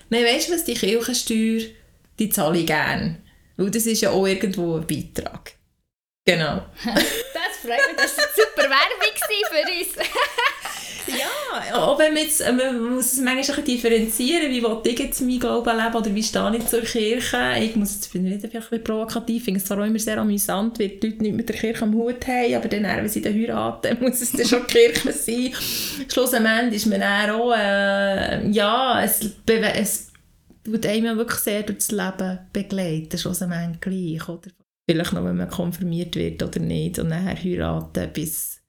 nein, 0.10 0.26
weißt 0.26 0.50
du 0.50 0.54
was, 0.54 0.66
die 0.66 0.74
Kirchensteuer, 0.74 1.62
die 2.20 2.30
zahle 2.30 2.60
ich 2.60 2.68
gerne. 2.68 3.18
Weil 3.56 3.72
das 3.72 3.86
ist 3.86 4.02
ja 4.02 4.12
auch 4.12 4.28
irgendwo 4.28 4.76
ein 4.76 4.88
Beitrag. 4.88 5.54
Genau. 6.30 6.62
freut 7.62 7.88
mich, 7.88 7.98
das 7.98 8.18
war 8.18 8.26
super 8.36 8.70
Werbung 8.70 9.16
für 9.50 10.00
uns. 10.00 10.10
ja, 11.20 11.76
auch 11.76 11.98
wenn 11.98 12.14
man, 12.14 12.24
jetzt, 12.24 12.40
man 12.40 12.94
muss 12.94 13.14
es 13.14 13.20
manchmal 13.20 13.58
ein 13.58 13.66
differenzieren, 13.66 14.52
wie 14.52 14.62
will 14.62 14.80
ich 14.84 15.00
jetzt 15.00 15.22
mein 15.22 15.40
Glauben 15.40 15.76
leben 15.76 15.96
oder 15.96 16.14
wie 16.14 16.22
stehe 16.22 16.56
ich 16.56 16.68
zur 16.68 16.82
Kirche. 16.82 17.56
Ich 17.60 17.76
muss 17.76 17.96
jetzt 17.96 18.14
bin 18.14 18.26
wieder 18.26 18.36
ein 18.36 18.50
bisschen 18.50 18.84
provokativ, 18.84 19.38
ich 19.38 19.44
finde 19.44 19.60
es 19.60 19.66
zwar 19.66 19.80
auch 19.80 19.86
immer 19.86 19.98
sehr 19.98 20.20
amüsant, 20.20 20.80
weil 20.80 20.90
die 20.90 21.08
Leute 21.08 21.24
nicht 21.24 21.36
mit 21.36 21.50
der 21.50 21.56
Kirche 21.56 21.82
am 21.82 21.96
Hut 21.96 22.28
haben, 22.28 22.54
aber 22.54 22.68
dann, 22.68 22.84
wenn 22.84 23.10
sie 23.10 23.22
dann 23.22 23.34
heiraten, 23.34 23.98
muss 24.02 24.22
es 24.22 24.32
dann 24.32 24.46
schon 24.46 24.68
die 24.68 24.74
Kirche 24.74 25.12
sein. 25.12 25.54
Schlussendlich 26.12 26.76
ist 26.76 26.86
man 26.86 27.00
dann 27.00 27.32
auch, 27.32 27.56
äh, 27.56 28.48
ja, 28.50 29.04
es, 29.04 29.22
es 29.48 30.12
tut 30.64 30.86
einem 30.86 31.18
wirklich 31.18 31.40
sehr 31.40 31.64
durch 31.64 31.80
das 31.80 31.92
Leben 31.92 32.40
begleiten, 32.54 33.18
schlussendlich 33.18 33.82
gleich, 33.82 34.30
oder? 34.30 34.52
Vielleicht 34.90 35.14
noch, 35.14 35.24
wenn 35.24 35.38
man 35.38 35.48
konfirmiert 35.48 36.16
wird 36.16 36.42
oder 36.42 36.60
nicht 36.60 36.98
und 36.98 37.10
nachher 37.10 37.36
heiraten 37.36 38.12
bis, 38.12 38.60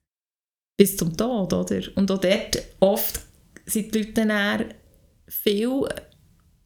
bis 0.77 0.95
zum 0.95 1.17
Tod, 1.17 1.51
oder? 1.51 1.81
Und 1.95 2.11
auch 2.11 2.19
dort 2.19 2.61
oft 2.79 3.21
sind 3.65 3.95
die 3.95 4.03
Leute 4.03 4.27
dann 4.27 4.65
viel 5.27 5.87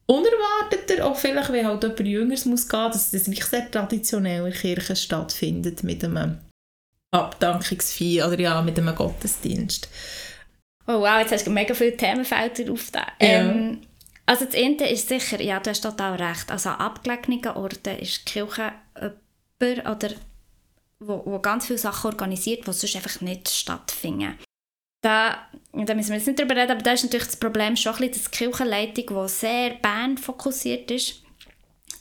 unerwarteter, 0.04 1.06
auch 1.06 1.16
vielleicht, 1.16 1.50
wenn 1.50 1.66
halt 1.66 1.82
jemand 1.82 2.00
Jüngeres 2.00 2.44
muss 2.44 2.68
gehen, 2.68 2.90
dass 2.92 3.12
das 3.12 3.28
wirklich 3.28 3.46
sehr 3.46 3.70
traditionell 3.70 4.44
in 4.44 4.52
der 4.52 4.60
Kirche 4.60 4.94
stattfindet 4.94 5.82
mit 5.84 6.04
einem 6.04 6.36
Abdankungsfeier 7.12 8.28
oder 8.28 8.38
ja, 8.38 8.60
mit 8.60 8.78
einem 8.78 8.94
Gottesdienst. 8.94 9.88
Oh 10.86 11.00
wow, 11.00 11.18
jetzt 11.20 11.32
hast 11.32 11.46
du 11.46 11.50
mega 11.50 11.72
viele 11.72 11.96
Themenfelder 11.96 12.70
aufgetan. 12.70 13.06
Ja. 13.22 13.28
Ähm, 13.28 13.80
also 14.26 14.44
das 14.44 14.54
eine 14.54 14.90
ist 14.90 15.08
sicher, 15.08 15.40
ja, 15.40 15.58
du 15.60 15.70
hast 15.70 15.80
total 15.80 16.22
recht, 16.22 16.50
also 16.50 16.68
an 16.68 16.80
abgelegenen 16.80 17.56
Orten 17.56 17.96
ist 18.00 18.28
die 18.28 18.32
Kirche 18.32 18.72
oder 19.60 20.10
wo, 20.98 21.22
wo 21.24 21.38
ganz 21.38 21.66
viele 21.66 21.78
Sachen 21.78 22.10
organisiert, 22.10 22.66
die 22.66 22.72
sonst 22.72 22.96
einfach 22.96 23.20
nicht 23.20 23.48
stattfinden. 23.48 24.38
Da, 25.02 25.46
da 25.72 25.94
müssen 25.94 26.10
wir 26.10 26.16
jetzt 26.16 26.26
nicht 26.26 26.38
drüber 26.38 26.56
reden, 26.56 26.72
aber 26.72 26.82
da 26.82 26.92
ist 26.92 27.04
natürlich 27.04 27.26
das 27.26 27.36
Problem 27.36 27.76
schon 27.76 27.94
ein 27.96 28.10
dass 28.10 28.24
die 28.24 28.30
Kirchenleitung, 28.30 29.24
die 29.24 29.28
sehr 29.28 29.70
Band 29.74 30.20
fokussiert 30.20 30.90
ist, 30.90 31.22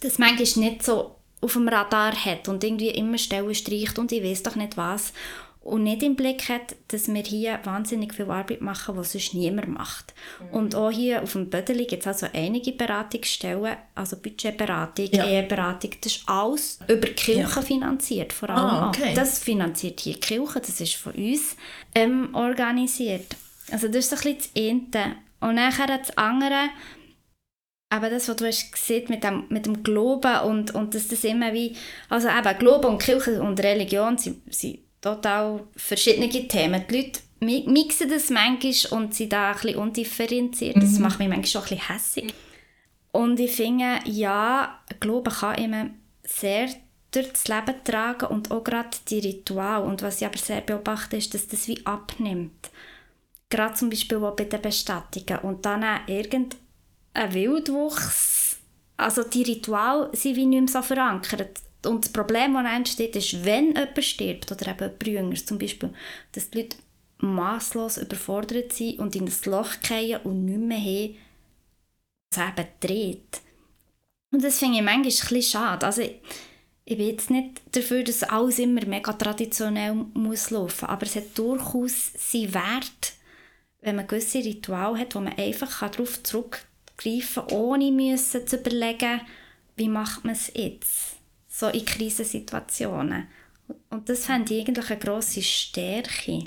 das 0.02 0.18
manchmal 0.18 0.70
nicht 0.70 0.84
so 0.84 1.16
auf 1.42 1.54
dem 1.54 1.68
Radar 1.68 2.14
hat 2.14 2.48
und 2.48 2.64
irgendwie 2.64 2.90
immer 2.90 3.18
Stellen 3.18 3.54
streicht 3.54 4.00
und 4.00 4.12
ich 4.12 4.24
weiß 4.24 4.44
doch 4.44 4.56
nicht 4.56 4.78
was 4.78 5.14
und 5.66 5.82
nicht 5.82 6.04
im 6.04 6.16
Blick 6.16 6.48
hat, 6.48 6.76
dass 6.90 7.12
wir 7.12 7.24
hier 7.24 7.60
wahnsinnig 7.64 8.14
viel 8.14 8.30
Arbeit 8.30 8.62
machen, 8.62 8.96
was 8.96 9.14
sonst 9.14 9.34
niemand 9.34 9.68
macht. 9.68 10.14
Mhm. 10.40 10.50
Und 10.52 10.76
auch 10.76 10.92
hier 10.92 11.24
auf 11.24 11.32
dem 11.32 11.50
Bödeli 11.50 11.86
gibt 11.86 12.04
es 12.04 12.08
also 12.08 12.28
einige 12.32 12.72
Beratungsstellen, 12.72 13.76
also 13.96 14.16
Budgetberatung, 14.18 15.08
ja. 15.12 15.26
Eheberatung, 15.26 15.90
das 16.02 16.18
ist 16.18 16.30
alles 16.30 16.80
über 16.88 17.08
die 17.08 17.14
Kirche 17.14 17.56
ja. 17.56 17.62
finanziert, 17.64 18.32
vor 18.32 18.52
allem 18.52 18.60
ah, 18.60 18.90
okay. 18.90 19.14
Das 19.16 19.40
finanziert 19.40 20.02
hier 20.02 20.14
die 20.14 20.20
Kirche, 20.20 20.60
das 20.60 20.80
ist 20.80 20.96
von 20.98 21.14
uns 21.14 21.56
ähm, 21.96 22.30
organisiert. 22.36 23.36
Also 23.72 23.88
das 23.88 23.98
ist 24.06 24.10
so 24.12 24.16
ein 24.18 24.36
bisschen 24.36 24.92
das 24.92 25.02
eine. 25.02 25.16
Und 25.40 25.56
nachher 25.56 25.88
das 25.88 26.16
andere, 26.16 26.70
aber 27.90 28.12
das, 28.12 28.30
was 28.30 28.36
du 28.36 28.46
hast 28.46 28.72
gesehen 28.72 29.06
mit 29.10 29.24
dem, 29.24 29.46
mit 29.50 29.66
dem 29.66 29.82
Glauben 29.82 30.42
und, 30.42 30.76
und 30.76 30.94
dass 30.94 31.08
das 31.08 31.24
immer 31.24 31.54
wie, 31.54 31.76
also 32.08 32.28
eben 32.28 32.60
Glauben 32.60 32.86
und 32.86 33.02
Kirche 33.02 33.42
und 33.42 33.60
Religion 33.60 34.20
sind, 34.20 34.54
sind 34.54 34.85
total 35.06 35.68
verschiedene 35.76 36.30
Themen. 36.30 36.84
Die 36.90 36.98
Leute 36.98 37.20
mixen 37.70 38.10
das 38.10 38.32
manchmal 38.32 39.00
und 39.00 39.14
sind 39.14 39.34
da 39.34 39.52
ein 39.52 39.54
bisschen 39.54 39.78
undifferenziert. 39.78 40.78
Das 40.78 40.94
mhm. 40.94 41.02
macht 41.04 41.20
mich 41.20 41.28
manchmal 41.28 41.46
schon 41.46 41.62
ein 41.62 41.70
bisschen 41.70 41.88
hässig. 41.88 42.34
Und 43.12 43.40
ich 43.40 43.52
finde, 43.52 44.00
ja, 44.06 44.80
Glaube 45.00 45.30
kann 45.30 45.56
immer 45.56 45.90
sehr 46.24 46.70
durch 47.12 47.32
das 47.32 47.48
Leben 47.48 47.76
tragen 47.84 48.26
und 48.26 48.52
auch 48.52 48.64
gerade 48.64 48.98
die 49.08 49.20
Ritual. 49.20 49.84
Und 49.84 50.02
was 50.02 50.22
ich 50.22 50.28
aber 50.28 50.38
sehr 50.38 50.62
beobachte, 50.62 51.18
ist, 51.18 51.34
dass 51.34 51.48
das 51.48 51.68
wie 51.68 51.86
abnimmt. 51.86 52.72
Gerade 53.50 53.76
zum 53.76 53.90
Beispiel 53.90 54.18
auch 54.18 54.36
bei 54.36 54.46
den 54.46 54.62
Bestattungen. 54.62 55.40
Und 55.44 55.66
dann 55.66 55.84
auch 55.84 56.08
irgendein 56.08 56.58
Wildwuchs, 57.30 58.58
also 58.98 59.24
die 59.24 59.44
Ritual 59.44 60.10
sind 60.14 60.36
wie 60.36 60.48
nicht 60.48 60.62
mehr 60.62 60.68
so 60.68 60.82
verankert 60.82 61.62
und 61.86 62.06
das 62.06 62.12
Problem, 62.12 62.54
das 62.54 62.66
entsteht, 62.66 63.16
ist, 63.16 63.46
wenn 63.46 63.68
jemand 63.68 64.04
stirbt, 64.04 64.52
oder 64.52 64.72
eben 64.72 64.94
jemand 65.04 65.48
zum 65.48 65.58
Beispiel, 65.58 65.94
dass 66.32 66.50
die 66.50 66.60
Leute 66.60 66.78
masslos 67.20 67.98
überfordert 67.98 68.74
sind 68.74 69.00
und 69.00 69.16
in 69.16 69.26
ein 69.26 69.34
Loch 69.46 69.74
fallen 69.82 70.22
und 70.24 70.46
nicht 70.46 70.60
mehr 70.60 70.78
haben, 70.78 71.16
was 72.32 72.48
eben 72.48 72.68
dreht. 72.80 73.42
Und 74.32 74.44
das 74.44 74.60
finde 74.60 74.80
ich 74.80 74.84
manchmal 74.84 75.38
ein 75.38 75.42
schade. 75.42 75.86
Also, 75.86 76.02
ich 76.02 76.98
bin 76.98 77.08
jetzt 77.08 77.30
nicht 77.32 77.62
dafür, 77.72 78.04
dass 78.04 78.24
alles 78.24 78.60
immer 78.60 78.86
mega 78.86 79.14
traditionell 79.14 79.94
muss 80.14 80.52
laufen, 80.52 80.86
aber 80.86 81.06
es 81.06 81.16
hat 81.16 81.38
durchaus 81.38 82.12
seinen 82.18 82.54
Wert, 82.54 83.14
wenn 83.82 83.96
man 83.96 84.08
gewisse 84.08 84.40
Rituale 84.40 85.00
hat, 85.00 85.16
wo 85.16 85.20
man 85.20 85.38
einfach 85.38 85.90
darauf 85.90 86.22
zurückgreifen 86.22 87.48
kann, 87.48 87.58
ohne 87.58 87.92
müssen 87.92 88.46
zu 88.46 88.58
überlegen, 88.58 89.22
wie 89.76 89.90
macht 89.90 90.26
man 90.26 90.36
es 90.36 90.52
jetzt, 90.54 91.15
so 91.58 91.68
in 91.68 91.86
Krisensituationen. 91.86 93.28
Und 93.90 94.10
das 94.10 94.26
fände 94.26 94.54
ich 94.54 94.68
eigentlich 94.68 94.90
eine 94.92 95.00
grosse 95.00 95.42
Stärke. 95.42 96.44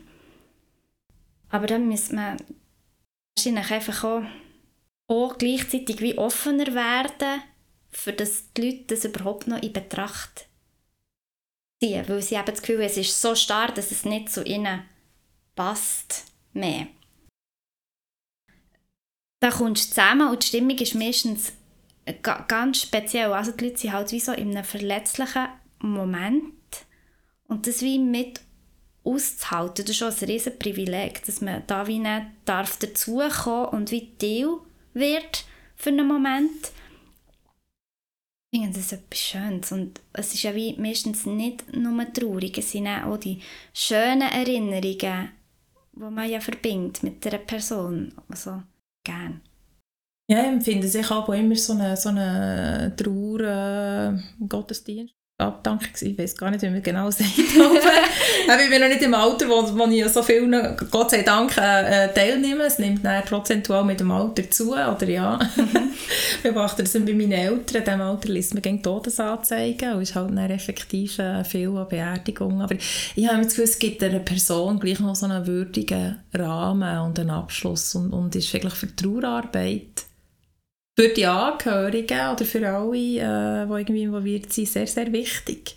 Aber 1.48 1.66
dann 1.66 1.88
müsste 1.88 2.14
man 2.14 2.36
wahrscheinlich 3.34 3.70
einfach 3.70 4.04
auch, 4.04 4.22
auch 5.09 5.38
gleichzeitig 5.38 6.00
wie 6.00 6.18
offener 6.18 6.74
werden, 6.74 7.42
für 7.90 8.12
dass 8.12 8.52
die 8.52 8.61
Leute 8.61 8.94
das 8.94 9.06
überhaupt 9.06 9.46
noch 9.46 9.62
in 9.62 9.72
Betracht 9.72 10.46
ziehen. 11.82 12.06
Weil 12.06 12.20
sie 12.20 12.36
haben 12.36 12.46
das 12.46 12.61
Gefühl, 12.61 12.82
es 12.82 12.98
ist 12.98 13.18
so 13.18 13.34
stark, 13.34 13.74
dass 13.76 13.90
es 13.90 14.04
nicht 14.04 14.30
zu 14.30 14.44
ihnen 14.44 14.84
passt 15.54 16.26
mehr. 16.52 16.86
Da 19.40 19.50
kommst 19.50 19.84
du 19.84 19.88
zusammen 19.94 20.28
und 20.28 20.42
die 20.42 20.48
Stimmung 20.48 20.76
ist 20.76 20.94
meistens 20.94 21.52
ganz 22.22 22.82
speziell. 22.82 23.32
Also 23.32 23.52
die 23.52 23.64
Leute 23.64 23.78
sind 23.78 23.92
halt 23.92 24.12
wie 24.12 24.20
so 24.20 24.32
in 24.32 24.50
einem 24.50 24.64
verletzlichen 24.64 25.48
Moment 25.80 26.54
und 27.46 27.66
das 27.66 27.82
wie 27.82 27.98
mit 27.98 28.40
auszuhalten, 29.04 29.84
das 29.84 29.90
ist 29.90 29.96
schon 29.96 30.12
ein 30.12 30.30
riesen 30.30 30.59
Privileg, 30.59 31.24
dass 31.24 31.40
man 31.40 31.62
da 31.66 31.86
wie 31.86 31.98
nicht 31.98 32.26
darf 32.44 32.78
dazukommen 32.78 33.70
und 33.70 33.90
wie 33.90 34.14
Teil 34.18 34.59
wird 34.92 35.44
für 35.76 35.90
einen 35.90 36.06
Moment. 36.06 36.72
Ich 38.50 38.61
finde 38.61 38.78
das 38.78 38.92
etwas 38.92 39.18
Schönes 39.18 39.72
und 39.72 40.00
es 40.12 40.34
ist 40.34 40.42
ja 40.42 40.54
wie 40.54 40.74
meistens 40.78 41.26
nicht 41.26 41.74
nur 41.74 42.12
traurig, 42.12 42.56
es 42.59 42.72
sind 42.72 42.88
auch 42.88 43.18
die 43.18 43.40
schönen 43.72 44.22
Erinnerungen, 44.22 45.30
die 45.92 46.00
man 46.00 46.30
ja 46.30 46.40
verbindet 46.40 47.02
mit 47.02 47.26
einer 47.26 47.38
Person, 47.38 48.14
also 48.28 48.62
gern. 49.04 49.42
Ja, 50.31 50.41
ich 50.41 50.49
empfinde 50.49 50.87
sich 50.87 51.11
auch 51.11 51.29
immer 51.31 51.57
so 51.57 51.72
eine, 51.72 51.97
so 51.97 52.11
eine 52.11 52.95
Trauer, 52.97 53.41
äh, 53.41 54.45
Gottesdienst 54.47 55.14
Abdankung 55.41 55.91
ich 56.01 56.18
weiß 56.18 56.37
gar 56.37 56.51
nicht, 56.51 56.62
wie 56.62 56.70
man 56.70 56.83
genau 56.83 57.11
sagt. 57.12 57.31
Aber 58.49 58.61
ich 58.61 58.68
bin 58.68 58.81
noch 58.81 58.89
nicht 58.89 59.03
im 59.03 59.14
Alter, 59.14 59.49
wo, 59.49 59.62
wo 59.79 59.87
ich 59.89 60.09
so 60.09 60.20
viel, 60.20 60.51
Gott 60.91 61.12
sei 61.12 61.22
Dank, 61.22 61.57
äh, 61.57 62.07
äh, 62.07 62.12
teilnehme. 62.12 62.64
Es 62.64 62.81
nimmt 62.81 63.05
dann 63.05 63.24
prozentual 63.24 63.85
mit 63.85 64.01
dem 64.01 64.11
Alter 64.11 64.51
zu, 64.51 64.72
oder 64.72 65.09
ja. 65.09 65.39
ich 66.37 66.43
beobachte 66.43 66.83
das 66.83 66.93
bei 66.95 67.14
meinen 67.14 67.31
Eltern. 67.31 67.76
In 67.76 67.85
diesem 67.85 68.01
Alter 68.01 68.29
liest 68.31 68.55
man 68.55 68.62
gegen 68.62 68.83
Todesanzeigen 68.83 69.95
und 69.95 70.03
ist 70.03 70.16
halt 70.16 70.31
dann 70.31 70.51
effektiv 70.51 71.20
äh, 71.20 71.45
viel 71.45 71.68
an 71.68 71.89
Beerdigung. 71.89 72.61
Aber 72.61 72.74
ich 72.74 73.29
habe 73.29 73.39
das 73.39 73.51
Gefühl, 73.51 73.64
es 73.64 73.79
gibt 73.79 74.03
einer 74.03 74.18
Person 74.18 74.81
gleich 74.81 74.99
noch 74.99 75.14
so 75.14 75.26
einen 75.26 75.47
würdigen 75.47 76.16
Rahmen 76.35 76.99
und 76.99 77.16
einen 77.20 77.31
Abschluss 77.31 77.95
und, 77.95 78.12
und 78.12 78.35
ist 78.35 78.53
wirklich 78.53 78.74
für 78.74 78.89
die 78.89 78.97
Trauerarbeit 78.97 80.07
für 80.99 81.11
die 81.11 81.26
Angehörigen 81.26 82.32
oder 82.32 82.44
für 82.44 82.68
alle, 82.68 82.96
äh, 82.96 83.66
die 83.66 83.72
irgendwie 83.72 84.03
involviert 84.03 84.53
sind, 84.53 84.66
sehr, 84.66 84.88
sehr 84.88 85.12
wichtig. 85.12 85.76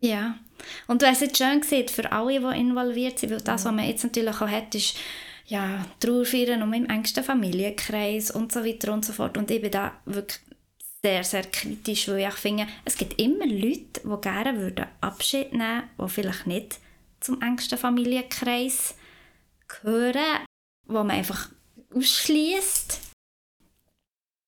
Ja, 0.00 0.38
und 0.86 1.00
du 1.00 1.06
hast 1.06 1.22
es 1.22 1.38
schön 1.38 1.62
gesehen, 1.62 1.88
für 1.88 2.12
alle, 2.12 2.38
die 2.38 2.60
involviert 2.60 3.18
sind, 3.18 3.30
weil 3.30 3.40
das, 3.40 3.64
was 3.64 3.72
man 3.72 3.88
jetzt 3.88 4.04
natürlich 4.04 4.36
auch 4.36 4.46
hat, 4.48 4.74
ist 4.74 4.94
ja, 5.46 5.86
Trauerfeiern 6.00 6.62
und 6.62 6.74
im 6.74 6.84
engsten 6.84 7.24
Familienkreis 7.24 8.30
und 8.30 8.52
so 8.52 8.62
weiter 8.62 8.92
und 8.92 9.06
so 9.06 9.14
fort. 9.14 9.38
Und 9.38 9.50
ich 9.50 9.62
bin 9.62 9.70
da 9.70 9.98
wirklich 10.04 10.40
sehr, 11.02 11.24
sehr 11.24 11.44
kritisch, 11.44 12.06
weil 12.08 12.28
ich 12.28 12.34
finde, 12.34 12.66
es 12.84 12.98
gibt 12.98 13.18
immer 13.18 13.46
Leute, 13.46 14.02
die 14.04 14.20
gerne 14.20 14.60
würden 14.60 14.84
Abschied 15.00 15.52
nehmen 15.52 15.84
würden, 15.96 16.08
die 16.08 16.12
vielleicht 16.12 16.46
nicht 16.46 16.78
zum 17.20 17.40
engsten 17.40 17.78
Familienkreis 17.78 18.96
gehören, 19.66 20.44
wo 20.84 20.98
man 20.98 21.12
einfach 21.12 21.48
ausschließt 21.94 23.07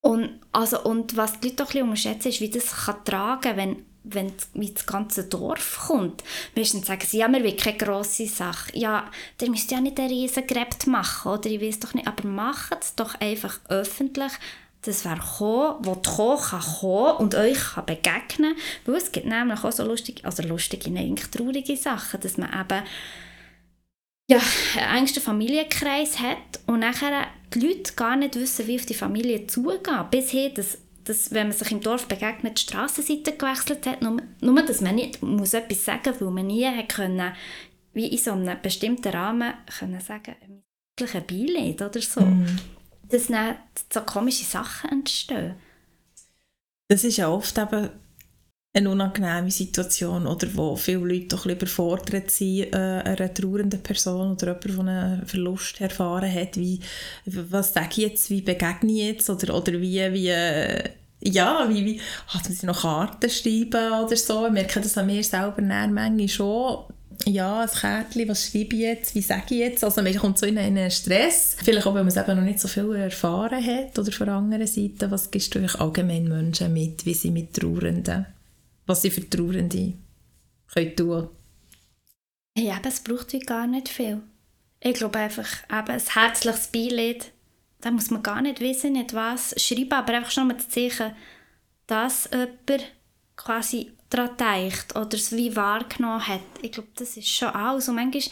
und, 0.02 0.40
also, 0.52 0.82
und 0.82 1.16
was 1.16 1.40
die 1.40 1.48
Leute 1.48 1.64
auch 1.64 1.74
ein 1.74 1.82
unterschätzen, 1.82 2.28
ist, 2.28 2.40
wie 2.40 2.50
das 2.50 2.86
kann 2.86 3.04
tragen 3.04 3.40
kann, 3.42 3.56
wenn, 3.56 3.76
wenn 4.02 4.32
das 4.74 4.86
ganze 4.86 5.24
Dorf 5.24 5.86
kommt. 5.86 6.24
Meistens 6.56 6.86
sagen 6.86 7.04
sie, 7.06 7.18
ja, 7.18 7.28
wir 7.28 7.44
wollen 7.44 7.56
keine 7.56 7.76
grosse 7.76 8.26
Sache. 8.26 8.70
Ja, 8.74 9.10
der 9.40 9.50
müsst 9.50 9.70
ja 9.70 9.80
nicht 9.80 10.00
ein 10.00 10.08
riesen 10.08 10.46
Gräbt 10.46 10.86
machen, 10.86 11.32
oder 11.32 11.50
ich 11.50 11.60
weiß 11.60 11.80
doch 11.80 11.94
nicht, 11.94 12.08
aber 12.08 12.26
macht 12.26 12.78
es 12.80 12.94
doch 12.94 13.14
einfach 13.20 13.60
öffentlich, 13.68 14.32
dass 14.82 15.04
wer 15.04 15.18
kommen, 15.18 15.84
will 15.84 16.00
kommen, 16.02 16.40
kann 16.40 16.60
kommen 16.60 17.16
und 17.16 17.34
euch 17.34 17.74
kann 17.74 17.84
begegnen. 17.84 18.56
Weil 18.86 18.94
es 18.94 19.12
gibt 19.12 19.26
nämlich 19.26 19.62
auch 19.62 19.72
so 19.72 19.84
lustige, 19.84 20.24
also 20.24 20.42
lustige, 20.42 20.90
nein, 20.90 21.16
traurige 21.30 21.76
Sachen, 21.76 22.20
dass 22.20 22.38
man 22.38 22.48
eben 22.48 22.82
ja, 24.30 24.40
einen 24.76 24.98
engsten 24.98 25.22
Familienkreis 25.22 26.20
hat 26.20 26.60
und 26.66 26.80
nachher 26.80 27.26
die 27.52 27.66
Leute 27.66 27.94
gar 27.94 28.14
nicht 28.14 28.36
wissen, 28.36 28.66
wie 28.68 28.76
auf 28.78 28.86
die 28.86 28.94
Familie 28.94 29.46
zugehen. 29.48 30.06
Bis 30.10 30.30
hin, 30.30 30.52
dass, 30.54 30.78
dass, 31.02 31.32
wenn 31.32 31.48
man 31.48 31.56
sich 31.56 31.72
im 31.72 31.80
Dorf 31.80 32.06
begegnet, 32.06 32.58
die 32.58 32.62
Strassenseite 32.62 33.32
gewechselt 33.32 33.86
hat. 33.86 34.02
Nur, 34.02 34.22
nur, 34.40 34.62
dass 34.62 34.80
man 34.80 34.94
nicht 34.94 35.20
muss 35.20 35.52
etwas 35.54 35.84
sagen 35.84 36.10
muss, 36.10 36.20
weil 36.20 36.30
man 36.30 36.46
nie 36.46 36.64
hat 36.64 36.90
können, 36.90 37.32
wie 37.92 38.06
in 38.06 38.18
so 38.18 38.30
einem 38.30 38.56
bestimmten 38.62 39.08
Rahmen 39.08 39.52
können 39.78 40.00
sagen 40.00 40.36
ein 41.00 41.26
Beileid 41.26 41.82
oder 41.82 42.00
so. 42.00 42.20
Mm. 42.20 42.58
Dass 43.08 43.26
dann 43.26 43.56
so 43.92 44.02
komische 44.02 44.44
Sachen 44.44 44.90
entstehen. 44.90 45.54
Das 46.88 47.02
ist 47.02 47.16
ja 47.16 47.28
oft 47.28 47.56
eben 47.58 47.90
eine 48.72 48.90
unangenehme 48.90 49.50
Situation 49.50 50.26
oder 50.26 50.46
wo 50.54 50.76
viele 50.76 50.98
Leute 50.98 51.28
doch 51.28 51.46
überfordert 51.46 52.30
sind, 52.30 52.72
äh, 52.72 52.76
einer 52.76 53.34
trauernden 53.34 53.82
Person 53.82 54.32
oder 54.32 54.58
jemand, 54.62 54.88
der 54.88 55.02
einen 55.02 55.26
Verlust 55.26 55.80
erfahren 55.80 56.32
hat, 56.32 56.56
wie, 56.56 56.78
was 57.26 57.72
sage 57.72 57.88
ich 57.90 57.96
jetzt, 57.96 58.30
wie 58.30 58.42
begegne 58.42 58.92
ich 58.92 58.98
jetzt? 58.98 59.30
Oder, 59.30 59.56
oder 59.56 59.72
wie, 59.72 60.12
wie 60.12 60.28
äh, 60.28 60.84
ja, 61.22 61.68
wie, 61.68 61.84
wie 61.84 62.00
hat 62.28 62.44
man 62.44 62.52
sich 62.52 62.62
noch 62.62 62.82
Karten 62.82 63.28
schreiben 63.28 64.04
oder 64.04 64.16
so, 64.16 64.46
ich 64.46 64.52
merke 64.52 64.80
das 64.80 64.96
an 64.96 65.06
mir 65.06 65.22
selber 65.22 65.60
manchmal 65.60 66.28
schon, 66.28 66.84
ja, 67.26 67.62
ein 67.62 67.68
Kärtchen, 67.68 68.28
was 68.28 68.46
schreibe 68.46 68.76
ich 68.76 68.82
jetzt, 68.82 69.14
wie 69.14 69.20
sage 69.20 69.42
ich 69.50 69.58
jetzt, 69.58 69.84
also 69.84 70.00
man 70.00 70.14
kommt 70.14 70.38
so 70.38 70.46
in 70.46 70.56
einen 70.56 70.90
Stress, 70.90 71.56
vielleicht 71.62 71.86
auch, 71.86 71.94
weil 71.94 72.04
man 72.04 72.08
es 72.08 72.16
eben 72.16 72.36
noch 72.36 72.44
nicht 72.44 72.60
so 72.60 72.68
viel 72.68 72.94
erfahren 72.94 73.62
hat 73.62 73.98
oder 73.98 74.12
von 74.12 74.26
der 74.26 74.36
anderen 74.36 74.66
Seite, 74.66 75.10
was 75.10 75.30
gibst 75.30 75.54
du 75.54 75.58
euch 75.58 75.78
allgemein 75.78 76.28
Menschen 76.28 76.72
mit, 76.72 77.04
wie 77.04 77.14
sie 77.14 77.30
mit 77.30 77.52
Trauernden 77.52 78.26
was 78.86 79.02
sie 79.02 79.10
für 79.10 79.28
Trauernde 79.28 79.94
können 80.72 80.96
tun 80.96 81.28
hey, 82.56 82.68
eben, 82.68 82.86
es 82.86 83.00
braucht 83.00 83.32
wie 83.32 83.40
gar 83.40 83.66
nicht 83.66 83.88
viel. 83.88 84.22
Ich 84.80 84.94
glaube 84.94 85.18
einfach, 85.18 85.48
eben 85.70 85.90
ein 85.90 86.00
herzliches 86.00 86.68
Beileid, 86.68 87.32
da 87.80 87.90
muss 87.90 88.10
man 88.10 88.22
gar 88.22 88.42
nicht 88.42 88.60
wissen, 88.60 88.92
nicht 88.92 89.14
was 89.14 89.54
schreiben, 89.60 89.92
aber 89.92 90.14
einfach 90.14 90.30
schon 90.30 90.48
mal 90.48 90.58
zu 90.58 90.68
zeigen, 90.68 91.14
dass 91.86 92.28
jemand 92.32 92.92
quasi 93.36 93.92
daran 94.10 94.36
denkt 94.36 94.96
oder 94.96 95.14
es 95.14 95.32
wie 95.32 95.54
wahrgenommen 95.56 96.26
hat. 96.26 96.40
Ich 96.62 96.72
glaube, 96.72 96.88
das 96.96 97.16
ist 97.16 97.28
schon 97.28 97.48
alles. 97.48 97.88
Und 97.88 97.94
manchmal, 97.94 98.22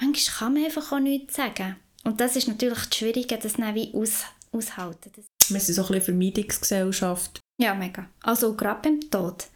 manchmal 0.00 0.36
kann 0.38 0.54
man 0.54 0.64
einfach 0.64 0.92
auch 0.92 1.00
nichts 1.00 1.36
sagen. 1.36 1.76
Und 2.04 2.20
das 2.20 2.36
ist 2.36 2.48
natürlich 2.48 2.86
das 2.86 2.96
Schwierige, 2.96 3.38
das 3.38 3.54
dann 3.54 3.74
wie 3.74 3.92
aus, 3.94 4.24
aushalten. 4.52 5.12
Das 5.14 5.26
wir 5.50 5.60
sind 5.60 5.74
so 5.74 5.82
ein 5.82 5.88
bisschen 5.88 6.04
Vermeidungsgesellschaft. 6.04 7.40
Ja, 7.58 7.74
mega. 7.74 8.08
Also 8.22 8.54
gerade 8.54 8.80
beim 8.82 9.00
Tod. 9.10 9.46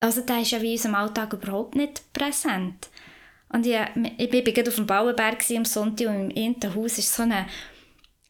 Also 0.00 0.22
der 0.22 0.40
ist 0.40 0.50
ja 0.50 0.62
wie 0.62 0.72
in 0.72 0.72
unserem 0.72 0.94
Alltag 0.94 1.32
überhaupt 1.32 1.76
nicht 1.76 2.12
präsent. 2.12 2.88
Und 3.50 3.66
ich, 3.66 3.76
ich 4.16 4.30
bin 4.30 4.44
gerade 4.44 4.70
auf 4.70 4.76
dem 4.76 4.86
Bauenberg 4.86 5.44
am 5.50 5.64
Sonntag 5.64 6.08
und 6.08 6.30
im 6.30 6.54
einen 6.54 6.74
Haus 6.74 6.98
ist 6.98 7.12
so 7.12 7.22
eine, 7.22 7.46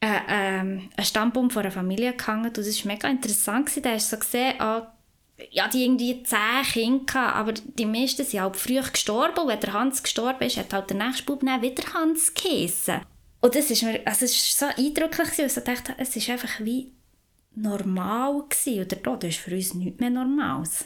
äh, 0.00 0.62
äh, 0.62 1.04
Stammbaum 1.04 1.50
von 1.50 1.62
einer 1.62 1.70
Familie 1.70 2.14
gehangen 2.14 2.46
und 2.46 2.56
das 2.56 2.84
war 2.84 2.92
mega 2.92 3.08
interessant. 3.08 3.70
Da 3.84 3.90
hast 3.90 4.10
du 4.10 4.16
so 4.16 4.20
gesehen, 4.20 4.60
ah, 4.60 4.92
ja, 5.50 5.68
die 5.68 5.84
irgendwie 5.84 6.22
zehn 6.22 6.62
Kinder 6.64 7.34
aber 7.34 7.52
die 7.52 7.86
meisten 7.86 8.24
sind 8.24 8.40
halt 8.40 8.56
früh 8.56 8.80
gestorben 8.80 9.40
und 9.40 9.48
wenn 9.48 9.60
der 9.60 9.72
Hans 9.72 10.02
gestorben 10.02 10.42
ist, 10.44 10.56
hat 10.56 10.72
halt 10.72 10.90
der 10.90 10.96
nächste 10.96 11.24
Bub 11.24 11.42
wieder 11.42 11.94
Hans 11.94 12.34
geheissen. 12.34 13.00
Und 13.40 13.54
das 13.54 13.70
ist 13.70 13.82
mir, 13.82 14.00
also 14.04 14.22
war 14.22 14.28
so 14.28 14.82
eindrücklich, 14.82 15.28
dass 15.36 15.56
ich 15.56 15.64
dachte, 15.64 15.94
es 15.96 16.16
war 16.16 16.34
einfach 16.34 16.60
wie 16.60 16.92
normal 17.54 18.42
gewesen. 18.48 18.82
Und 18.82 18.92
der 18.92 19.02
Tod 19.02 19.24
ist 19.24 19.38
für 19.38 19.54
uns 19.54 19.74
nichts 19.74 19.98
mehr 19.98 20.10
Normales. 20.10 20.84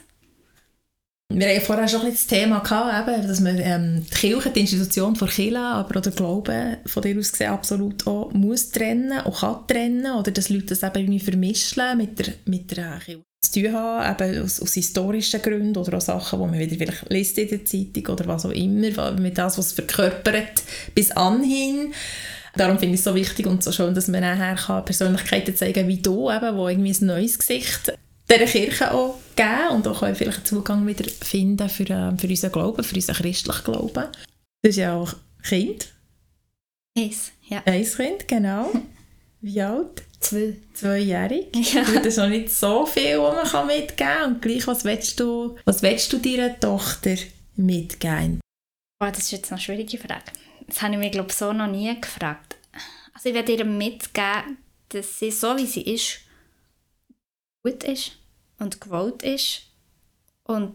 Wir 1.33 1.49
haben 1.49 1.61
vorher 1.62 1.89
schon 1.89 2.03
das 2.03 2.27
Thema 2.27 2.61
gehabt, 2.61 3.09
eben, 3.09 3.27
dass 3.27 3.41
man 3.41 3.59
ähm, 3.59 4.05
die 4.07 4.14
Kirche, 4.14 4.51
die 4.51 4.61
Institution 4.61 5.16
von 5.16 5.29
Kirche, 5.29 5.59
aber 5.59 5.99
auch 5.99 6.03
der 6.03 6.12
Glaube 6.12 6.79
von 6.87 7.03
dir 7.03 7.18
aus 7.18 7.33
gesehen 7.33 7.51
absolut 7.51 8.07
auch 8.07 8.33
muss 8.33 8.70
trennen 8.70 9.20
und 9.25 9.35
kann 9.35 9.66
trennen 9.66 10.14
oder 10.14 10.31
dass 10.31 10.49
Leute 10.51 10.66
das 10.66 10.83
eben 10.83 10.97
irgendwie 10.97 11.20
vermischen 11.20 11.97
mit 11.97 12.18
der, 12.18 12.35
mit 12.45 12.77
der 12.77 12.99
Kirche 12.99 13.22
zu 13.41 13.62
tun 13.62 13.72
haben, 13.72 14.22
eben 14.22 14.45
aus, 14.45 14.61
aus, 14.61 14.75
historischen 14.75 15.43
Gründen 15.43 15.77
oder 15.77 15.97
auch 15.97 16.03
Sachen, 16.03 16.39
die 16.39 16.47
man 16.47 16.59
wieder 16.59 16.77
vielleicht 16.77 17.11
liest 17.11 17.39
in 17.39 17.49
der 17.49 17.64
Zeitung 17.64 18.07
oder 18.14 18.27
was 18.27 18.47
auch 18.47 18.51
immer, 18.51 19.12
mit 19.12 19.37
das, 19.37 19.59
was 19.59 19.72
verkörpert, 19.72 20.62
bis 20.95 21.11
anhin. 21.11 21.93
Darum 22.55 22.79
finde 22.79 22.95
ich 22.95 23.01
es 23.01 23.05
so 23.05 23.14
wichtig 23.14 23.47
und 23.47 23.64
so 23.64 23.72
schön, 23.72 23.95
dass 23.95 24.09
man 24.09 24.20
nachher 24.20 24.55
kann 24.55 24.85
Persönlichkeiten 24.85 25.57
zeigen 25.57 25.89
wie 25.89 26.01
du, 26.01 26.31
eben, 26.31 26.57
wo 26.57 26.68
irgendwie 26.68 26.93
ein 26.93 27.07
neues 27.07 27.39
Gesicht 27.39 27.93
dieser 28.39 28.51
Kirche 28.51 28.93
auch 28.93 29.18
geben 29.37 29.68
und 29.70 29.89
auch 29.89 29.99
vielleicht 29.99 30.39
einen 30.39 30.47
Zugang 30.47 30.87
wieder 30.87 31.09
finden 31.09 31.68
für, 31.68 31.85
äh, 31.85 32.16
für 32.16 32.28
unseren 32.28 32.53
Glauben, 32.53 32.85
für 32.85 32.95
unseren 32.95 33.16
christlichen 33.16 33.64
Glauben. 33.64 34.09
Das 34.62 34.70
ist 34.70 34.76
ja 34.76 34.95
auch 34.95 35.14
Kind. 35.43 35.93
Eins, 36.97 37.32
ja. 37.49 37.62
Ein 37.64 37.85
Kind, 37.85 38.28
genau. 38.28 38.70
Wie 39.41 39.61
alt? 39.61 40.03
Zwei. 40.20 40.57
Zweijährig. 40.72 41.49
Ja. 41.74 41.82
Das 41.82 42.07
ist 42.07 42.16
noch 42.16 42.28
nicht 42.28 42.51
so 42.51 42.87
viel, 42.87 43.18
was 43.18 43.53
man 43.53 43.66
mitgeben 43.66 43.97
kann. 43.97 44.35
Und 44.35 44.43
gleich, 44.43 44.66
was 44.66 44.85
willst 44.85 45.20
du, 45.20 45.57
was 45.64 45.82
willst 45.82 46.12
du 46.12 46.18
deiner 46.18 46.59
Tochter 46.59 47.16
mitgeben? 47.57 48.41
Oh, 49.01 49.07
das 49.07 49.18
ist 49.18 49.32
jetzt 49.32 49.53
eine 49.53 49.61
schwierige 49.61 49.99
Frage. 49.99 50.32
Das 50.66 50.80
habe 50.80 50.95
ich 50.95 50.99
mir, 50.99 51.11
glaube 51.11 51.28
ich, 51.28 51.35
so 51.35 51.53
noch 51.53 51.66
nie 51.66 51.95
gefragt. 52.01 52.57
Also 53.12 53.28
ich 53.28 53.35
werde 53.35 53.53
ihr 53.53 53.64
mitgeben, 53.64 54.59
dass 54.89 55.18
sie 55.18 55.30
so, 55.30 55.57
wie 55.57 55.66
sie 55.66 55.82
ist, 55.82 56.20
gut 57.62 57.85
ist 57.85 58.12
und 58.65 58.81
gewollt 58.81 59.23
ist. 59.23 59.62
Und 60.43 60.75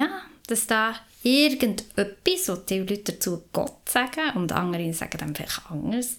ja, 0.00 0.22
dass 0.46 0.66
da 0.66 0.94
irgendetwas, 1.22 2.48
was 2.48 2.66
die 2.66 2.78
Leute 2.78 3.12
dazu 3.12 3.44
Gott 3.52 3.88
sagen 3.88 4.36
und 4.36 4.52
andere 4.52 4.92
sagen 4.94 5.18
dann 5.18 5.36
vielleicht 5.36 5.70
anders, 5.70 6.16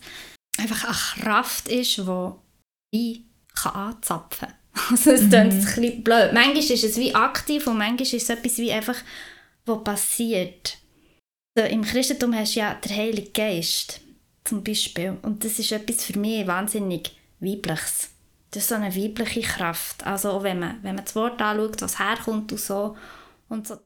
einfach 0.58 0.84
eine 0.86 1.24
Kraft 1.24 1.68
ist, 1.68 1.98
die 2.94 3.26
kann 3.56 3.74
anzapfen 3.74 4.50
kann. 4.50 4.58
Also 4.89 5.12
es 5.12 5.30
klingt 5.30 5.36
ein 5.36 5.50
bisschen 5.50 6.04
blöd. 6.04 6.34
Manchmal 6.34 6.58
ist 6.58 6.84
es 6.84 6.98
wie 6.98 7.14
aktiv 7.14 7.68
und 7.68 7.78
manchmal 7.78 8.02
ist 8.02 8.14
es 8.14 8.30
etwas 8.30 8.58
wie 8.58 8.72
einfach, 8.72 8.98
was 9.66 9.84
passiert. 9.84 10.78
So, 11.56 11.64
Im 11.64 11.84
Christentum 11.84 12.34
hast 12.34 12.56
du 12.56 12.62
ja 12.62 12.74
den 12.74 12.96
Heiligen 12.96 13.34
Geist 13.34 14.02
zum 14.44 14.64
Beispiel 14.64 15.18
und 15.22 15.44
das 15.44 15.60
ist 15.60 15.72
etwas 15.72 16.04
für 16.06 16.18
mich 16.18 16.48
wahnsinnig 16.48 17.12
Weibliches. 17.39 18.12
Das 18.54 18.64
ist 18.64 18.70
so 18.70 18.76
eine 18.76 18.95
weibliche 18.95 19.41
Kraft. 19.41 20.06
Also 20.06 20.30
auch 20.30 20.43
wenn 20.43 20.60
man, 20.60 20.78
wenn 20.84 20.93
man 20.93 21.04
das 21.04 21.16
Wort 21.16 21.41
anschaut, 21.41 21.82
was 21.82 21.97
herkommt 21.97 22.51
und 22.51 22.60
so. 22.60 22.95
Und 23.49 23.68
so, 23.68 23.80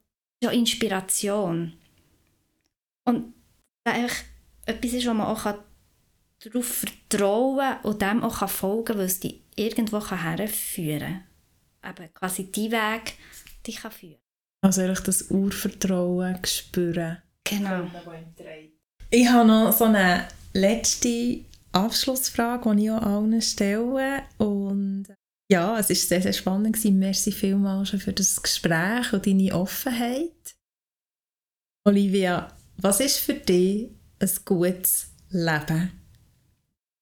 so 0.44 0.50
Inspiration. 0.50 1.74
Und 3.06 3.34
das 3.86 3.96
einfach 3.96 4.18
etwas 4.66 4.92
ist, 4.92 5.08
wo 5.08 5.14
man 5.14 5.28
auch 5.28 5.44
darauf 6.44 6.66
vertrauen 6.66 7.60
kann 7.60 7.82
und 7.84 8.02
dem 8.02 8.24
auch 8.24 8.50
folgen 8.50 8.84
kann, 8.84 8.98
weil 8.98 9.06
es 9.06 9.22
dich 9.22 9.42
irgendwo 9.56 10.06
herführen 10.06 11.24
kann. 11.82 11.92
Eben 12.04 12.14
quasi 12.14 12.52
die 12.52 12.70
Weg 12.70 13.14
dich 13.66 13.78
kann 13.78 13.92
führen 13.92 14.20
Also 14.60 14.82
eigentlich 14.82 15.00
das 15.00 15.32
Urvertrauen 15.32 16.44
spüren. 16.44 17.22
Genau. 17.46 17.88
Ich 19.12 19.30
habe 19.30 19.48
noch 19.48 19.72
so 19.72 19.86
eine 19.86 20.28
letzte 20.52 21.46
Abschlussfrage, 21.78 22.76
die 22.76 22.86
ich 22.86 22.92
auch 22.92 23.02
allen 23.02 23.42
stelle. 23.42 24.24
Und 24.38 25.06
ja, 25.50 25.80
es 25.80 25.90
war 25.90 25.96
sehr, 25.96 26.22
sehr 26.22 26.34
spannend. 26.34 26.76
Gewesen. 26.76 27.00
Merci 27.00 27.32
vielmals 27.32 27.90
schon 27.90 28.00
für 28.00 28.14
das 28.14 28.42
Gespräch 28.42 29.14
und 29.14 29.26
deine 29.26 29.54
Offenheit. 29.56 30.56
Olivia, 31.86 32.54
was 32.78 33.00
ist 33.00 33.20
für 33.20 33.34
dich 33.34 33.90
ein 34.20 34.32
gutes 34.46 35.08
Leben? 35.30 35.92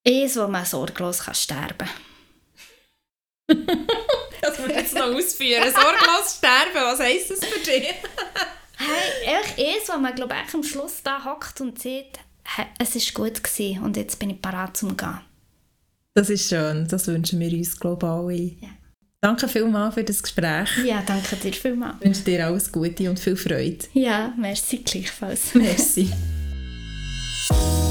Eins, 0.07 0.37
wo 0.37 0.47
man 0.47 0.65
sorglos 0.65 1.23
kann 1.23 1.33
sterben 1.33 1.89
kann. 3.47 3.67
das 4.41 4.59
muss 4.59 4.69
ich 4.69 4.75
jetzt 4.75 4.93
noch 4.93 5.07
ausführen. 5.07 5.63
Sorglos 5.63 6.37
sterben, 6.37 6.75
was 6.75 6.99
heisst 6.99 7.31
das 7.31 7.43
für 7.43 7.59
dich? 7.59 7.93
hey, 8.77 9.75
eins, 9.75 9.89
wo 9.89 9.97
man 9.97 10.13
glaub, 10.13 10.31
ich, 10.31 10.53
am 10.53 10.63
Schluss 10.63 11.01
da 11.03 11.25
hockt 11.25 11.61
und 11.61 11.81
sieht, 11.81 12.19
es 12.79 12.95
war 12.95 13.25
gut 13.25 13.43
gewesen 13.43 13.83
und 13.83 13.97
jetzt 13.97 14.19
bin 14.19 14.29
ich 14.29 14.41
parat 14.41 14.77
zum 14.77 14.95
Gehen. 14.95 15.19
Das 16.13 16.29
ist 16.29 16.47
schön, 16.47 16.87
das 16.87 17.07
wünschen 17.07 17.39
wir 17.39 17.51
uns 17.51 17.79
global 17.79 18.25
alle. 18.25 18.55
Ja. 18.61 18.69
Danke 19.21 19.47
vielmals 19.47 19.95
für 19.95 20.03
das 20.03 20.21
Gespräch. 20.21 20.69
Ja, 20.85 21.03
danke 21.05 21.35
dir 21.35 21.53
vielmals. 21.53 21.95
Ich 21.99 22.05
wünsche 22.05 22.21
dir 22.21 22.45
alles 22.45 22.71
Gute 22.71 23.09
und 23.09 23.19
viel 23.19 23.35
Freude. 23.35 23.79
Ja, 23.93 24.33
merci 24.37 24.77
gleichfalls. 24.77 25.55
Merci. 25.55 26.11